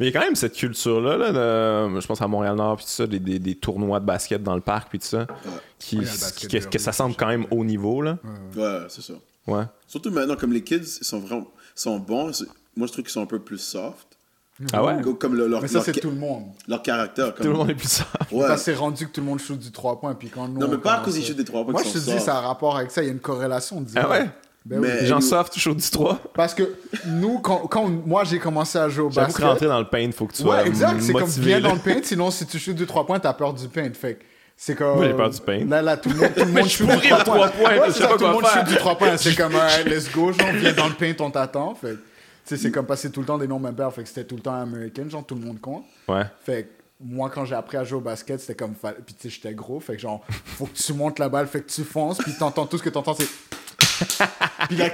[0.00, 1.30] Mais il y a quand même cette culture-là, là,
[1.88, 4.54] de- je pense à Montréal-Nord, puis tout ça, des, des, des tournois de basket dans
[4.54, 5.26] le parc, puis tout ça,
[5.78, 6.00] qui,
[6.70, 8.02] que ça semble quand même haut niveau.
[8.02, 8.18] Là.
[8.56, 9.14] Ouais, c'est ça.
[9.46, 9.64] Ouais.
[9.86, 12.30] Surtout maintenant, comme les kids ils sont vraiment sont bons,
[12.76, 14.11] moi je trouve qu'ils sont un peu plus soft.
[14.72, 15.00] Ah ouais?
[15.02, 16.44] Comme- Comme le- leur, Mais ça, leur, c'est tout le monde.
[16.68, 17.34] leur caractère.
[17.34, 18.04] Comme, Tout le monde est plus ça.
[18.30, 18.46] Ouais.
[18.48, 20.60] Que c'est rendu que tout le monde shoot du 3 points, puis quand nous.
[20.60, 22.20] Non, mais on pas à cause qu'ils shootent des trois points Moi, je te dis,
[22.20, 23.02] ça a un rapport avec ça.
[23.02, 24.06] Il y a une corrélation directe.
[24.08, 24.30] Ah ouais?
[24.64, 24.94] Ben Mais- oui.
[25.00, 26.20] Les gens nous- soft, chaud du 3.
[26.34, 26.74] Parce que
[27.06, 29.44] nous, quand, quand moi j'ai commencé à jouer au J'avoue basket.
[29.44, 31.00] rentrer dans le pain, il faut que tu sois Ouais, exact.
[31.00, 31.68] C'est comme bien là.
[31.70, 32.00] dans le paint.
[32.02, 33.90] Sinon, si tu shoots 2-3 points, t'as peur du paint.
[33.94, 34.22] Fait que
[34.56, 34.96] C'est comme.
[34.98, 35.64] Moi, j'ai peur du pain.
[35.66, 37.48] Là, là, tout le monde, tout le monde je shoot pourris du le 3 trois
[37.48, 37.70] points.
[37.78, 39.16] Ouais, je ça, tout le monde shoot du 3 points.
[39.16, 41.74] C'est comme, euh, let's go, genre, viens dans le paint, on t'attend.
[41.74, 41.96] Fait
[42.56, 43.92] sais, c'est comme passer tout le temps des noms même père.
[43.92, 45.84] Fait que c'était tout le temps américain, genre, tout le monde compte.
[46.08, 46.22] Ouais.
[46.44, 46.68] Fait que
[47.04, 48.74] moi, quand j'ai appris à jouer au basket, c'était comme.
[48.74, 49.80] fa- Puis tu sais, j'étais gros.
[49.80, 52.66] Fait que genre, faut que tu montes la balle, fait que tu fonces, puis t'entends
[52.66, 53.28] tout ce que t'entends, c'est.
[54.68, 54.90] puis là,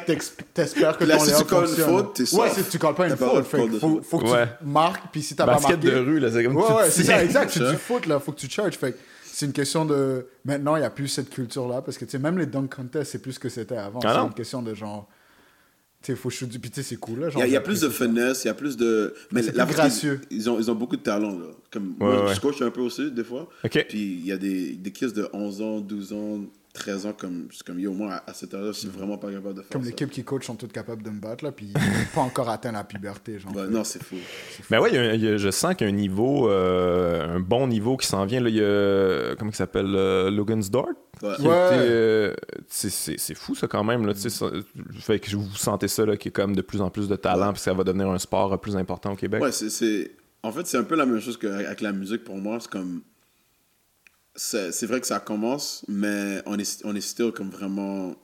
[0.54, 3.08] t'espères que là, ton si tu colles une faute, t'es Ouais, si tu colles pas
[3.08, 4.46] une faute, fait que faut, faut que Ouais.
[4.60, 5.90] tu marques, puis si t'as pas Basket marqué.
[5.90, 7.50] de rue, là, c'est comme Ouais, c'est ça, exact.
[7.52, 8.18] C'est du foot, là.
[8.20, 8.76] Faut que tu charges.
[8.76, 10.26] Fait que c'est une question de.
[10.44, 11.80] Maintenant, il n'y a plus cette culture-là.
[11.82, 14.00] Parce que, tu sais, même les dunk contests, c'est plus ce que c'était avant.
[14.04, 15.08] Ah c'est une question de genre.
[16.02, 16.58] Tu faut shoot du.
[16.60, 17.28] Puis, tu sais, c'est cool, là.
[17.44, 19.14] Il y y a plus de finesse, il y a plus de.
[19.32, 20.20] Mais C'est la gracieux.
[20.28, 21.46] qu'ils- Ils ont, ils ont beaucoup de talent, là.
[21.72, 22.34] Comme Ouais, moi, ouais.
[22.34, 23.48] je coach un peu aussi, des fois.
[23.64, 23.84] Ok.
[23.88, 26.40] Puis il y a des, des kids de 11 ans, 12 ans,
[26.78, 29.54] 13 ans, comme, comme yo, moi, à, à cet âge-là, je suis vraiment pas capable
[29.54, 31.52] de faire Comme l'équipe qui coach sont toutes capables de me battre, là.
[31.52, 33.52] Puis, ils n'ont pas encore atteint la puberté, genre.
[33.68, 34.16] Non, c'est fou.
[34.70, 35.96] Ben ouais, il y a un- il y a- je sens qu'il y a un
[35.96, 38.40] niveau, euh, un bon niveau qui s'en vient.
[38.40, 38.48] Là.
[38.48, 40.86] Il y a, comment il s'appelle, euh, Logan's Dart.
[41.22, 41.28] Ouais.
[41.40, 41.48] Ouais.
[41.50, 42.34] euh,
[42.68, 44.06] c'est- c'est c'est fou ça quand même.
[44.06, 44.50] Là, tu sais, ça-
[45.00, 47.16] fait que vous sentez ça, là, qu'il y a comme de plus en plus de
[47.16, 49.42] talent, puis ça va devenir un sport euh, plus important au Québec.
[49.42, 50.12] Ouais, c'est, c'est...
[50.44, 52.58] En fait, c'est un peu la même chose qu'avec la musique pour moi.
[52.60, 53.00] C'est comme.
[54.40, 58.14] C'est, vrai que ça commence, mais on est, on est still comme vraiment.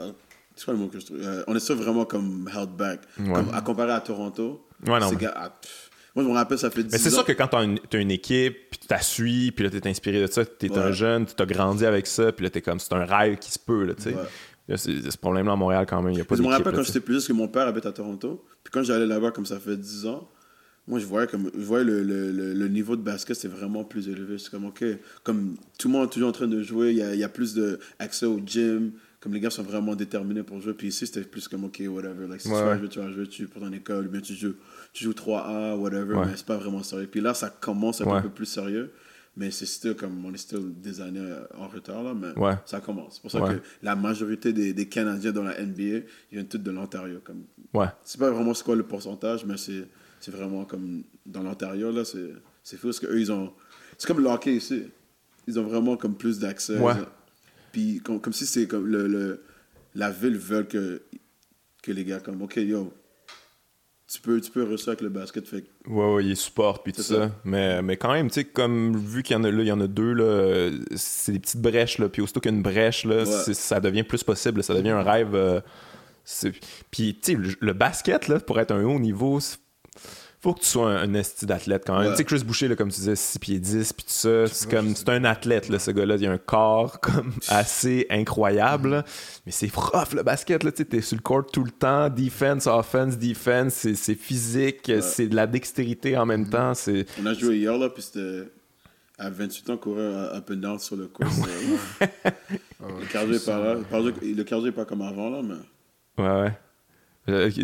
[0.00, 0.12] Euh,
[0.54, 1.18] C'est quoi le mot que je trouve?
[1.20, 3.00] Euh, On est still vraiment comme held back.
[3.18, 3.32] Ouais.
[3.32, 4.64] Comme, à comparer à Toronto.
[4.86, 5.58] Ouais, non, c'est mais- gars- ah,
[6.14, 7.16] moi, je me rappelle, ça fait 10 Mais c'est ans.
[7.16, 10.20] sûr que quand t'as une, t'as une équipe, puis tu t'assuis, puis là t'es inspiré
[10.22, 10.92] de ça, t'es un Ouais.
[10.92, 13.58] jeune, tu t'as grandi avec ça, puis là t'es comme, c'est un rêve qui se
[13.58, 14.14] peut, là, tu sais.
[14.14, 14.22] Ouais.
[14.68, 16.48] Là, c'est c'est ce problème-là à Montréal quand même, il y a pas je me
[16.48, 18.44] rappelle quand j'étais plus jeune, parce que mon père habite à Toronto.
[18.64, 20.28] Puis quand j'allais là-bas, comme ça fait 10 ans,
[20.88, 23.82] moi, je voyais, comme, je voyais le, le, le, le niveau de basket, c'est vraiment
[23.84, 24.38] plus élevé.
[24.38, 24.84] C'est comme, OK,
[25.24, 27.24] comme tout le monde est toujours en train de jouer, il y a, il y
[27.24, 28.92] a plus d'accès au gym.
[29.18, 30.74] Comme les gars sont vraiment déterminés pour jouer.
[30.74, 32.28] Puis ici, c'était plus comme, OK, whatever.
[32.28, 34.34] Like, si Ouais, tu vas jouer, tu vas jouer, tu pour ton école, bien tu
[34.34, 34.54] joues,
[34.92, 36.26] tu joues 3A, whatever, Ouais.
[36.26, 37.08] mais c'est pas vraiment sérieux.
[37.10, 38.18] Puis là, ça commence à être Ouais.
[38.18, 38.92] un peu plus sérieux.
[39.38, 42.54] Mais c'est still comme, on est still des années euh, en retard, là, mais Ouais.
[42.64, 43.14] ça commence.
[43.16, 43.56] C'est pour ça Ouais.
[43.56, 47.18] que la majorité des, des Canadiens dans la NBA, ils viennent tous de l'Ontario.
[47.24, 47.42] Comme,
[47.74, 47.88] Ouais.
[48.04, 49.88] c'est pas vraiment c'est quoi le pourcentage, mais c'est,
[50.26, 52.32] c'est vraiment comme dans l'Ontario, là, c'est,
[52.64, 53.52] c'est fou parce qu'eux, ils ont.
[53.96, 54.82] C'est comme le hockey ici.
[55.46, 56.78] Ils ont vraiment comme plus d'accès.
[56.78, 56.94] Ouais.
[57.70, 59.44] Puis comme, comme si c'est comme le, le-
[59.94, 61.02] la ville veut que,
[61.80, 62.92] que les gars, comme, OK, yo,
[64.12, 65.46] tu peux, tu peux réussir avec le basket.
[65.46, 67.14] Fait Ouais, ouais, ils supportent puis tout ça.
[67.28, 67.30] ça.
[67.44, 69.72] Mais, mais quand même, tu sais, comme vu qu'il y en a là, il y
[69.72, 72.08] en a deux, là, c'est des petites brèches, là.
[72.08, 73.54] Puis aussitôt qu'il y a une brèche, là, Ouais.
[73.54, 74.64] ça devient plus possible.
[74.64, 75.34] Ça devient un rêve.
[75.36, 75.60] euh,
[76.90, 79.58] puis, tu sais, le, le basket, là, pour être un haut niveau, c'est-
[80.40, 82.08] faut que tu sois un, un esti d'athlète quand même.
[82.08, 82.12] Ouais.
[82.12, 84.70] Tu sais, Chris Boucher, là, comme tu disais, 6 pieds 10, puis tout ça, c'est
[84.70, 86.16] comme, c'est un athlète, là, ce gars-là.
[86.16, 89.04] Il a un corps comme assez incroyable, là.
[89.44, 92.08] mais c'est rough, le basket, là, tu sais, t'es sur le court tout le temps,
[92.10, 97.06] defense, offense, defense, c'est physique, c'est de la dextérité en même temps, c'est...
[97.20, 98.48] On a joué hier, là, puis c'était.
[99.18, 101.26] À 28 ans, courir up and down sur le court.
[102.00, 103.74] le cardio est pas là.
[103.74, 106.22] Le cardio est pas comme avant, là, mais.
[106.22, 106.52] Ouais, ouais.
[107.28, 107.60] Euh, y,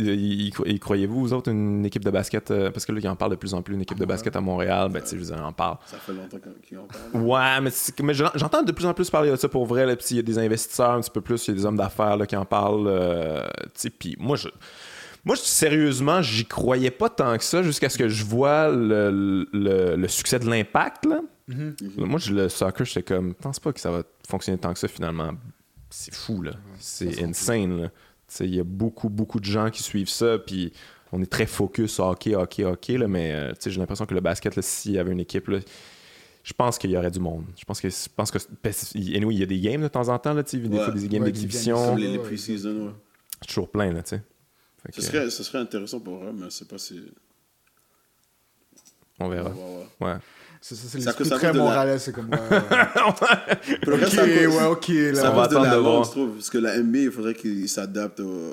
[0.49, 3.15] y- y croyez-vous, vous autres, une équipe de basket, euh, parce que là, il en
[3.15, 5.21] parle de plus en plus, une équipe de basket à Montréal, ben, tu sais, je
[5.21, 5.77] veux dire, on en parle.
[5.87, 7.25] Ça fait longtemps qu'ils en parlent.
[7.25, 7.71] Ouais, mais,
[8.03, 9.87] mais j'en- j'entends de plus en plus parler de ça pour vrai.
[9.87, 11.65] Là, puis il y a des investisseurs un petit peu plus, il y a des
[11.65, 12.87] hommes d'affaires qui en parlent.
[12.89, 13.47] euh,
[14.01, 14.49] puis moi, je,
[15.25, 19.95] moi, sérieusement, j'y croyais pas tant que ça jusqu'à ce que je vois le, le-
[19.95, 21.07] le succès de l'impact.
[21.07, 21.21] là.
[21.97, 24.79] Moi, je, le soccer, j'étais comme, je pense pas que ça va fonctionner tant que
[24.81, 25.31] ça finalement.
[25.91, 26.53] C'est fou, là.
[26.81, 27.89] C'est insane, là.
[28.33, 30.73] Sais, Il y a beaucoup, beaucoup de gens qui suivent ça, puis
[31.13, 34.15] on est très focus hockey, hockey, hockey, là, mais euh, tu sais, j'ai l'impression que
[34.15, 35.59] le basket, s'il y avait une équipe, là,
[36.43, 37.45] je pense qu'il y aurait du monde.
[37.57, 38.39] Je pense que, je pense que
[39.17, 40.83] anyway, il y a des games de temps en temps, là, tu sais, des Ouais.
[40.85, 41.95] fois des games Ouais, d'exhibition.
[41.95, 42.25] les, les Ouais,
[43.47, 44.23] toujours plein, là, tu sais.
[44.85, 47.01] Fait Ce que, serait, ce serait intéressant pour eux, mais c'est pas si.
[49.21, 49.53] on Ouais, verra.
[50.01, 50.17] ouais.
[50.65, 52.31] C'est ça, c'est Ça l'esprit très de la- montréalais, c'est comme.
[52.31, 55.15] Reste, ok, ça cause- ouais, ok, là.
[55.17, 56.05] Ça On va de attendre la de langue, voir.
[56.05, 56.31] je trouve.
[56.35, 58.53] Parce que la NBA, il faudrait qu'ils s'adaptent au-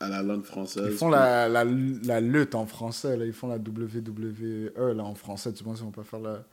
[0.00, 0.84] à la langue française.
[0.90, 3.24] Ils font la, la, la lutte en français, là.
[3.24, 5.52] Ils font la WWE là, en français.
[5.52, 6.44] Tu penses qu'on peut faire la,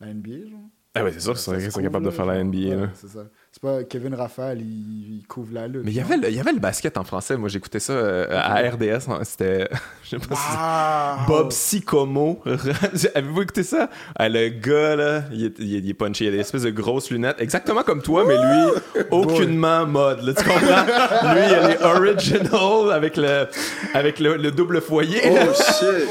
[0.00, 0.60] la NBA, genre
[0.94, 2.42] Ah ouais, c'est sûr, se sont couvre, capable de faire la.
[2.44, 2.88] NBA, Ouais, là.
[2.94, 3.24] C'est ça.
[3.54, 5.82] C'est pas Kevin Raphaël, il, il couvre la lutte.
[5.84, 7.36] Mais il y avait le, il y avait le basket en français.
[7.36, 9.24] Moi, j'écoutais ça euh, à RDS.
[9.24, 9.68] C'était.
[10.04, 11.26] Je sais pas si.
[11.28, 12.42] Bob Sicomo.
[13.14, 13.90] Avez-vous écouté ça?
[14.16, 16.24] Ah, le gars, là, il est, il est- il est punché.
[16.24, 17.36] Il a des espèces de grosses lunettes.
[17.40, 20.22] Exactement comme toi, mais lui, aucunement mode.
[20.22, 21.34] Là, tu comprends?
[21.34, 23.48] lui, il a les original avec le,
[23.92, 25.20] avec le, le double foyer.
[25.26, 26.08] Oh shit!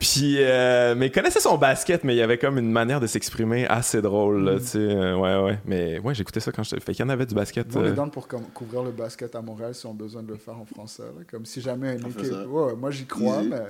[0.00, 3.06] Puis, euh, mais il connaissait son basket, mais il y avait comme une manière de
[3.06, 4.78] s'exprimer assez drôle, là, tu sais.
[4.80, 5.58] euh, ouais, ouais.
[5.64, 6.71] Mais ouais, j'écoutais ça quand j'étais.
[6.80, 7.66] Fait qu'il y en avait du basket.
[7.76, 10.36] On est down pour couvrir le basket à Montréal si on a besoin de le
[10.38, 11.02] faire en français.
[11.04, 11.22] là.
[11.30, 12.32] Comme si jamais fait équipe.
[12.48, 13.48] Ouais, moi j'y crois, Easy.
[13.50, 13.62] mais.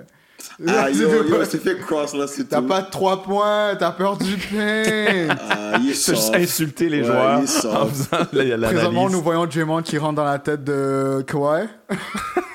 [0.69, 1.29] Ah, C'est yo, tout.
[1.29, 2.49] yo, c'est fait cross là, c'est tout.
[2.51, 5.29] T'as pas de 3 points, t'as peur du pain.
[5.51, 8.67] Ah, il est C'est juste insulter les Ouais, joueurs il est en faisant.
[8.67, 11.67] Présentement, nous voyons Draymond qui rentre dans la tête de Kawhi.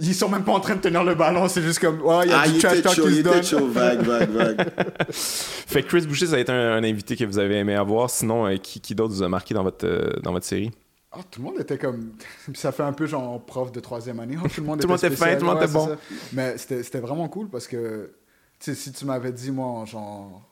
[0.00, 2.30] Ils sont même pas en train de tenir le ballon, c'est juste comme, ouais, il
[2.30, 3.42] y a Ah, du trash talk qui il se donne.
[3.42, 4.68] chaud, vague, vague, vague.
[5.10, 8.10] Fait que Chris Boucher, ça a été un, un invité que vous avez aimé avoir.
[8.10, 10.70] Sinon, euh, qui, qui d'autre vous a marqué dans votre, euh, dans votre série?
[11.12, 12.12] Ah, tout le monde était comme.
[12.44, 14.36] Puis ça fait un peu genre prof de troisième année.
[14.42, 15.30] Oh, tout le monde Tout le monde était spécial.
[15.30, 15.86] fin, tout le monde Ouais, était bon.
[15.88, 15.96] ça.
[16.32, 18.12] Mais c'était c'était vraiment cool parce que,
[18.58, 20.42] tu sais, si tu m'avais dit, moi, genre,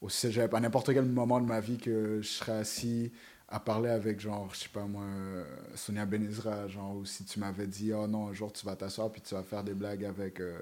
[0.00, 3.12] au cégep, à n'importe quel moment de ma vie que je serais assis
[3.52, 5.04] à parler avec, genre, je sais pas moi,
[5.74, 9.10] Sonia Benizra, genre, ou si tu m'avais dit, oh non, un jour tu vas t'asseoir
[9.12, 10.40] puis tu vas faire des blagues avec.
[10.40, 10.58] euh,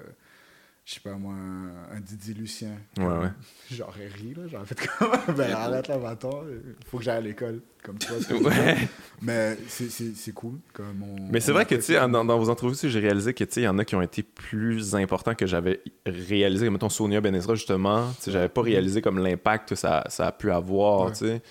[0.83, 2.71] je sais pas moi, un, un Didier Lucien.
[2.97, 3.29] Ouais, ouais.
[3.71, 4.43] J'aurais ri, là.
[4.47, 5.35] J'aurais fait comme.
[5.37, 6.41] ben arrête là, va-t'en.
[6.49, 7.61] Il faut que j'aille à l'école.
[7.83, 8.15] Comme toi.
[8.41, 8.77] Ouais.
[9.21, 10.59] mais c'est- c'est c'est cool.
[10.73, 13.43] Comme on- Mais c'est vrai que, tu sais, dans, dans vos entrevues j'ai réalisé que,
[13.43, 16.65] tu sais, il y en a qui ont été plus importants que j'avais réalisé.
[16.65, 18.11] Comme, mettons, Sonia Benezra, justement.
[18.17, 21.11] Tu sais, j'avais pas réalisé comme l'impact que ça, ça a pu avoir, Ouais.
[21.11, 21.41] tu sais.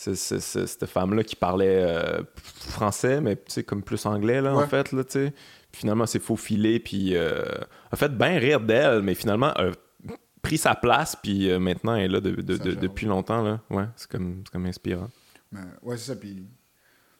[0.00, 3.36] C'est- c'est- c'est- Cette femme-là qui parlait euh, français, mais,
[3.66, 5.04] comme plus anglais, là, en fait, là.
[5.04, 5.30] Puis
[5.72, 7.44] finalement, c'est faufilé, puis euh,
[7.90, 9.70] a fait bien rire d'elle, mais finalement, a
[10.42, 12.80] pris sa place, puis euh, maintenant, elle est là de- de- Ça de- gère.
[12.80, 13.60] depuis longtemps, là.
[13.68, 15.10] Ouais, c'est comme, c'est comme inspirant.
[15.52, 16.16] Mais ouais, c'est ça.
[16.16, 16.44] Puis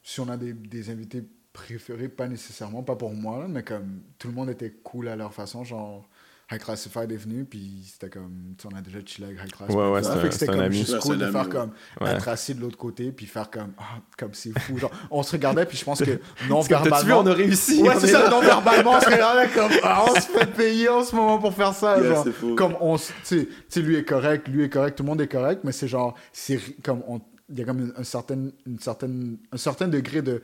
[0.03, 1.22] si on a des, des invités
[1.53, 5.16] préférés, pas nécessairement, pas pour moi, là, mais comme tout le monde était cool à
[5.16, 5.64] leur façon.
[5.64, 6.09] Genre,
[6.53, 9.53] High Classified est venu, puis c'était comme, tu sais, on a déjà chillé avec High
[9.53, 9.78] Classified.
[9.80, 10.14] Ouais, ouais, ça.
[10.14, 11.70] c'est Fait un- que c'était c'est un comme juste cool c'est de un faire comme,
[12.01, 12.11] Ouais.
[12.11, 14.76] être assis de l'autre côté, puis faire comme, ah, comme c'est fou.
[14.78, 16.11] Genre, on se regardait, puis je pense que
[16.48, 17.18] non T'as-tu vu, verbalement.
[17.20, 17.82] on a réussi!
[17.82, 18.30] Ouais, on c'est est ça, là.
[18.30, 21.55] non verbalement, on se regardait comme, ah, on se fait payer en ce moment pour
[21.55, 21.98] faire ça.
[22.01, 22.55] Yeah, genre, c'est fou.
[22.57, 25.61] comme on, tu sais, lui est correct, lui est correct, tout le monde est correct,
[25.64, 27.20] mais c'est genre, c'est comme on,
[27.53, 30.40] il y a comme une, un certain, une certaine, un certain degré de,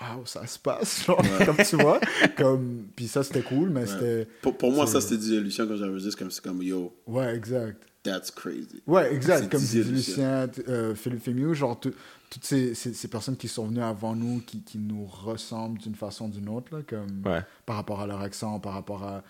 [0.00, 2.00] waouh, ça se passe, genre, comme tu vois,
[2.36, 5.76] comme, puis ça c'était cool, mais c'était, Pour, pour moi, ça, c'était Didier Lucien quand
[5.76, 7.82] j'avais juste comme, c'est comme, yo, ouais, exact.
[8.02, 8.82] that's crazy.
[8.86, 9.50] Ouais, exact.
[9.50, 11.92] Comme Didier Didier Lucien, euh, Philippe Fémieux, genre tout-
[12.30, 15.96] toutes ces, ces, ces personnes qui sont venues avant nous, qui, qui nous ressemblent d'une
[15.96, 17.40] façon ou d'une autre, là, comme Ouais.
[17.66, 19.22] par rapport à leur accent, par rapport à,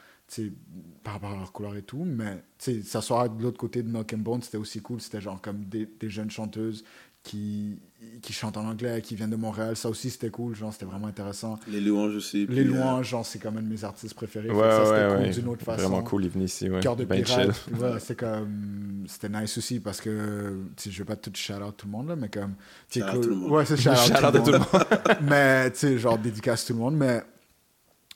[1.02, 2.04] par rapport à leur couleur et tout.
[2.04, 5.00] Mais sais, s'asseoir de l'autre côté de Milk and Bone, c'était aussi cool.
[5.00, 6.84] C'était genre comme des, des jeunes chanteuses
[7.22, 7.78] qui,
[8.22, 9.76] qui chantent en anglais, qui viennent de Montréal.
[9.76, 10.54] Ça aussi, c'était cool.
[10.54, 11.58] Genre, c'était vraiment intéressant.
[11.68, 12.46] Les louanges aussi.
[12.46, 14.50] Les euh, louanges, genre, c'est quand même mes artistes préférés.
[14.50, 15.30] Ouais, ça, ouais, c'était cool ouais.
[15.30, 15.88] d'une autre façon.
[15.88, 16.80] Vraiment cool, il est venu ici, ouais.
[16.80, 17.68] Cœur de Ben pirate.
[17.78, 19.04] Ouais, c'est comme.
[19.06, 20.58] C'était nice aussi parce que.
[20.76, 22.54] Tu sais, je vais pas tout shout out tout le monde, là, mais comme.
[22.88, 23.50] tu tout le monde.
[23.52, 25.18] Ouais, c'est shout out Shout out tout, à tout le le monde.
[25.28, 26.96] mais, tu sais, genre, dédicace tout le monde.
[26.96, 27.20] Mais,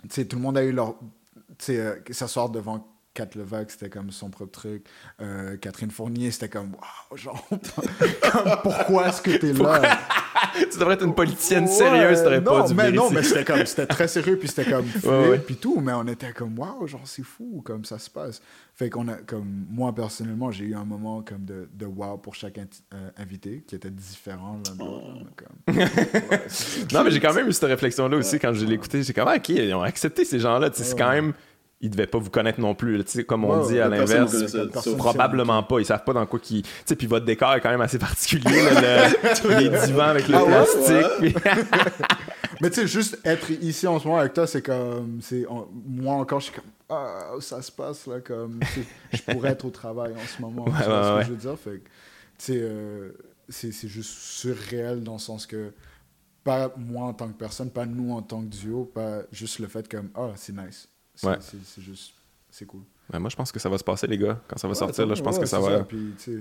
[0.03, 0.95] tu sais, tout le monde a eu leur.
[1.59, 4.85] Tu sais, euh, s'asseoir devant Kat Levac, c'était comme son propre truc.
[5.21, 6.73] Euh, Catherine Fournier, c'était comme.
[6.75, 7.49] Waouh, genre.
[8.63, 9.99] pourquoi est-ce que t'es là?
[10.71, 13.65] tu devrais être une politicienne Ouais, sérieuse, t'aurais pas dû mais non, mais c'était comme
[13.65, 15.39] c'était très sérieux puis c'était comme fluide Ouais, ouais.
[15.39, 18.43] puis tout, mais on était comme waouh, genre c'est fou comme ça se passe.
[18.75, 22.35] Fait qu'on a comme moi personnellement, j'ai eu un moment comme de, de wow pour
[22.35, 25.05] chaque euh, invité qui était différent l'un de l'autre.
[25.69, 25.73] Oh.
[26.93, 29.03] Non, mais j'ai quand même eu cette réflexion-là aussi quand je l'ai écouté.
[29.03, 30.71] J'ai comme, ah, ok, ils ont accepté ces gens-là.
[30.71, 31.33] Tu sais, c'est quand même.
[31.81, 33.05] Ils devaient pas vous connaître non plus.
[33.27, 34.35] comme on Ouais, dit à l'inverse.
[34.97, 35.81] Probablement pas.
[35.81, 36.63] Ils savent pas dans quoi qui.
[36.63, 38.63] Tu sais, puis votre décor est quand même assez particulier.
[38.63, 40.51] là, le- les divans avec le Ah ouais?
[40.51, 41.37] plastique.
[42.61, 45.19] Mais tu sais, juste être ici en ce moment avec toi, c'est comme.
[45.21, 46.65] c'est on- Moi encore, je suis comme.
[46.89, 48.61] Ah, ça se passe là, comme.
[49.13, 50.65] Je pourrais être au travail en ce moment.
[50.69, 51.59] Ouais, tu vois ouais, ce que je veux dire?
[51.59, 51.83] Fait que, tu
[52.39, 53.11] sais, euh,
[53.49, 55.73] c'est c'est juste surréel dans le sens que.
[56.45, 59.67] Pas moi en tant que personne, pas nous en tant que duo, pas juste le
[59.67, 60.11] fait comme.
[60.15, 60.89] Ah, c'est nice.
[61.15, 61.37] C'est Ouais.
[61.41, 62.15] c'est- c'est juste.
[62.51, 62.83] C'est cool.
[63.11, 64.41] Ben, moi, je pense que ça va se passer, les gars.
[64.49, 66.41] Quand ça va Ouais, sortir, là, je pense ouais, que ça va, Puis, il va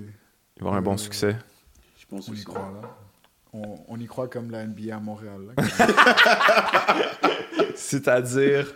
[0.57, 1.35] y avoir un bon Euh, succès.
[1.97, 2.45] Je pense on y aussi.
[2.45, 2.97] croit là.
[3.53, 5.41] On, on y croit comme la NBA à Montréal.
[5.55, 5.63] là.
[7.75, 8.67] C'est-à-dire?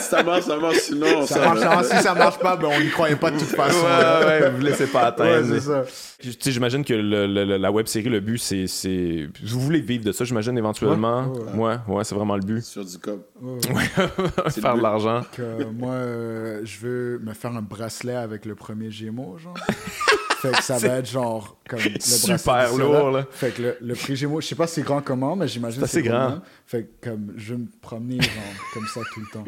[0.00, 1.26] ça marche, ça marche, sinon.
[1.26, 3.86] ça marche, si ça marche pas, ben on n'y croyait pas de toute Ouais, façon.
[3.86, 4.26] là.
[4.26, 5.46] ouais, vous laissez pas Ouais, atteindre.
[5.54, 5.84] c'est ça.
[6.18, 9.28] Tu sais, j'imagine que le- le- le- la web série, le but, c'est.
[9.44, 11.26] Vous voulez vivre de ça, j'imagine, éventuellement.
[11.54, 12.62] Ouais, Ouais, ouais, c'est vraiment le but.
[12.62, 13.26] Sur du cop.
[13.40, 14.24] Ouais, ouais.
[14.48, 15.22] C'est Faire de l'argent.
[15.32, 19.54] que moi, euh, je veux me faire un bracelet avec le premier Gémeaux, genre.
[20.42, 23.26] fait que ça va être genre comme le Super lourd, là.
[23.30, 25.80] Fait que le, le prix Gémeaux, je sais pas si c'est grand comment, mais j'imagine
[25.80, 26.28] C'est que c'est assez grand.
[26.30, 26.40] grand.
[26.66, 28.32] Fait que comme je vais me promener genre
[28.74, 29.44] comme ça tout le temps.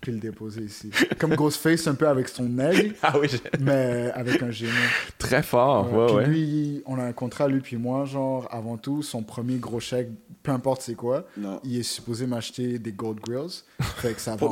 [0.00, 0.90] Puis le déposer ici.
[1.18, 4.70] Comme Ghostface un peu avec son aigle, Ah oui, j'ai- mais avec un Gémeaux.
[5.18, 5.92] très fort.
[5.92, 6.26] Ouais, Ouais, puis ouais.
[6.26, 10.10] lui, on a un contrat, lui puis moi, genre, avant tout, son premier gros chèque
[10.44, 11.58] peu importe c'est quoi, Non.
[11.64, 13.64] il est supposé m'acheter des Gold Grills.
[13.96, 14.46] Fait que ça va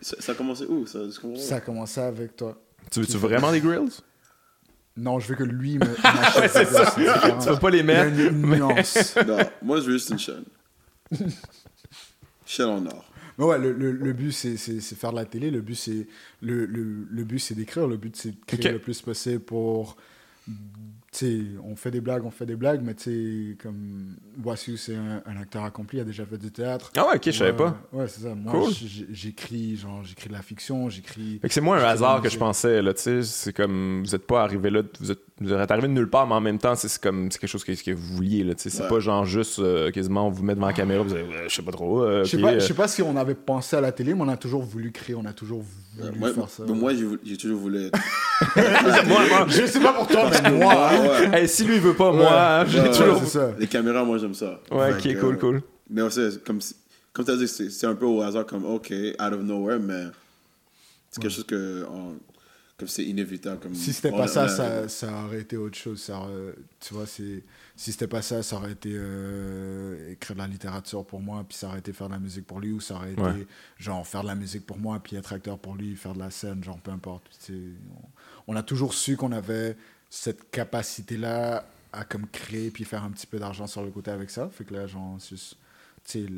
[0.00, 1.36] ça, ça a commencé où ça, je.
[1.40, 2.60] Ça a commencé avec toi.
[2.90, 3.92] Tu veux-tu vraiment des grills?
[4.98, 6.92] Non, je veux que lui me m'achète Ouais, c'est ça.
[6.94, 8.32] Tu veux pas les Il y a mettre?
[8.32, 9.14] une, nuance.
[9.26, 10.44] Non, moi je veux juste une chaîne.
[12.46, 13.04] chaîne en or.
[13.38, 15.50] Mais ouais, le, le, le but, c'est, c'est, c'est faire de la télé.
[15.52, 16.08] Le but, c'est,
[16.42, 17.86] le, le, le but, c'est d'écrire.
[17.86, 19.96] Le but, c'est de créer le plus possible pour...
[21.64, 23.02] On fait des blagues, on fait des blagues, mais tu
[23.50, 24.16] sais, comme...
[24.44, 26.92] Wasu, c'est un, un acteur accompli, il a déjà fait du théâtre.
[26.96, 27.76] Ah ouais, ok, je savais pas.
[27.92, 28.34] Ouais, c'est ça.
[28.34, 28.72] Moi, Cool.
[29.10, 31.40] j'écris, genre, j'écris de la fiction, j'écris...
[31.48, 33.22] C'est moins un hasard que je pensais, là, tu sais.
[33.22, 36.26] C'est comme, vous êtes pas arrivé là, vous êtes, vous êtes arrivé de nulle part,
[36.26, 38.54] mais en même temps, c'est comme, c'est quelque chose que, que vous vouliez, là.
[38.56, 38.88] C'est Ouais.
[38.88, 41.54] pas genre juste, euh, quasiment, on vous met devant la caméra, vous avez, euh, je
[41.54, 43.76] sais pas trop, euh, Je sais pas, euh, je sais pas si on avait pensé
[43.76, 46.48] à la télé, mais on a toujours voulu créer, on a toujours voulu moi, faire
[46.48, 46.64] ça.
[46.64, 46.92] moi
[47.24, 47.98] j'ai toujours voulu être.
[49.06, 50.90] moi, moi, Je sais pas pour toi, mais moi...
[50.92, 51.30] hein.
[51.30, 51.40] ouais.
[51.42, 52.30] Hey, si lui il veut pas, moi,
[52.60, 53.22] hein, j'ai toujours.
[53.24, 53.52] ça.
[53.58, 54.60] Les caméras, moi j'aime ça.
[54.70, 55.62] Ouais, ok, que, cool, cool.
[55.90, 56.74] Mais aussi, comme, si-
[57.12, 59.78] comme tu as dit, c'est c'est un peu au hasard, comme ok, out of nowhere,
[59.80, 60.04] mais
[61.10, 61.84] c'est quelque chose que.
[61.90, 62.16] on-
[62.78, 63.60] comme c'est inévitable.
[63.60, 66.00] Comme Si c'était on- pas ça, a- ça, ça aurait été autre chose.
[66.00, 67.42] Ça, aurait- tu vois, c'est
[67.76, 71.56] si c'était pas ça, ça aurait été euh, écrire de la littérature pour moi, puis
[71.58, 73.46] ça aurait été faire de la musique pour lui, ou ça aurait été Ouais.
[73.78, 76.30] genre faire de la musique pour moi, puis être acteur pour lui, faire de la
[76.30, 77.24] scène, genre peu importe.
[77.28, 77.58] Puis, tu sais,
[78.46, 79.76] on, on a toujours su qu'on avait
[80.08, 84.30] cette capacité-là à comme créer puis faire un petit peu d'argent sur le côté avec
[84.30, 84.48] ça.
[84.52, 85.18] Fait que là, genre,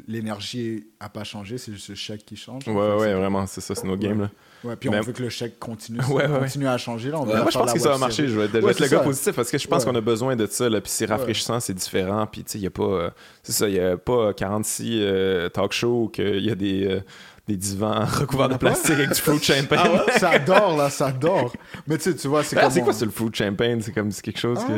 [0.09, 2.66] l'énergie a pas changé, c'est juste le chèque qui change.
[2.66, 3.99] Ouais, Fait ouais, vraiment, c'est ça, c'est nos Ouais.
[3.99, 4.30] games, là.
[4.63, 7.11] Ouais, puis Mais- on veut que le chèque continue, Ouais, ouais, continue à changer.
[7.11, 8.29] Là, on Moi, je pense que ça va marcher.
[8.29, 9.91] Je vais être, je vais Ouais, être le gars positif parce que je pense Ouais.
[9.93, 10.69] qu'on a besoin de ça.
[10.69, 12.27] Là, puis c'est rafraîchissant, c'est différent.
[12.31, 12.83] Puis tu sais, il n'y a pas.
[12.83, 13.11] euh,
[13.43, 17.01] c'est ça, il n'y a pas 46 euh, talk shows qu'il y a des, euh,
[17.49, 19.99] des divans recouverts de plastique avec du fruit champagne.
[20.19, 21.53] ça adore, là, ça adore.
[21.87, 22.71] Mais tu sais, tu vois, c'est Ah, comme.
[22.71, 23.81] c'est quoi c'est le fruit champagne?
[23.81, 24.73] C'est comme c'est quelque chose que.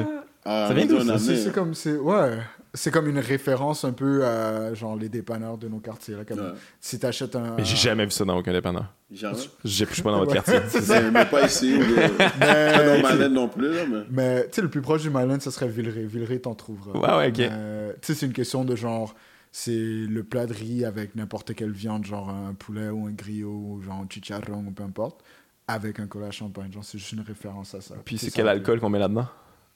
[0.45, 1.75] Ah, Ça vient d'où, C'est comme.
[1.75, 2.39] c'est Ouais.
[2.75, 6.15] C'est comme une référence un peu à genre les dépanneurs de nos quartiers.
[6.15, 6.53] Là, comme Ouais.
[6.81, 7.55] Si t'achètes un.
[7.57, 8.87] Mais j'ai jamais vu ça dans aucun dépanneur.
[9.11, 9.37] Jamais?
[9.63, 10.59] J'ai- suis pas dans votre quartier.
[10.69, 11.75] c'est même pas ici.
[11.75, 13.99] ou de- Pas Mais, dans Malène non plus, là, mais.
[14.11, 16.07] mais tu sais, le plus proche du Malin, ça serait Villeray.
[16.07, 16.99] Villeray, t'en trouveras.
[16.99, 17.39] Ouais, ouais, ok.
[17.39, 19.15] Mais, Tu sais, c'est une question de genre.
[19.55, 23.51] C'est le plat de riz avec n'importe quelle viande, genre un poulet ou un griot,
[23.51, 25.21] ou genre un chicharron ou peu importe,
[25.69, 26.73] avec un cola champagne.
[26.73, 27.97] Genre, c'est juste une référence à ça.
[28.03, 29.29] Puis c'est quel alcool qu'on met là-dedans?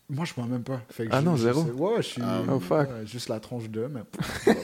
[0.08, 0.80] Moi, je bois même pas.
[0.90, 1.64] Fait que Ah je- non, je zéro?
[1.64, 2.22] sais- Ouais, je suis.
[2.24, 2.88] Ah, oh, fuck.
[2.88, 4.02] ouais, juste la tronche de, mais.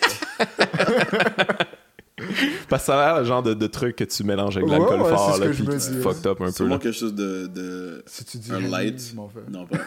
[2.68, 4.72] Parce que ça a l'air le genre de, de truc que tu mélanges avec de
[4.74, 6.44] Ouais, l'alcool ouais, fort, c'est ce là, je puis me tu dis, fucked up un
[6.46, 6.52] peu.
[6.52, 7.46] Sûrement quelque chose de.
[7.48, 8.02] de...
[8.06, 9.12] Si tu dis Un light.
[9.34, 9.50] je.
[9.50, 9.78] Non, pas.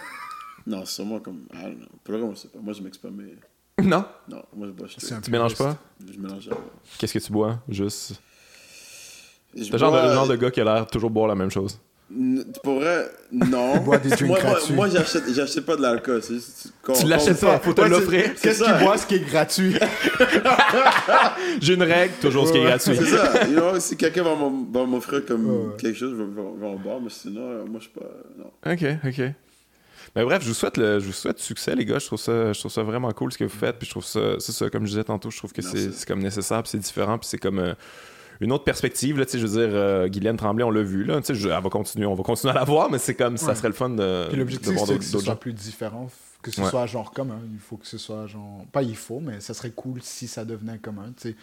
[0.68, 1.43] Non, c'est sûrement comme.
[1.53, 1.86] I don't know.
[2.03, 2.60] Pour moment, je sais pas.
[2.60, 3.36] Moi, je pas, mais.
[3.84, 4.06] Non?
[4.30, 4.88] Non, moi, je bois.
[4.88, 5.78] Je, C'est un Tu mélanges pas?
[6.12, 6.58] je mélange jamais.
[6.97, 7.60] Qu'est-ce que tu bois?
[7.70, 8.22] Juste?
[9.56, 11.28] Je T'es le genre, de- bois- le genre de gars qui a l'air toujours boire
[11.28, 11.80] la même chose.
[12.64, 13.78] Pour vrai, non.
[13.78, 14.74] boit des drinks moi, moi, gratuits.
[14.74, 16.22] moi, j'achète, j'achète pas de l'alcool.
[16.22, 18.36] c'est juste- quand- Tu l'achètes pas, faut te Ouais, l'offrir.
[18.39, 19.76] Qu'est-ce qu'il boit, ce qui est gratuit?
[21.62, 22.95] J'ai une règle, toujours ce qui est gratuit.
[22.95, 23.47] C'est ça.
[23.47, 27.10] You know, si quelqu'un va m'offrir comme Ouais, quelque chose, je vais, en boire, mais
[27.10, 28.06] sinon, euh, moi, je suis pas.
[28.38, 28.51] Non.
[28.72, 29.32] Ok, ok.
[30.16, 31.99] Mais bref, je vous souhaite le, je vous souhaite succès, les gars.
[31.99, 33.78] Je trouve ça, je trouve ça vraiment cool ce que vous faites.
[33.78, 36.20] Puis je trouve ça, c'est ça, comme je disais tantôt, je trouve que c'est comme
[36.22, 37.74] nécessaire, puis c'est différent, puis c'est comme euh,
[38.41, 39.17] une autre perspective.
[39.19, 41.19] Là, tu sais, je veux dire, euh, Guylaine Tremblay, on l'a vu là.
[41.21, 43.38] Tu sais, je- elle va continuer, on va continuer à la voir, mais c'est comme
[43.38, 43.55] ça Ouais.
[43.55, 45.36] serait le fun de, Puis de l'objectif, c'est d'autres, que ce soit gens.
[45.36, 46.07] plus différent,
[46.41, 46.69] que ce Ouais.
[46.69, 47.39] soit genre commun.
[47.51, 48.65] Il faut que ce soit genre.
[48.71, 51.13] Pas il faut, mais ça serait cool si ça devenait commun.
[51.19, 51.36] Tu sais,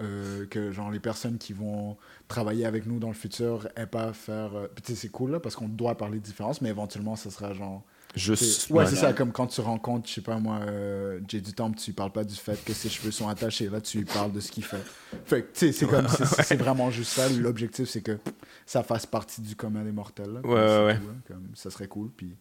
[0.00, 1.96] euh, que genre les personnes qui vont
[2.26, 4.54] travailler avec nous dans le futur aient pas à faire.
[4.56, 7.16] euh, puis tu sais, c'est cool là, parce qu'on doit parler de différence, mais éventuellement,
[7.16, 7.82] ça sera genre.
[8.16, 8.70] Juste.
[8.70, 8.86] Ouais, ouais.
[8.86, 11.86] c'est ça, comme quand tu rencontres, je sais pas moi, euh, Jay du Temple, tu
[11.86, 13.68] lui parles pas du fait que ses cheveux sont attachés.
[13.68, 14.82] Là, tu lui parles de ce qu'il fait.
[15.26, 16.08] Fait que, tu sais, c'est comme.
[16.42, 17.28] c'est- vraiment juste ça.
[17.28, 18.18] L'objectif, c'est que
[18.66, 20.32] ça fasse partie du commun des mortels.
[20.32, 20.40] là.
[20.40, 20.96] Comme Ouais, ouais, ouais.
[20.98, 21.16] tout, hein.
[21.28, 22.34] Comme, ça serait cool, puis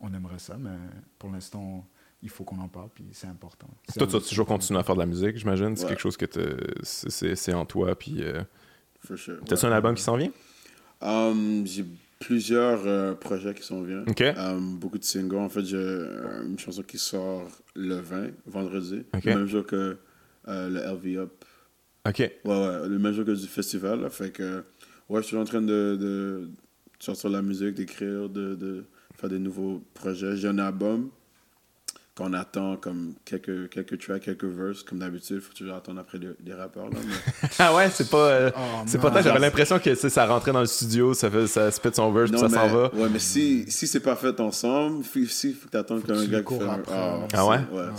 [0.00, 0.70] on aimerait ça, mais
[1.18, 1.86] pour l'instant,
[2.20, 3.68] il faut qu'on en parle, puis c'est important.
[3.88, 5.76] C'est Toi, tu vas toujours continuer à faire de la musique, j'imagine?
[5.76, 5.90] C'est Ouais.
[5.90, 6.26] quelque chose que
[6.82, 7.96] c'est, en toi.
[7.96, 8.42] Puis, euh,
[8.98, 9.36] For sure.
[9.46, 9.70] t'as-tu Ouais.
[9.70, 10.30] un album qui s'en vient?
[11.00, 11.84] Um, j'ai
[12.18, 13.84] plusieurs euh, projets qui sont.
[14.06, 14.22] Ok.
[14.36, 15.36] Um, beaucoup de singles.
[15.36, 19.04] En fait, j'ai euh, une chanson qui sort le 20, vendredi.
[19.24, 19.96] Le même jour que
[20.48, 21.44] euh, le LV Up.
[22.06, 22.18] Ok.
[22.18, 24.00] Ouais, ouais, le même jour que du festival.
[24.00, 24.10] là.
[24.10, 24.62] Fait que,
[25.08, 26.48] ouais, je suis en train de, de
[26.98, 28.84] sortir de la musique, d'écrire, de, de
[29.14, 30.36] faire des nouveaux projets.
[30.36, 31.10] J'ai un album
[32.16, 34.82] qu'on attend comme quelques, quelques tracks, quelques verses.
[34.84, 36.88] Comme d'habitude, il faut toujours attendre après les, les rappeurs.
[36.88, 37.48] Là, mais...
[37.58, 38.28] Ah ouais, c'est pas.
[38.28, 41.46] euh, Oh, c'est pas tant, j'avais l'impression que ça rentrait dans le studio, ça, fait,
[41.48, 42.94] ça spit son verse, puis ça s'en va.
[42.94, 46.06] Ouais, mais si, si c'est pas fait ensemble, il faut, faut que tu attendes Faut
[46.06, 46.82] que qu'un gars qui fait un-.
[46.92, 47.58] Ah, Ah ouais?
[47.76, 47.90] Ah.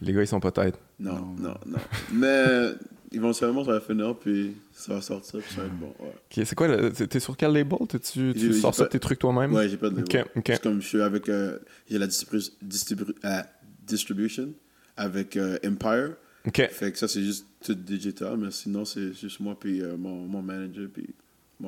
[0.00, 0.78] Les gars, ils sont pas têtes.
[1.00, 1.34] Non, Non.
[1.38, 1.78] non, non.
[2.12, 2.74] mais
[3.12, 5.94] éventuellement, ça va finir, puis ça va sortir, puis ça va être bon.
[6.00, 7.78] Ouais, c'est quoi, le- t'es sur quel label?
[7.88, 9.52] Tu j'ai sors ça pas- tes trucs toi-même?
[9.52, 10.24] ouais j'ai pas de label.
[10.46, 11.28] C'est comme je suis avec...
[11.28, 11.58] euh,
[11.90, 13.42] j'ai la distribu- distribu- euh,
[13.86, 14.52] distribution
[14.96, 16.14] avec euh, Empire.
[16.46, 16.68] OK.
[16.70, 20.26] Fait que ça, c'est juste tout digital, mais sinon, c'est juste moi, puis euh, mon,
[20.26, 21.06] mon manager, puis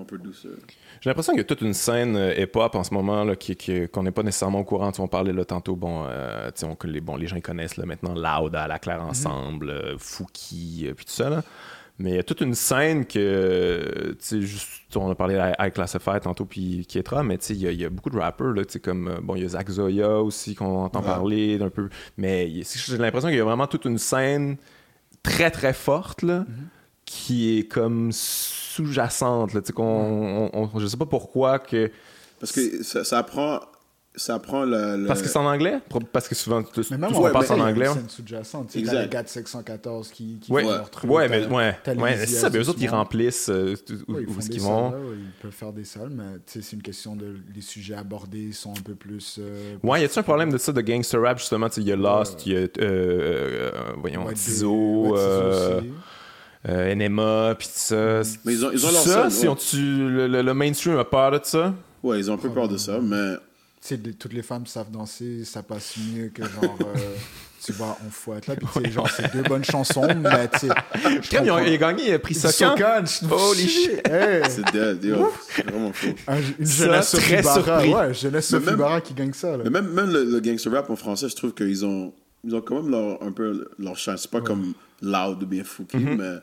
[0.05, 0.49] producer.
[1.01, 3.57] J'ai l'impression qu'il y a toute une scène euh, hip-hop en ce moment là, qui,
[3.57, 4.93] qui- qu'on n'est pas nécessairement au courant.
[4.93, 8.15] Tu on parlait là, tantôt, bon, euh, on- les, bon, les gens connaissent là, maintenant
[8.15, 11.29] Loud, à la Claire Ensemble, euh, Fouki, euh, puis tout ça.
[11.29, 11.43] Là.
[11.99, 15.55] Mais il y a toute une scène que, tu sais, juste, on a parlé à
[15.67, 18.09] High Classified tantôt, puis Kietra, mais tu sais, il y, a- il y a beaucoup
[18.09, 20.85] de rappers, là, tu sais, comme, euh, bon, il y a Zach Zoya aussi, qu'on
[20.85, 21.05] entend Ouais.
[21.07, 21.91] parler d'un peu.
[22.17, 24.57] Mais j'ai l'impression qu'il y a vraiment toute une scène
[25.23, 26.47] très, très forte, là,
[27.13, 29.83] qui est comme sous-jacente, là, tu sais, qu'on,
[30.55, 31.91] on- on- je sais pas pourquoi que...
[32.39, 33.59] Parce que ça, ça prend,
[34.15, 34.97] ça prend le...
[34.97, 35.81] le- Parce que c'est en anglais?
[36.13, 37.87] Parce que souvent, tout, Mais même tout en passe anglais.
[37.87, 37.95] une ouais.
[37.99, 38.77] scène sous-jacente.
[38.77, 38.93] Exact.
[38.95, 41.11] t'as les gars de 714 qui, qui Ouais, font leur truc.
[41.11, 41.29] ouais,
[41.83, 42.49] t'as- mais ouais, c'est ça.
[42.49, 43.75] Mais eux autres, ils remplissent euh,
[44.07, 44.91] où, Ouais, ils où qu'ils vont.
[44.93, 48.71] là, ils peuvent faire des salles, mais c'est une question de les sujets abordés sont
[48.71, 49.39] un peu plus.
[49.41, 51.67] euh, Ouais, y a-tu un problème de ça, de gangster rap, justement?
[51.77, 55.89] Il y a Lost, il y a, euh, euh, voyons, ouais, des- Tizo, ouais, Tizo
[56.69, 58.21] euh, Enema, puis tout ça.
[58.45, 59.49] Mais ils ont- ils ont leur ça, scène, si ouais.
[59.49, 59.77] on tu
[60.09, 61.75] le, le- le mainstream a peur de ça?
[62.03, 63.35] Ouais, ils ont un peu peur de ça, mais...
[63.83, 66.77] Tu sais, toutes les femmes savent danser, ça passe mieux que genre.
[66.83, 67.15] euh,
[67.65, 68.55] tu vois, on fouette là.
[68.57, 70.69] Puis tu sais, genre, c'est deux bonnes chansons, mais tu sais.
[71.33, 74.07] il a gagné, il a pris je- Holy shit.
[74.07, 75.33] Hey, C'est dead, yo.
[75.49, 76.09] C'est vraiment fou.
[76.29, 77.55] un- une Ça, jeunesse très Sophie Barra.
[77.81, 77.95] surpris.
[77.95, 79.57] Ouais, jeunesse Sophie même- Barra qui gagne ça.
[79.57, 79.65] Là.
[79.65, 82.13] Mais même, même le, le gangster rap en français, je trouve qu'ils ont,
[82.45, 84.23] ils ont quand même leur, un peu leur chance.
[84.23, 86.35] C'est pas comme loud ou bien Fouki, mais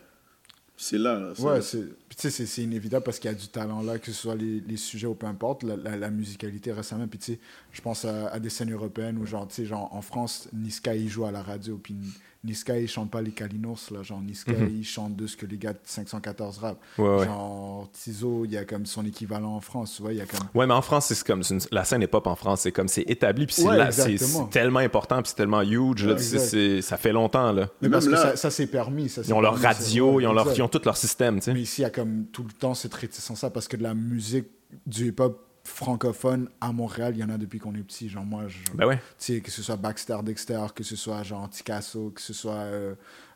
[0.77, 1.33] c'est là.
[1.39, 3.97] Ouais, c'est puis tu sais, c'est- c'est inévitable parce qu'il y a du talent là,
[3.99, 7.09] que ce soit les, les sujets ou peu importe, la, la, la musicalité même.
[7.09, 7.39] Puis tu sais,
[7.71, 10.95] je pense à, à des scènes européennes où, genre, tu sais, genre en France, Niska
[10.95, 11.95] il joue à la radio, puis
[12.43, 14.03] Niska il chante pas les Kalinos, là.
[14.03, 16.77] Genre, Niska il chante de ce que les gars de 514 rap.
[16.97, 17.03] Mhm.
[17.05, 17.25] Ouais, ouais.
[17.25, 20.25] Genre, Tizo, il y a comme son équivalent en France, tu vois, il y a
[20.25, 20.47] comme.
[20.53, 22.87] Ouais, mais en France, c'est comme c'est une- la scène hip-hop en France, c'est comme
[22.87, 24.45] c'est établi, puis c'est Ouais, là- c'est exactement.
[24.51, 27.69] c'est tellement important, puis c'est tellement huge, là, ça fait longtemps là.
[27.81, 29.09] Mais parce que ça, ça c'est permis.
[29.09, 31.35] Ça, Ils ont leur permis, c'est- radio, ils ont leur, ils ont tout leur système,
[31.39, 31.53] tu sais.
[31.53, 33.83] Mais ici, il y a comme tout le temps cette réticence ça parce que de
[33.83, 34.47] la musique
[34.85, 38.09] du hip-hop francophone à Montréal, il y en a depuis qu'on est petit.
[38.09, 38.97] Genre, moi, je, Ben ouais.
[38.97, 42.53] tu sais, que ce soit Baxter Dexter, que ce soit genre Ticasso, que ce soit
[42.53, 42.95] euh,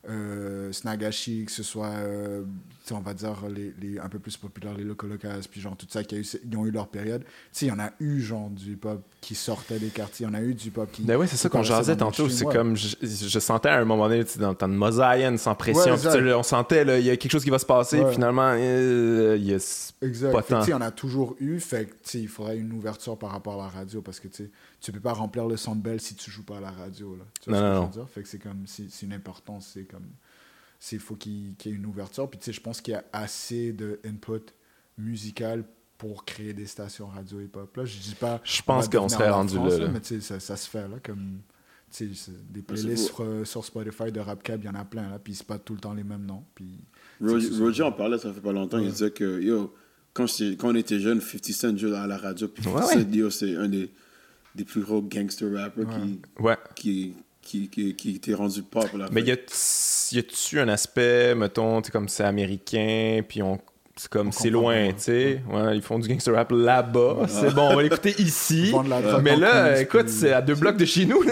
[0.10, 2.44] euh, Snagashi, que ce soit, euh,
[2.92, 6.04] on va dire, les, les un peu plus populaires, les Localocas, puis genre tout ça,
[6.04, 7.24] qui a eu, ils ont eu leur période.
[7.24, 10.30] Tu sais, il y en a eu, genre, du hip-hop qui sortait des quartiers, il
[10.30, 11.04] y en a eu du hip-hop qui.
[11.04, 12.28] Ben ouais, c'est ça qu'on jasait tantôt.
[12.30, 12.54] C'est ouais.
[12.54, 15.94] comme, je, je sentais à un moment donné, dans le temps de Mosaïen, sans pression,
[15.96, 18.12] Ouais, là, on sentait, il y a quelque chose qui va se passer, Ouais.
[18.12, 20.32] finalement, euh, il y a-.
[20.32, 20.64] Pas tant.
[20.64, 21.60] il y en a toujours eu.
[21.60, 24.28] Fait que, tu sais, il faudrait une ouverture par rapport à la radio parce que
[24.28, 24.50] tu sais,
[24.82, 27.16] tu peux pas remplir le centre belle si tu joues pas à la radio.
[27.16, 27.24] Là.
[27.40, 28.10] Tu vois Non, ce que non, je veux dire?
[28.10, 29.70] Fait que c'est comme, c'est une importance.
[29.74, 30.08] C'est comme,
[30.80, 32.28] c'est faut qu'il y ait une ouverture.
[32.30, 34.52] Puis tu sais, je pense qu'il y a assez de input
[34.98, 35.64] musical
[36.00, 37.78] pour créer des stations radio hip-hop.
[37.78, 38.42] Là, je dis pas.
[38.44, 39.88] Je pense qu'on serait rendu France, là, là.
[39.90, 40.98] Mais tu sais, ça, ça se fait là.
[41.04, 41.42] Comme,
[41.92, 45.08] tu sais, des playlists sur, sur Spotify de Rapcab, il y en a plein.
[45.12, 46.44] Là, puis c'est pas tout le temps les mêmes noms.
[46.56, 46.80] Puis,
[47.22, 47.50] Roger.
[47.60, 48.80] Roger en parlait, ça fait pas longtemps.
[48.80, 49.76] Il disait que, yo,
[50.14, 50.26] quand,
[50.64, 52.48] on était jeune, 50 Cent jouait à la radio.
[52.48, 53.30] Puis Ouais, 50 ouais.
[53.30, 53.92] C'est un des,
[54.56, 55.86] des plus gros gangster rappers
[56.40, 56.56] ouais.
[56.76, 58.88] qui, qui, qui, qui, qui était rendu pop.
[58.98, 63.60] Là, Mais y a-tu un aspect, mettons, tu sais, comme c'est américain, puis on.
[63.98, 65.42] C'est comme, c'est loin, tu sais.
[65.52, 67.26] Ouais, ils font du gangster rap là-bas.
[67.28, 68.74] C'est bon, on va l'écouter ici.
[69.22, 71.24] Mais là, écoute, c'est à deux blocs de chez nous.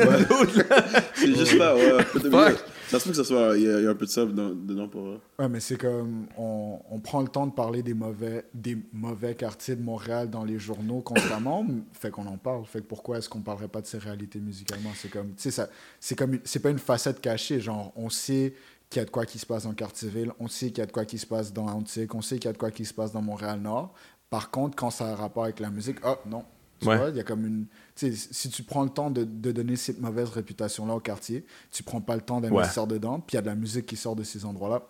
[1.16, 2.56] C'est juste là, ouais.
[2.90, 3.56] Ça se peut que ça soit.
[3.58, 5.20] Il y, y a un peu de ça dedans, dedans pour eux.
[5.38, 9.36] Ouais, mais c'est comme on, on prend le temps de parler des mauvais, des mauvais
[9.36, 12.66] quartiers de Montréal dans les journaux constamment, fait qu'on en parle.
[12.66, 14.90] Fait que pourquoi est-ce qu'on parlerait pas de ces réalités musicalement?
[14.96, 17.60] C'est comme, tu sais, ça, c'est comme, c'est pas une facette cachée.
[17.60, 18.54] Genre, on sait
[18.90, 20.86] qu'il y a de quoi qui se passe dans Cartierville, on sait qu'il y a
[20.88, 22.86] de quoi qui se passe dans Antique, on sait qu'il y a de quoi qui
[22.86, 23.94] se passe dans Montréal Nord.
[24.32, 26.44] Par contre, quand ça a un rapport avec la musique, ah non.
[26.82, 26.98] Tu Ouais.
[26.98, 27.66] vois, il y a comme une.
[28.00, 32.02] Si tu prends le temps de, de donner cette mauvaise réputation-là au quartier, tu prends
[32.02, 34.24] pas le temps d'investir dedans, puis il y a de la musique qui sort de
[34.24, 34.82] ces endroits-là.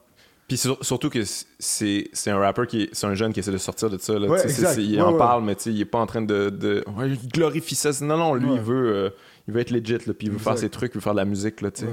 [0.48, 1.20] Puis sur- surtout que
[1.60, 4.14] c'est c'est un rapper qui est- c'est un jeune qui essaie de sortir de ça
[4.18, 5.18] là, Ouais, c'est- c'est- il Ouais, en ouais.
[5.20, 8.34] parle mais il est pas en train de, de ouais, il glorifie ça non non
[8.34, 8.56] lui Ouais.
[8.56, 9.10] il veut euh,
[9.48, 11.20] il veut être legit là, puis il veut faire ses trucs il veut faire de
[11.20, 11.88] la musique là Ouais.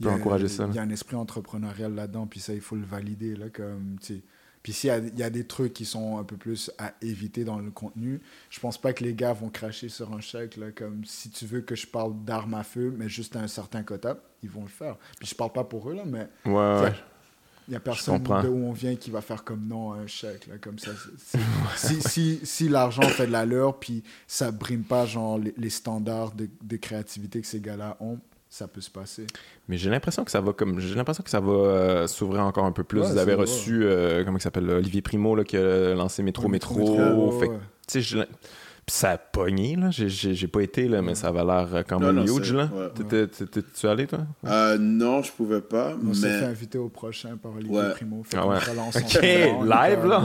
[0.00, 2.74] on peut encourager ça Il y a un esprit entrepreneurial là-dedans, puis ça, il faut
[2.76, 3.36] le valider.
[3.36, 3.96] Là, comme.
[4.62, 7.58] Puis s'il y y a des trucs qui sont un peu plus à éviter dans
[7.58, 8.20] le contenu,
[8.50, 10.56] je pense pas que les gars vont cracher sur un chèque.
[10.56, 13.48] Là, comme si tu veux que je parle d'armes à feu, mais juste à un
[13.48, 14.96] certain quota, ils vont le faire.
[15.18, 16.94] Puis je parle pas pour eux, là, mais ouais ouais, ouais.
[17.68, 20.06] il y a personne de où on vient qui va faire comme non à un
[20.06, 20.46] chèque.
[20.46, 20.90] Là, comme ça,
[21.76, 26.32] si si, si l'argent fait de l'allure, puis ça brime pas genre, les, les standards
[26.32, 28.18] de, de créativité que ces gars-là ont,
[28.52, 29.26] ça peut se passer.
[29.68, 32.64] mais j'ai l'impression que ça va comme j'ai l'impression que ça va euh, s'ouvrir encore
[32.64, 35.56] un peu plus Ouais, vous avez reçu euh, comment il s'appelle Olivier Primo là, qui
[35.56, 38.26] a lancé Métro Ouais, Métro, Métro, fait ouais.
[38.86, 39.90] Puis ça a pogné, là.
[39.90, 42.68] J'ai- pas été, là, mais ça avait l'air euh, quand Non, même non, huge, là.
[42.74, 42.88] ouais.
[42.94, 44.20] T'étais- t'étais- Tu allé, toi?
[44.46, 47.90] Euh, non, je pouvais pas, On s'est fait mais inviter au prochain par Olivier Ouais.
[47.92, 48.22] Primo.
[48.24, 48.48] Fait Ah.
[48.96, 50.20] Ok, live, là?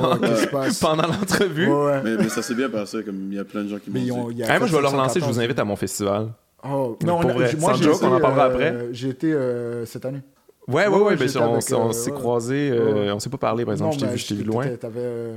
[0.82, 1.68] Pendant l'entrevue?
[1.68, 2.02] Ouais, ouais.
[2.04, 4.00] mais, mais ça s'est bien passé, comme il y a plein de gens qui m'ont
[4.00, 4.44] Mais dit.
[4.48, 5.40] Ah, moi, je vais fait le relancer, je vous 714.
[5.40, 6.30] invite à mon festival.
[6.68, 8.76] Oh, Mais non, pour vrai, moi, sans j'ai joke, été, on en parlera euh, après.
[8.92, 10.22] J'ai été euh, cette année.
[10.68, 13.74] Ouais, ouais, Ouais, ouais, on, s'est- euh, s'est croisés, euh, on s'est pas parlé, par
[13.74, 15.36] exemple, je t'ai mais vu, je t'ai vu de loin, euh,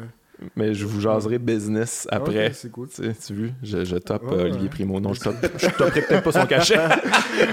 [0.57, 2.53] mais je vous jaserai business après.
[2.55, 2.89] c'est cool.
[2.89, 4.69] Tu sais, tu vu, je, je Ouais, euh, Olivier ouais.
[4.71, 5.01] Primo.
[5.01, 6.79] Non, je top, je topperai peut-être pas son cachet.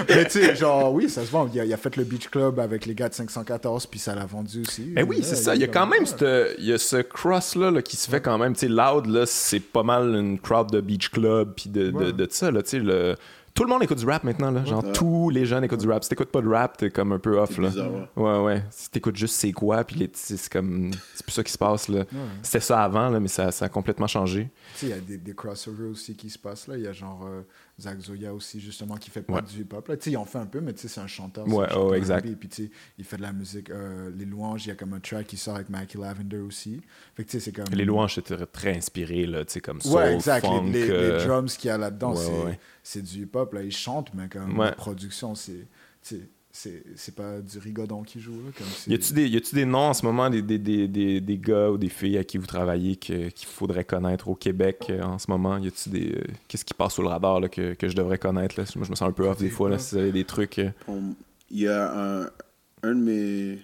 [0.08, 1.50] Mais tu sais, genre, oui, ça se vend.
[1.54, 4.16] Il a, il a fait le Beach Club avec les gars de 514, puis ça
[4.16, 4.94] l'a vendu aussi.
[4.96, 5.54] Eh oui, c'est ça.
[5.56, 8.22] Il y a quand même cette- il y a ce cross-là là, qui se fait
[8.22, 8.54] quand même.
[8.54, 11.96] Tu sais, Loud, là, c'est pas mal une crowd de beach club puis de, de,
[11.98, 12.14] Ouais.
[12.14, 12.52] de ça.
[12.52, 13.16] Là, tu sais, le...
[13.56, 14.52] Tout le monde écoute du rap maintenant.
[14.52, 14.66] Là.
[14.66, 16.04] Genre, tous les jeunes écoutent du rap.
[16.04, 17.58] Si t'écoutes pas de rap, t'es comme un peu off.
[17.58, 17.70] Là.
[17.70, 18.08] bizarre, ouais.
[18.18, 18.64] Ouais, ouais.
[18.70, 20.92] Si t'écoutes juste c'est quoi, puis les- c'est comme.
[21.16, 21.88] C'est plus ça qui se passe.
[21.88, 22.00] là.
[22.00, 22.06] Ouais.
[22.44, 24.50] C'était ça avant, là, mais ça, ça a complètement changé.
[24.74, 26.76] Tu sais, il y a des, des crossovers aussi qui se passent là.
[26.78, 27.44] Il y a genre euh,
[27.80, 29.42] Zach Zoya aussi, justement, qui fait pas Ouais.
[29.42, 29.88] du hip-hop.
[29.90, 29.98] là.
[29.98, 31.46] Tu sais, ils en fait un peu, mais tu sais, c'est un chanteur.
[31.48, 32.26] Ouais, c'est un chanteur oh, exact.
[32.26, 32.36] R&B.
[32.36, 33.70] Puis tu sais, il fait de la musique.
[33.70, 36.80] euh, les louanges, il y a comme un track qui sort avec Mackie Lavender aussi.
[37.16, 37.66] Fait que tu sais, c'est comme.
[37.74, 40.46] Les louanges étaient très inspirées, là, tu sais, comme soul, Ouais, exact.
[40.46, 40.64] funk.
[40.66, 43.54] les, les- euh, les drums qu'il y a là-dedans, ouais, c'est, c'est du hip-hop.
[43.54, 45.68] Là, ils chantent, mais comme la production, c'est,
[46.58, 48.32] c'est, pas du rigodon qui joue.
[48.34, 48.68] Là, comme.
[48.88, 51.38] Y a-tu des, y a-tu des noms en ce moment, des, des, des, des, des
[51.38, 55.02] gars ou des filles à qui vous travaillez que- qu'il faudrait connaître au Québec euh,
[55.04, 55.58] en ce moment?
[55.58, 56.12] Y a-tu des.
[56.16, 58.60] euh, Qu'est-ce qui passe sous le radar là, que, que je devrais connaître?
[58.60, 58.66] Là?
[58.76, 60.60] Moi, je me sens un peu off des fois, là, si vous avez des trucs.
[60.60, 60.70] euh.
[61.52, 61.92] Il y a
[62.24, 62.30] un,
[62.84, 63.60] un de mes.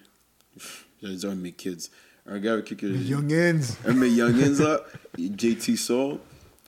[1.02, 1.90] J'allais dire un de mes kids.
[2.28, 2.76] Un gars avec qui.
[2.76, 3.62] que- Les Youngins!
[3.88, 4.82] Un de mes youngins, là,
[5.18, 6.18] JT Soul.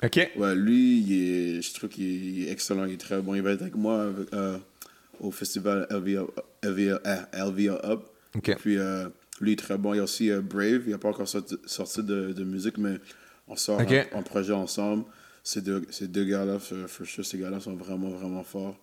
[0.04, 0.32] Ok.
[0.36, 1.14] Ouais, lui, il
[1.58, 3.36] est, je trouve qu'il est, excellent, il est très bon.
[3.36, 4.58] Il va être avec moi avec, euh,
[5.24, 6.26] au festival LVA,
[6.64, 8.04] LVA, euh, LVA Up.
[8.60, 9.08] Puis euh,
[9.42, 9.94] lui, il est très bon.
[9.94, 12.78] Il y a aussi euh, Brave, il n'a pas encore sorti, sorti de, de musique,
[12.78, 13.00] mais
[13.48, 13.92] on sort Ok.
[13.92, 15.06] un, un projet ensemble.
[15.44, 18.78] Ces deux, ces deux gars-là, for, sure, ces gars-là sont vraiment, vraiment forts.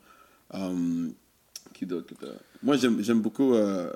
[0.52, 1.12] Um,
[1.72, 2.12] qui d'autre?
[2.62, 3.54] Moi, j'aime j'aime beaucoup.
[3.54, 3.92] Euh,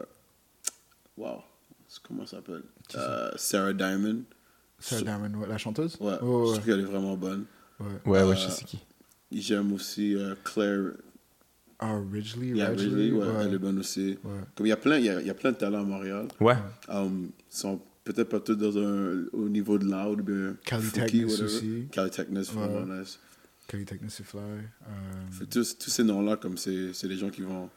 [1.17, 1.43] wow,
[2.03, 2.63] comment ça s'appelle?
[2.95, 4.23] Euh, Sarah Diamond.
[4.79, 5.97] Sarah Diamond, ouais, la chanteuse?
[6.01, 7.45] Ouais, Ouais, je ouais, trouve qu'elle est vraiment bonne.
[7.81, 7.87] ouais.
[8.07, 8.79] Ouais, ouais, je sais qui.
[9.33, 10.93] J'aime aussi euh, Claire
[11.87, 13.45] Ah, Ridgely, Ridley, ouais, ouais.
[13.45, 14.17] elle est bonne aussi.
[14.25, 14.31] Ouais.
[14.57, 15.85] Comme il y a plein, il y a, il y a plein de talents à
[15.85, 16.27] Montréal.
[16.41, 16.57] Ouais.
[16.89, 21.31] Um, sont peut-être pas tous dans un, au niveau de loud, mais Cali Fouki, Techness
[21.33, 21.45] whatever.
[21.45, 21.89] aussi.
[21.93, 23.03] Cali Techness, Ouais.
[23.67, 24.41] Kelly Technicity Fly.
[25.31, 27.69] Fait tous, tous ces noms-là, comme c'est c'est des gens qui vont.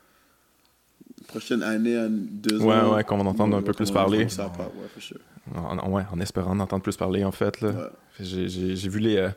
[1.27, 2.95] Prochaine année, deux Ouais, ans.
[2.95, 4.29] ouais, qu'on va entendre un peu plus parler.
[4.29, 5.17] Ça, ouais, for sure.
[5.55, 7.61] En, en- ouais, en espérant en entendre plus parler, en fait.
[7.61, 7.69] Là.
[7.69, 7.75] Ouais.
[8.19, 9.17] J'ai, j'ai- j'ai vu les.
[9.17, 9.29] euh,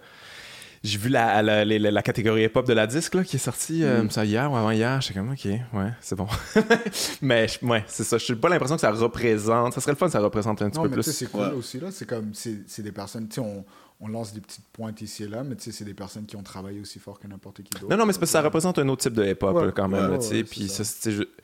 [0.82, 4.02] j'ai vu la, la, la catégorie hip-hop de la disque là, qui est sortie euh,
[4.05, 4.11] Mm.
[4.11, 5.01] ça hier ou avant hier.
[5.01, 6.27] J'étais comme, ok, ouais, c'est bon.
[7.23, 8.19] mais je- ouais, c'est ça.
[8.19, 9.74] Je n'ai pas l'impression que ça représente.
[9.74, 11.16] Ça serait le fun que ça représente un petit Non, peu mais tu sais, plus.
[11.19, 11.52] c'est cool Ouais.
[11.52, 11.89] aussi, là.
[11.90, 13.65] C'est comme, c'est c'est des personnes, tu sais, on,
[14.01, 16.36] on lance des petites pointes ici et là, mais tu sais, c'est des personnes qui
[16.36, 17.89] ont travaillé aussi fort que n'importe qui d'autre.
[17.90, 19.73] Non, non, mais c'est parce que ça représente un autre type de hip-hop Ouais.
[19.77, 20.01] quand même.
[20.01, 21.43] Ouais, là, ouais, tu sais, ouais, puis c'est ça, c'est- tu sais, je-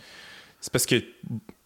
[0.61, 0.97] c'est parce que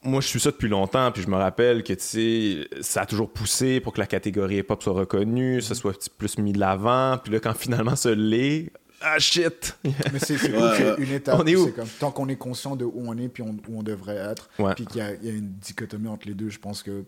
[0.02, 3.06] moi, je suis ça depuis longtemps, puis je me rappelle que tu sais, ça a
[3.06, 7.18] toujours poussé pour que la catégorie hip-hop soit reconnue, ça soit plus mis de l'avant,
[7.22, 8.72] puis là, quand finalement ça l'est,
[9.02, 9.78] ah shit!
[9.84, 11.38] Mais c'est Ouais, une étape.
[11.40, 11.66] On est où?
[11.66, 14.16] c'est comme, tant qu'on est conscient de où on est puis on- où on devrait
[14.16, 14.74] être, Ouais.
[14.74, 17.04] puis qu'il y, a- il y a une dichotomie entre les deux, je pense que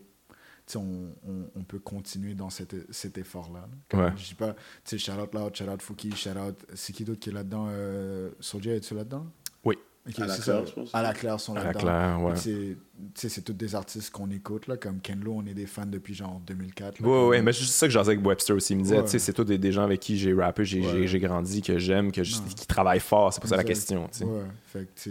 [0.65, 3.67] tu sais, on, on, on peut continuer dans cet, cet effort-là.
[3.99, 4.13] Ouais.
[4.15, 4.53] Je dis pas,
[4.85, 6.55] tu sais, shout out Loud, shout out Fouki, shout out.
[6.73, 9.25] C'est qui d'autre qui est là-dedans euh, Soulja, es-tu là-dedans?
[10.05, 10.65] À la c'est Claire, ça.
[10.65, 10.89] je pense.
[10.93, 11.79] À la Claire sont À la là-dedans.
[11.81, 12.35] Claire, ouais.
[12.35, 12.77] C'est-
[13.15, 15.65] Tu sais, c'est tous des artistes qu'on écoute, là, comme Ken Lo, on est des
[15.65, 16.99] fans depuis genre 2004.
[16.99, 18.73] là, Ouais, comme- ouais, mais c'est juste ça que j'en avec Webster aussi.
[18.73, 19.07] Il me disait, Ouais.
[19.07, 20.63] sais, c'est tous des, des gens avec qui j'ai rappé,
[21.07, 22.43] j'ai grandi, que j'aime, que je- Non.
[22.55, 23.33] qui travaillent fort.
[23.33, 24.25] C'est pour ça la question, sais.
[24.25, 25.09] Ouais, fait que, sais,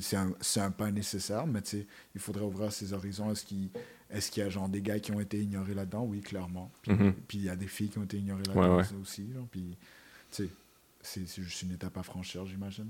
[0.00, 0.32] c'est un,
[0.70, 3.30] pas nécessaire, mais tu sais, il faudrait ouvrir ses horizons.
[3.32, 3.68] Est-ce qu'il
[4.10, 6.04] est qu'il y a genre des gars qui ont été ignorés là-dedans?
[6.08, 6.70] Oui, clairement.
[6.82, 7.12] Puis Mhm.
[7.28, 9.00] puis il y a des filles qui ont été ignorées là-dedans Ouais, ouais.
[9.02, 9.24] aussi.
[9.34, 9.76] genre, puis,
[10.30, 10.48] tu sais,
[11.06, 12.88] c'est juste une étape à franchir, j'imagine.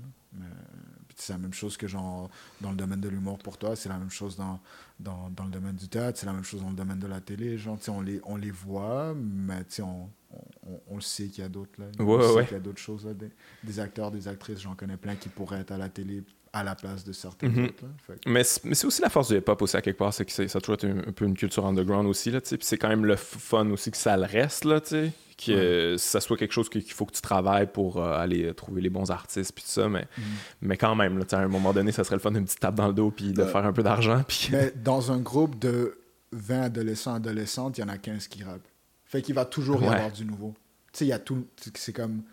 [1.07, 2.29] Puis c'est la même chose que genre
[2.61, 4.59] dans le domaine de l'humour pour toi, c'est la même chose dans,
[4.99, 7.21] dans, dans le domaine du théâtre, c'est la même chose dans le domaine de la
[7.21, 7.57] télé.
[7.57, 11.49] Genre, on les, on les voit, mais on, on, on le sait qu'il y a
[11.49, 11.85] d'autres là.
[12.03, 13.13] Ouais, on sait qu'il y a d'autres choses là.
[13.13, 13.29] Des,
[13.63, 16.23] des acteurs, des actrices, j'en connais plein qui pourraient être à la télé
[16.53, 17.65] à la place de certains Mhm.
[17.65, 17.83] autres.
[17.83, 18.15] là.
[18.15, 20.43] Que- Mais c'est aussi la force du hip-hop aussi, à quelque part, c'est que ça
[20.43, 23.17] a toujours été un, un peu une culture underground aussi, là, c'est quand même le
[23.17, 25.11] fun aussi que ça le reste, là, tu sais.
[25.37, 28.89] Que ça soit quelque chose qu'il faut que tu travailles pour euh, aller trouver les
[28.89, 29.89] bons artistes, puis tout ça.
[29.89, 30.23] Mais, Mhm.
[30.61, 32.75] mais quand même, là, à un moment donné, ça serait le fun d'une petite tape
[32.75, 34.47] dans le dos, puis de faire un peu d'argent, puis...
[34.51, 35.97] Mais dans un groupe de
[36.31, 38.67] 20 adolescents, adolescentes, il y en a 15 qui rappent.
[39.05, 40.53] Fait qu'il va toujours y avoir du nouveau.
[40.93, 41.45] Tu sais, il y a tout.
[41.75, 42.23] C'est comme.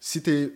[0.00, 0.52] Si t'es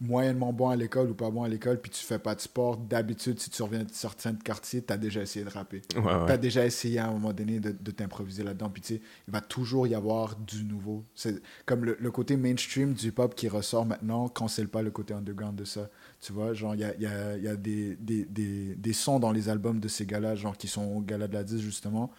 [0.00, 2.76] moyennement bon à l'école ou pas bon à l'école, puis tu fais pas de sport,
[2.76, 5.82] d'habitude, si tu reviens de certains quartiers, tu as déjà essayé de rapper.
[5.94, 6.26] Ouais, ouais.
[6.26, 8.68] Tu as déjà essayé à un moment donné de, de t'improviser là-dedans.
[8.68, 11.04] Puis tu sais, il va toujours y avoir du nouveau.
[11.14, 15.14] C'est comme le, le côté mainstream du hip-hop qui ressort maintenant, cancelle pas le côté
[15.14, 15.88] underground de ça.
[16.20, 19.18] Tu vois, genre, il y a, y a, y a des, des, des, des sons
[19.18, 22.10] dans les albums de ces gars-là, genre, qui sont au gala de la 10, justement,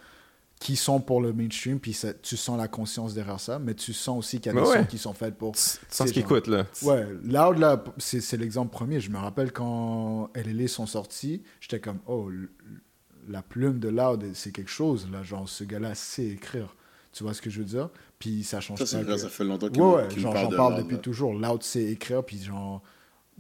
[0.60, 3.94] qui sont pour le mainstream, puis ça- tu sens la conscience derrière ça, mais tu
[3.94, 5.52] sens aussi qu'il y a des Ouais, sons qui sont faits pour...
[5.54, 6.66] Tu sens C'est ce qu'ils écoutent, là.
[6.82, 9.00] Ouais, Loud, là, c'est l'exemple premier.
[9.00, 12.32] Je me rappelle quand LLA sont sortis, j'étais comme, oh,
[13.30, 15.22] la plume de Loud, c'est quelque chose, là.
[15.22, 16.76] Genre, ce gars-là sait écrire.
[17.14, 17.90] Tu vois ce que je veux dire?
[18.20, 19.04] Puis ça change Ça, c'est pas.
[19.04, 21.02] vrai, que- ça fait longtemps qu'il Ouais, genre, parle j'en parle Loud, depuis là.
[21.02, 21.34] toujours.
[21.34, 22.82] Loud sait écrire, puis genre,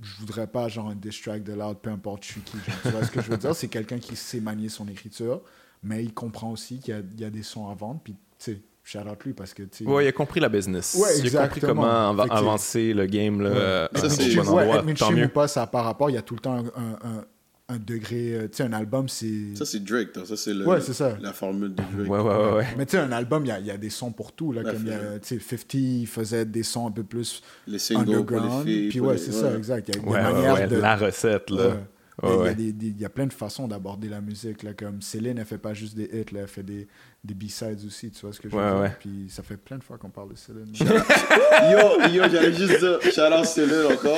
[0.02, 2.58] je voudrais pas, genre, un diss track de Loud, peu importe je suis qui.
[2.58, 3.56] genre, tu vois ce que je veux dire?
[3.56, 5.42] C'est quelqu'un qui sait manier son écriture,
[5.88, 8.14] mais il comprend aussi qu'il y a, il y a des sons à vendre, puis,
[8.14, 8.18] tu
[8.54, 9.86] sais, shout out lui, parce que, tu.
[9.86, 10.98] Ouais, il a compris la business.
[11.02, 13.56] Ouais, il a compris comment c'est- avancer le game là, Ouais.
[13.58, 14.84] euh, Ça, c'est- bon ouais, endroit.
[14.92, 15.26] être Tant mieux.
[15.26, 16.10] ou pas, ça pas rapport.
[16.10, 17.26] Il y a tout le temps un, un, un,
[17.70, 18.34] un degré.
[18.36, 19.54] euh, Tu sais, un album, c'est.
[19.56, 20.26] Ça, c'est Drake, toi.
[20.26, 20.80] ça, c'est Ouais,
[21.20, 22.10] la formule de Drake.
[22.10, 22.54] Ouais, ouais, ouais.
[22.60, 22.68] ouais.
[22.78, 24.54] Mais tu sais, un album, il y a, y a des sons pour tout.
[24.54, 26.92] Là, Ouais, comme il y a, fait- tu sais, 50, il faisait des sons un
[26.92, 28.66] peu plus Les singles pour les underground.
[28.66, 28.88] filles.
[28.90, 29.90] Puis ouais, c'est ça, exact.
[29.90, 30.78] Il y a des Ouais, ouais, manières ouais, de.
[30.78, 31.74] La recette, là.
[32.24, 32.50] Il y a- Ouais, il y, ouais.
[32.50, 34.64] a des- des- il y a plein de façons d'aborder la musique.
[34.64, 36.88] Là, comme Céline, elle fait pas juste des hits, là, elle fait des,
[37.24, 38.10] des B-sides aussi.
[38.10, 38.98] Tu vois ce que je veux Ouais, dire?
[39.00, 40.66] Puis ça fait plein de fois qu'on parle de Céline.
[40.80, 44.18] Yo, yo, j'allais juste dire, shout out Céline encore.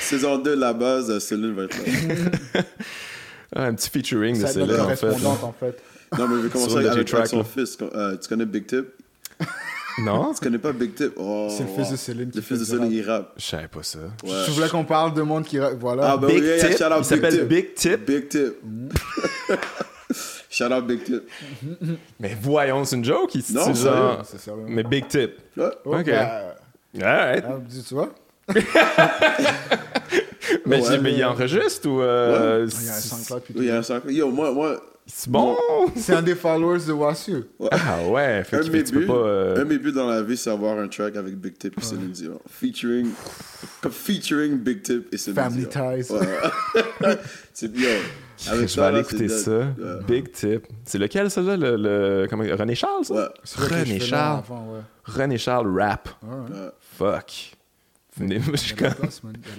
[0.00, 2.62] Saison 2, la base, euh, Céline va être là.
[3.52, 5.08] Ah, un petit featuring de C'est Céline, en fait.
[5.08, 5.82] en fait.
[6.16, 7.44] Non, mais je vais commencer avec, avec son là.
[7.44, 7.76] fils.
[7.82, 8.86] Euh, tu connais Big Tip?
[10.04, 10.32] Non?
[10.34, 11.12] Tu connais pas Big Tip?
[11.16, 11.92] Oh, C'est le fils wow.
[11.92, 12.92] de Céline qui Le fils de Céline, rap.
[12.92, 13.32] il rappe.
[13.36, 13.98] Je savais pas ça.
[14.24, 14.30] Ouais.
[14.44, 15.58] Tu voulais qu'on parle de monde qui.
[15.58, 16.12] ra- Voilà.
[16.12, 16.78] Ah, bah Big oui, yeah, yeah, Tip?
[16.78, 17.48] shout out Il Big s'appelle Tip.
[17.48, 18.06] Big Tip?
[18.06, 18.54] Big Tip.
[20.50, 21.22] shout out Big Tip.
[22.18, 23.52] Mais voyons, c'est une joke ici.
[23.54, 23.96] Non, c'est sérieux.
[23.98, 24.24] genre...
[24.24, 24.64] sérieux.
[24.68, 25.32] Mais Big Tip.
[25.56, 25.70] Ouais.
[25.84, 26.06] Ok.
[26.06, 26.54] bah,
[27.00, 27.44] Alright.
[27.46, 27.58] ah,
[27.88, 28.10] tu vois?
[30.66, 32.00] Mais, Ouais, mais il mais- enregistre ou.
[32.00, 33.42] euh, Il y a un SoundCloud.
[33.42, 34.02] puis Oui, il y a un sac.
[34.08, 35.56] Yo, moi, moi C'est bon?
[35.96, 37.42] C'est un des followers de Wasu.
[37.72, 39.12] Ah ouais, fait un mes tu peux buts, pas.
[39.14, 41.74] euh, un de mes buts dans la vie, c'est avoir un track avec Big Tip
[41.78, 42.40] et Céline Dion.
[42.48, 43.08] Featuring,
[43.80, 46.02] comme featuring Big Tip et Céline Family Dion.
[46.02, 46.12] ties.
[46.12, 47.16] Ouais.
[47.52, 47.88] c'est yo.
[48.50, 49.50] Avec Je vais aller écouter ça.
[49.50, 49.84] dead.
[49.84, 49.92] Ouais.
[50.06, 50.66] Big Tip.
[50.84, 51.56] C'est lequel, ça, là?
[51.56, 53.14] Le, le- comment- René Charles, ça?
[53.14, 53.26] Ouais.
[53.56, 54.38] René Charles.
[54.46, 54.80] avant, ouais.
[55.04, 56.08] René Charles rap.
[56.22, 56.60] Ouais, ouais.
[56.60, 56.70] Ouais.
[56.96, 57.56] Fuck.
[58.16, 58.92] Venez, je suis comme-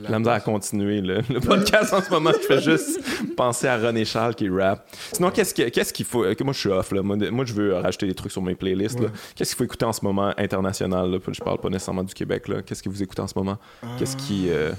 [0.09, 0.99] la misère à continuer.
[1.01, 2.99] Le, le podcast en ce moment, je fais juste
[3.35, 4.85] penser à René Charles qui rap.
[5.13, 6.23] Sinon, qu'est-ce que- qu'est-ce qu'il faut.
[6.35, 6.91] que moi, je suis off.
[6.91, 7.01] Là.
[7.01, 8.99] Moi, je veux rajouter des trucs sur mes playlists.
[8.99, 9.07] Ouais.
[9.35, 11.09] Qu'est-ce qu'il faut écouter en ce moment international?
[11.11, 11.17] Là?
[11.31, 12.47] Je parle pas nécessairement du Québec.
[12.49, 12.61] là.
[12.61, 13.57] Qu'est-ce que vous écoutez en ce moment?
[13.97, 14.49] Qu'est-ce qui.
[14.49, 14.71] euh,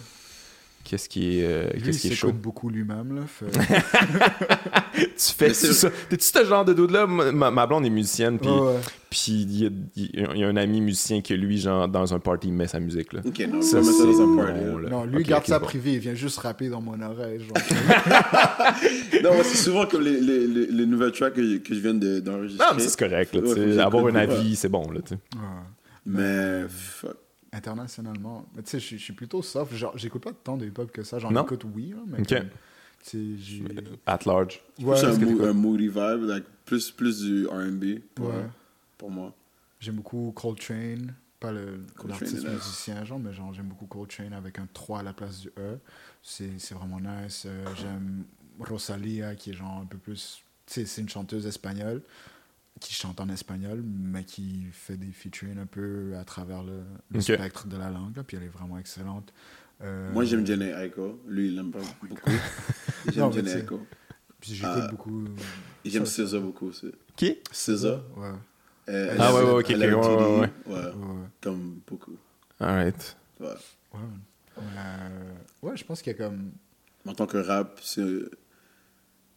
[0.85, 2.27] Qu'est-ce qui est, euh, Lui, qu'est-ce qui il est chaud?
[2.29, 3.15] s'écoute beaucoup lui-même.
[3.17, 3.23] Là.
[3.27, 3.47] Fait...
[4.95, 5.91] Tu fais ça?
[6.09, 7.07] T'es-tu ce genre de dude-là?
[7.07, 8.75] Ma, ma blonde est musicienne, puis ouais.
[9.09, 12.19] puis il y, a- il y a un ami musicien que lui, genre, dans un
[12.19, 13.13] party, il met sa musique.
[13.13, 13.21] Là.
[13.25, 14.61] Ok, non, Ça, dans un party.
[14.65, 14.83] non, là.
[14.83, 14.91] là.
[14.91, 15.67] Non, lui, garde ça bon.
[15.67, 15.93] privé.
[15.95, 17.41] Il vient juste rapper dans mon oreille.
[17.41, 17.53] Genre.
[19.23, 21.95] Non, moi, c'est souvent comme les, les, les, les nouvelles tracks que, que je viens
[21.95, 22.67] de- d'enregistrer.
[22.67, 23.35] Non, mais c'est correct.
[23.35, 24.91] Là, Ouais, Avoir un avis, c'est bon.
[24.91, 25.21] Là, tu sais.
[25.37, 25.43] Ouais.
[26.07, 27.17] Mais, fuck.
[27.53, 28.47] Internationalement.
[28.57, 29.75] Mais tu sais, je suis- plutôt soft.
[29.75, 31.19] Genre, j'écoute pas tant de hip-hop que ça.
[31.19, 31.95] J'en écoute, oui.
[32.07, 32.29] Mais Ok.
[32.29, 33.65] comme, tu sais, j'ai.
[34.07, 34.61] At large.
[34.81, 38.49] Ouais, plus un, moody vibe, like, plus, plus du R&B pour, Ouais.
[38.97, 39.35] pour moi.
[39.81, 44.59] J'aime beaucoup Coltrane, pas le Coltrane l'artiste musicien, genre, mais genre, j'aime beaucoup Coltrane avec
[44.59, 45.79] un 3 à la place du E.
[46.23, 47.45] C'est c'est vraiment nice.
[47.47, 48.25] Euh, j'aime
[48.61, 50.41] Rosalia, qui est genre un peu plus.
[50.67, 52.01] Tu sais, c'est une chanteuse espagnole
[52.83, 56.83] qui chante en espagnol, mais qui fait des featuring un peu à travers le,
[57.21, 59.33] spectre de la langue, là, puis elle est vraiment excellente.
[59.83, 61.21] Euh, Moi, j'aime Jenny Aiko.
[61.27, 62.17] Lui, il l'aime pas beaucoup.
[63.17, 63.81] Non, J'aime Jenny Aiko.
[64.41, 64.89] Puis j'écoute Ah.
[64.89, 65.25] beaucoup.
[65.85, 66.93] Et J'aime SZA beaucoup aussi.
[67.17, 67.39] Qui?
[67.53, 68.01] SZA.
[68.17, 68.31] Ouais.
[68.89, 70.51] Euh, Ah, ouais, ouais, ok, elle aime ok, ouais, ouais, ouais.
[70.67, 71.27] Ouais, Ouais.
[71.41, 72.17] comme beaucoup.
[72.61, 73.17] Alright.
[73.41, 73.49] Ouais.
[73.95, 74.01] Ouais.
[74.59, 75.33] Euh,
[75.63, 76.51] ouais, je pense qu'il y a comme.
[77.07, 78.03] En tant que rap, c'est.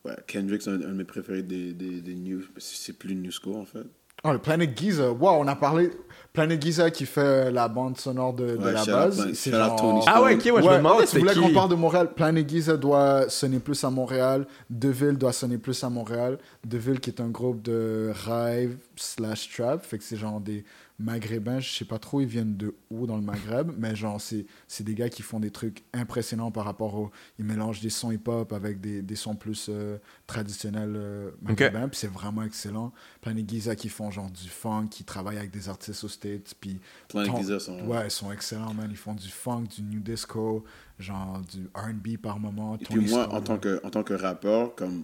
[0.06, 2.41] Ouais, Kendrick, c'est un, un de mes préférés des, des, des new.
[2.57, 3.84] C'est plus new school, en fait.
[4.23, 5.11] Oh, le Planet Giza.
[5.11, 5.91] Wow, on a parlé.
[6.34, 9.34] Planet Giza qui fait la bande sonore de, de Ouais, la base.
[9.34, 11.40] C'est genre- Ah ouais, ok, ouais, je me Ouais, demandais oh, tu c'était voulais qui?
[11.41, 12.14] qu'on parle de Montréal.
[12.15, 14.48] Planet Giza doit sonner plus à Montréal.
[14.69, 16.40] Deville doit sonner plus à Montréal.
[16.65, 19.86] Deville qui est un groupe de rave slash trap.
[19.86, 20.64] Fait que c'est genre des
[21.00, 21.60] maghrébins.
[21.60, 23.72] Je sais pas trop ils viennent de où dans le Maghreb.
[23.78, 27.12] Mais genre c'est des gars qui font des trucs impressionnants par rapport au...
[27.40, 29.98] Ils mélangent des sons hip-hop avec des, des sons plus euh,
[30.28, 31.88] traditionnels euh, maghrébins.
[31.90, 32.94] Puis c'est vraiment excellent.
[33.22, 36.54] Planet Giza qui font genre du funk, qui travaillent avec des artistes aux States.
[36.60, 38.88] Puis Planet ton- Giza sont- Ouais, ils sont excellents, man.
[38.90, 40.64] Ils font du funk, du new disco,
[41.00, 42.76] genre du R&B par moment.
[42.76, 45.04] Et puis moi, en tant, que, en tant que rappeur, comme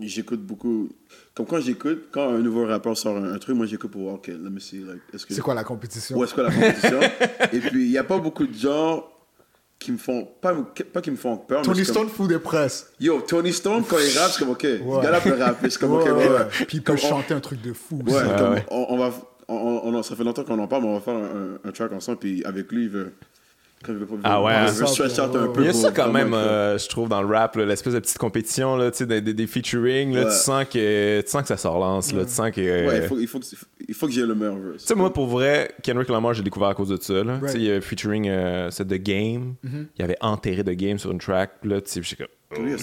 [0.00, 0.88] j'écoute beaucoup.
[1.34, 4.14] Comme quand j'écoute, quand un nouveau rappeur sort un, un truc, moi j'écoute pour voir,
[4.16, 5.34] ok, let me see, like, est-ce que.
[5.34, 6.16] C'est quoi la compétition?
[6.16, 7.00] Où est-ce que la compétition?
[7.52, 9.04] Et puis, il n'y a pas beaucoup de gens
[9.78, 10.28] qui me font.
[10.40, 10.54] Pas,
[10.92, 12.90] pas qui me font peur, Tony mais c'est Stone fout des presses.
[12.98, 15.70] Comme, Yo, Tony Stone, quand il rappe, c'est comme, ok, ce gars-là peut rapper.
[15.70, 16.28] C'est comme, Ouais, ok, ouais, ouais.
[16.38, 16.44] ouais.
[16.66, 18.02] Puis il peut Comme on- chanter un truc de fou.
[18.06, 18.66] Ouais, comme ouais.
[18.70, 19.12] On, on va.
[19.50, 19.54] On,
[19.94, 22.18] on- ça fait longtemps qu'on en parle, mais on va faire un, un track ensemble,
[22.18, 23.12] puis avec lui, il veut.
[24.24, 24.66] Ah ouais, il hein.
[24.66, 25.60] veut stretch out un Ouais, peu.
[25.60, 28.18] Il y a ça quand même, euh, je trouve, dans le rap, l'espèce de petite
[28.18, 30.30] compétition, là, tu sais, des, des, des featuring, là, Ouais.
[30.30, 32.60] tu, sens que, tu sens que ça se relance, là, tu sens que...
[32.88, 33.46] Ouais, il faut, il faut, que,
[33.88, 34.82] il faut que j'ai le meilleur verse.
[34.82, 37.22] Tu sais, moi, pour vrai, Kendrick Lamar, j'ai découvert à cause de ça.
[37.22, 37.38] Là.
[37.42, 39.54] Tu sais, il y a featuring euh, c'est The Game.
[39.96, 41.50] Il avait enterré The Game sur une track.
[41.64, 42.26] Là, tu sais, je suis comme.
[42.50, 42.76] Ouais.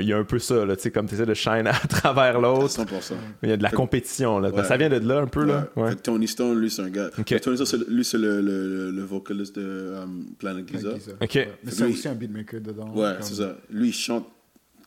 [0.00, 1.72] Il y a un peu ça, là, tu sais, comme tu essaies de shine à
[1.88, 2.66] travers l'autre.
[2.68, 3.14] 100%.
[3.42, 4.38] Il y a de la Fait- compétition.
[4.40, 4.50] Là.
[4.50, 4.64] Ouais.
[4.64, 5.44] Ça vient de là un peu.
[5.44, 5.68] Là.
[5.76, 5.82] Ouais.
[5.84, 5.90] Ouais.
[5.90, 7.10] Fait que Tony Stone, lui, c'est un gars.
[7.18, 7.28] Ok.
[7.28, 10.88] Fait que Tony Stone, lui, c'est le, le, le, le vocaliste de um, Planet Giza.
[10.90, 11.12] Avec Giza.
[11.20, 11.34] Ok.
[11.34, 11.52] Ouais.
[11.62, 12.88] Mais c'est Lui- aussi un beatmaker dedans.
[12.94, 13.56] Ouais, comme- c'est ça.
[13.70, 14.26] Lui, il chante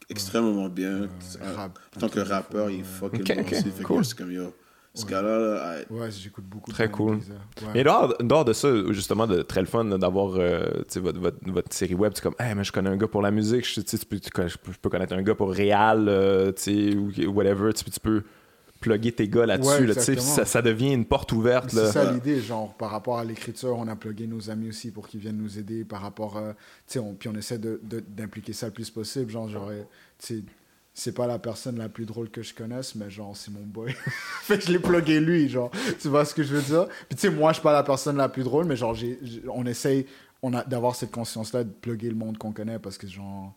[0.10, 1.02] extrêmement bien.
[1.02, 1.08] Ouais,
[1.56, 2.84] rap, en tant que rappeur, fou, il est ouais.
[2.84, 4.06] fucking Ok, bon cool.
[4.06, 4.54] c'est comme, yo,
[4.98, 6.70] ce gars-là, là, ah, Ouais, j'écoute beaucoup.
[6.70, 7.16] de Très cool.
[7.16, 7.22] Ouais.
[7.74, 11.20] Mais dehors, dehors de ça, justement, de très le fun d'avoir euh, tu sais, votre,
[11.20, 13.66] votre, votre série web, c'est comme, hey, mais je connais un gars pour la musique,
[13.68, 16.52] je, tu sais, tu peux, tu connais- je peux- connaître un gars pour Réal, euh,
[16.52, 18.24] tu sais, ou whatever, tu, peux- tu peux
[18.80, 21.72] plugger tes gars là-dessus, Ouais, là, tu ça, ça devient une porte ouverte.
[21.72, 22.14] C'est ça Ouais.
[22.14, 25.38] l'idée, genre par rapport à l'écriture, on a plugué nos amis aussi pour qu'ils viennent
[25.38, 28.68] nous aider par rapport, euh, tu sais, on- puis on essaie de- de- d'impliquer ça
[28.68, 29.88] le plus possible, genre j'aurais,
[30.20, 30.44] tu sais,
[31.00, 33.94] c'est pas la personne la plus drôle que je connaisse, mais genre c'est mon boy.
[34.42, 35.70] fait je l'ai plugué lui, genre,
[36.02, 36.88] tu vois ce que je veux dire?
[37.08, 39.20] Puis tu sais, moi je suis pas la personne la plus drôle, mais genre j'ai-
[39.54, 40.08] on essaye,
[40.42, 43.54] on a d'avoir cette conscience-là de plugger le monde qu'on connaît parce que genre,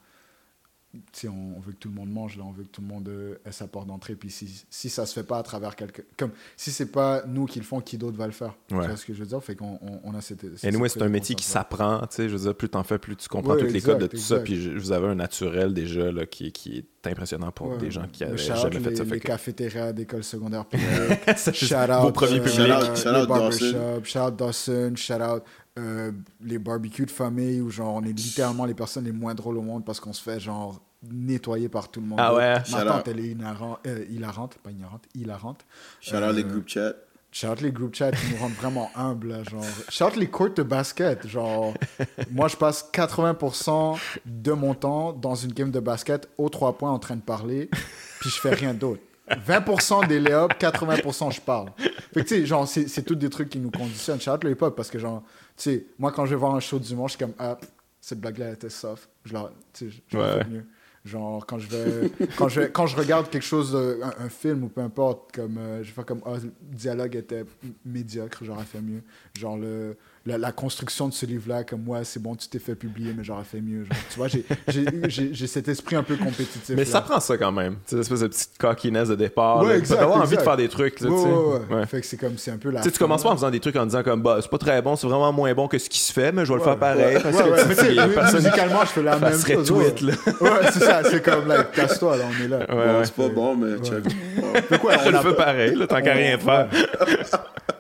[1.25, 3.09] on, on veut que tout le monde mange, là, on veut que tout le monde
[3.09, 4.15] euh, ait sa porte d'entrée.
[4.17, 7.47] Puis si, si ça se fait pas à travers quelqu'un, comme si c'est pas nous
[7.47, 8.55] qui le font, qui d'autre va le faire?
[8.73, 8.81] Ouais.
[8.81, 9.43] Tu vois ce que je veux dire?
[9.43, 10.41] Fait qu'on on, on a cette.
[10.57, 12.69] cette- Et nous, cette c'est un métier qui s'apprend, tu sais, je veux dire, plus
[12.69, 14.91] t'en fais, plus tu comprends Ouais, toutes les codes de tout ça, puis je- vous
[14.93, 17.79] avez un naturel déjà là, qui, qui est impressionnant pour Ouais.
[17.79, 19.05] des gens qui avaient shout out jamais fait les, ça.
[19.05, 20.89] Les fait que- cafétérias d'école secondaire publique.
[21.29, 22.97] Ça, c'est shout vos out, premiers euh, publics.
[22.97, 25.43] Shout out- les barbershops, shout out Dawson, shout out
[25.79, 29.57] euh, les barbecues de famille où genre on est littéralement les personnes les moins drôles
[29.59, 30.81] au monde parce qu'on se fait genre
[31.11, 32.19] nettoyer par tout le monde.
[32.21, 32.55] Ah ouais?
[32.55, 33.09] Ma Shout tante, out.
[33.09, 35.65] elle est hilarante, euh, hilarante, pas ignorante, hilarante.
[36.01, 36.95] shout out les Euh, group chat.
[37.33, 39.29] Shout out les group chats qui nous rendent vraiment humbles.
[39.29, 39.65] là, Genre.
[39.89, 41.27] Shout out les courts de basket.
[41.29, 41.73] Genre,
[42.33, 46.91] moi, je passe 80% de mon temps dans une game de basket aux trois points
[46.91, 47.71] en train de parler,
[48.19, 49.01] puis je fais rien d'autre.
[49.47, 51.71] 20% des lay-ups, 80% je parle.
[51.79, 54.21] Fait que, tu sais, genre, c'est c'est tous des trucs qui nous conditionnent.
[54.21, 55.23] Shout out le hip-hop parce que, genre,
[55.57, 57.57] tu sais, moi, quand je vais voir un show du dimanche, je suis comme, ah,
[57.57, 57.69] pff,
[58.01, 59.09] cette blague-là était soft.
[59.25, 60.43] Je la, tu sais, je- je la Ouais.
[60.45, 60.67] fais mieux.
[61.05, 64.65] Genre, quand je vais, quand je quand je regarde quelque chose, de- un, un film
[64.65, 67.45] ou peu importe, comme, euh, je vais faire comme, ah, le dialogue était
[67.87, 69.03] médiocre, j'aurais fait mieux.
[69.39, 69.97] Genre, le,
[70.27, 73.25] la, la construction de ce livre-là, comme, moi, c'est bon, tu t'es fait publier, mais
[73.25, 73.85] j'aurais fait mieux.
[73.85, 76.69] Genre, tu vois, j'ai- j'ai j'ai- j'ai cet esprit un peu compétitif.
[76.71, 76.85] Mais là.
[76.85, 79.63] ça prend ça quand même, tu sais, l'espèce de petite cockiness de départ.
[79.63, 80.45] Ouais, là, exact, d'avoir envie de exact.
[80.45, 81.29] faire des trucs, là, Ouais, tu sais.
[81.29, 81.75] ouais, ouais.
[81.77, 81.87] Ouais.
[81.87, 82.81] Fait que c'est comme, c'est un peu la.
[82.81, 84.59] Tu sais, tu commences pas en faisant des trucs en disant comme bah c'est pas
[84.59, 86.65] très bon, c'est vraiment moins bon que ce qui se fait, mais je vais le
[86.65, 87.43] faire pareil parce Ouais,
[87.75, 89.67] que tu tu personne musicalement, je fais la même chose.
[89.69, 90.11] tweet ouais.
[90.11, 90.15] là.
[90.43, 92.59] Ouais, c'est ça, c'est comme, like, casse-toi, là, on est là.
[92.99, 94.05] Ouais, c'est pas bon, mais check.
[94.69, 96.69] Fait quoi, Je on le a- fais pareil, là, tant qu'à rien faire.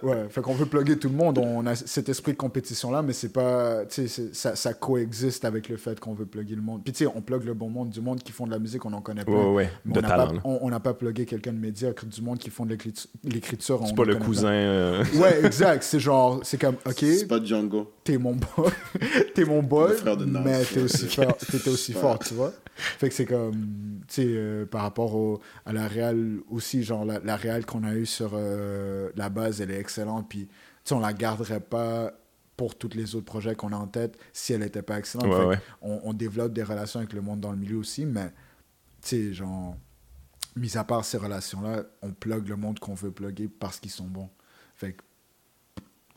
[0.03, 1.37] Ouais, fait qu'on veut plugger tout le monde.
[1.39, 3.85] On a cet esprit de compétition-là, mais c'est pas.
[3.87, 6.83] Tu sais, c'est- ça, ça coexiste avec le fait qu'on veut plugger le monde.
[6.85, 8.85] Puis, tu sais, on plug le bon monde, du monde qui font de la musique,
[8.85, 9.35] on en connaît plein.
[9.35, 12.07] Ouais, ouais, Mais de on n'a pas, on, on n'a pas plugué quelqu'un de médiocre,
[12.07, 13.81] du monde qui font de l'écritu- l'écriture.
[13.87, 14.49] C'est pas le cousin.
[14.51, 15.05] euh.
[15.17, 15.83] Ouais, exact.
[15.83, 17.91] C'est genre, c'est comme, ok, C'est pas Django.
[18.05, 18.71] t'es mon boy,
[19.35, 20.41] t'es mon boy, Le frère de Nas.
[20.41, 22.53] mais t'es aussi fort, t'étais aussi fort, tu vois.
[22.77, 27.05] Fait que c'est comme, tu sais, euh, par rapport au, à la réal aussi, genre
[27.05, 30.49] la, la réal qu'on a eue sur euh, la base, elle est excellente, puis tu
[30.85, 32.13] sais, on la garderait pas
[32.61, 35.33] pour tous les autres projets qu'on a en tête si elle n'était pas excellente.
[35.33, 35.59] Ouais, ouais.
[35.81, 38.27] On, on développe des relations avec le monde dans le milieu aussi, mais
[39.01, 39.75] tu sais, genre,
[40.57, 44.05] mis à part ces relations-là, on plug le monde qu'on veut plugger parce qu'ils sont
[44.09, 44.29] bons.
[44.77, 45.03] Fait que,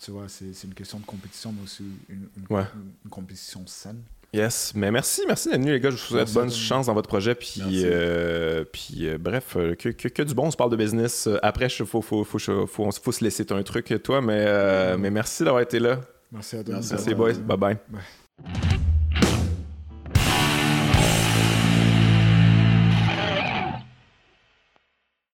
[0.04, 2.64] tu vois, c'est une question de compétition, mais aussi une, une- Ouais.
[2.76, 4.02] une- une compétition saine.
[4.34, 5.92] Yes, mais merci, merci d'être venu les gars.
[5.92, 7.36] Je vous souhaite Merci, bonne chance dans votre projet.
[7.36, 10.48] Puis, euh, puis euh, bref, euh, que, que, que du bon.
[10.48, 11.30] On se parle de business.
[11.42, 14.22] Après, il faut, faut, faut, faut, faut, faut se laisser un truc, toi.
[14.22, 16.02] Mais, euh, mais merci d'avoir été là.
[16.34, 16.74] Merci à toi.
[16.76, 17.34] Merci, Merci boys.
[17.34, 18.73] Bye-bye.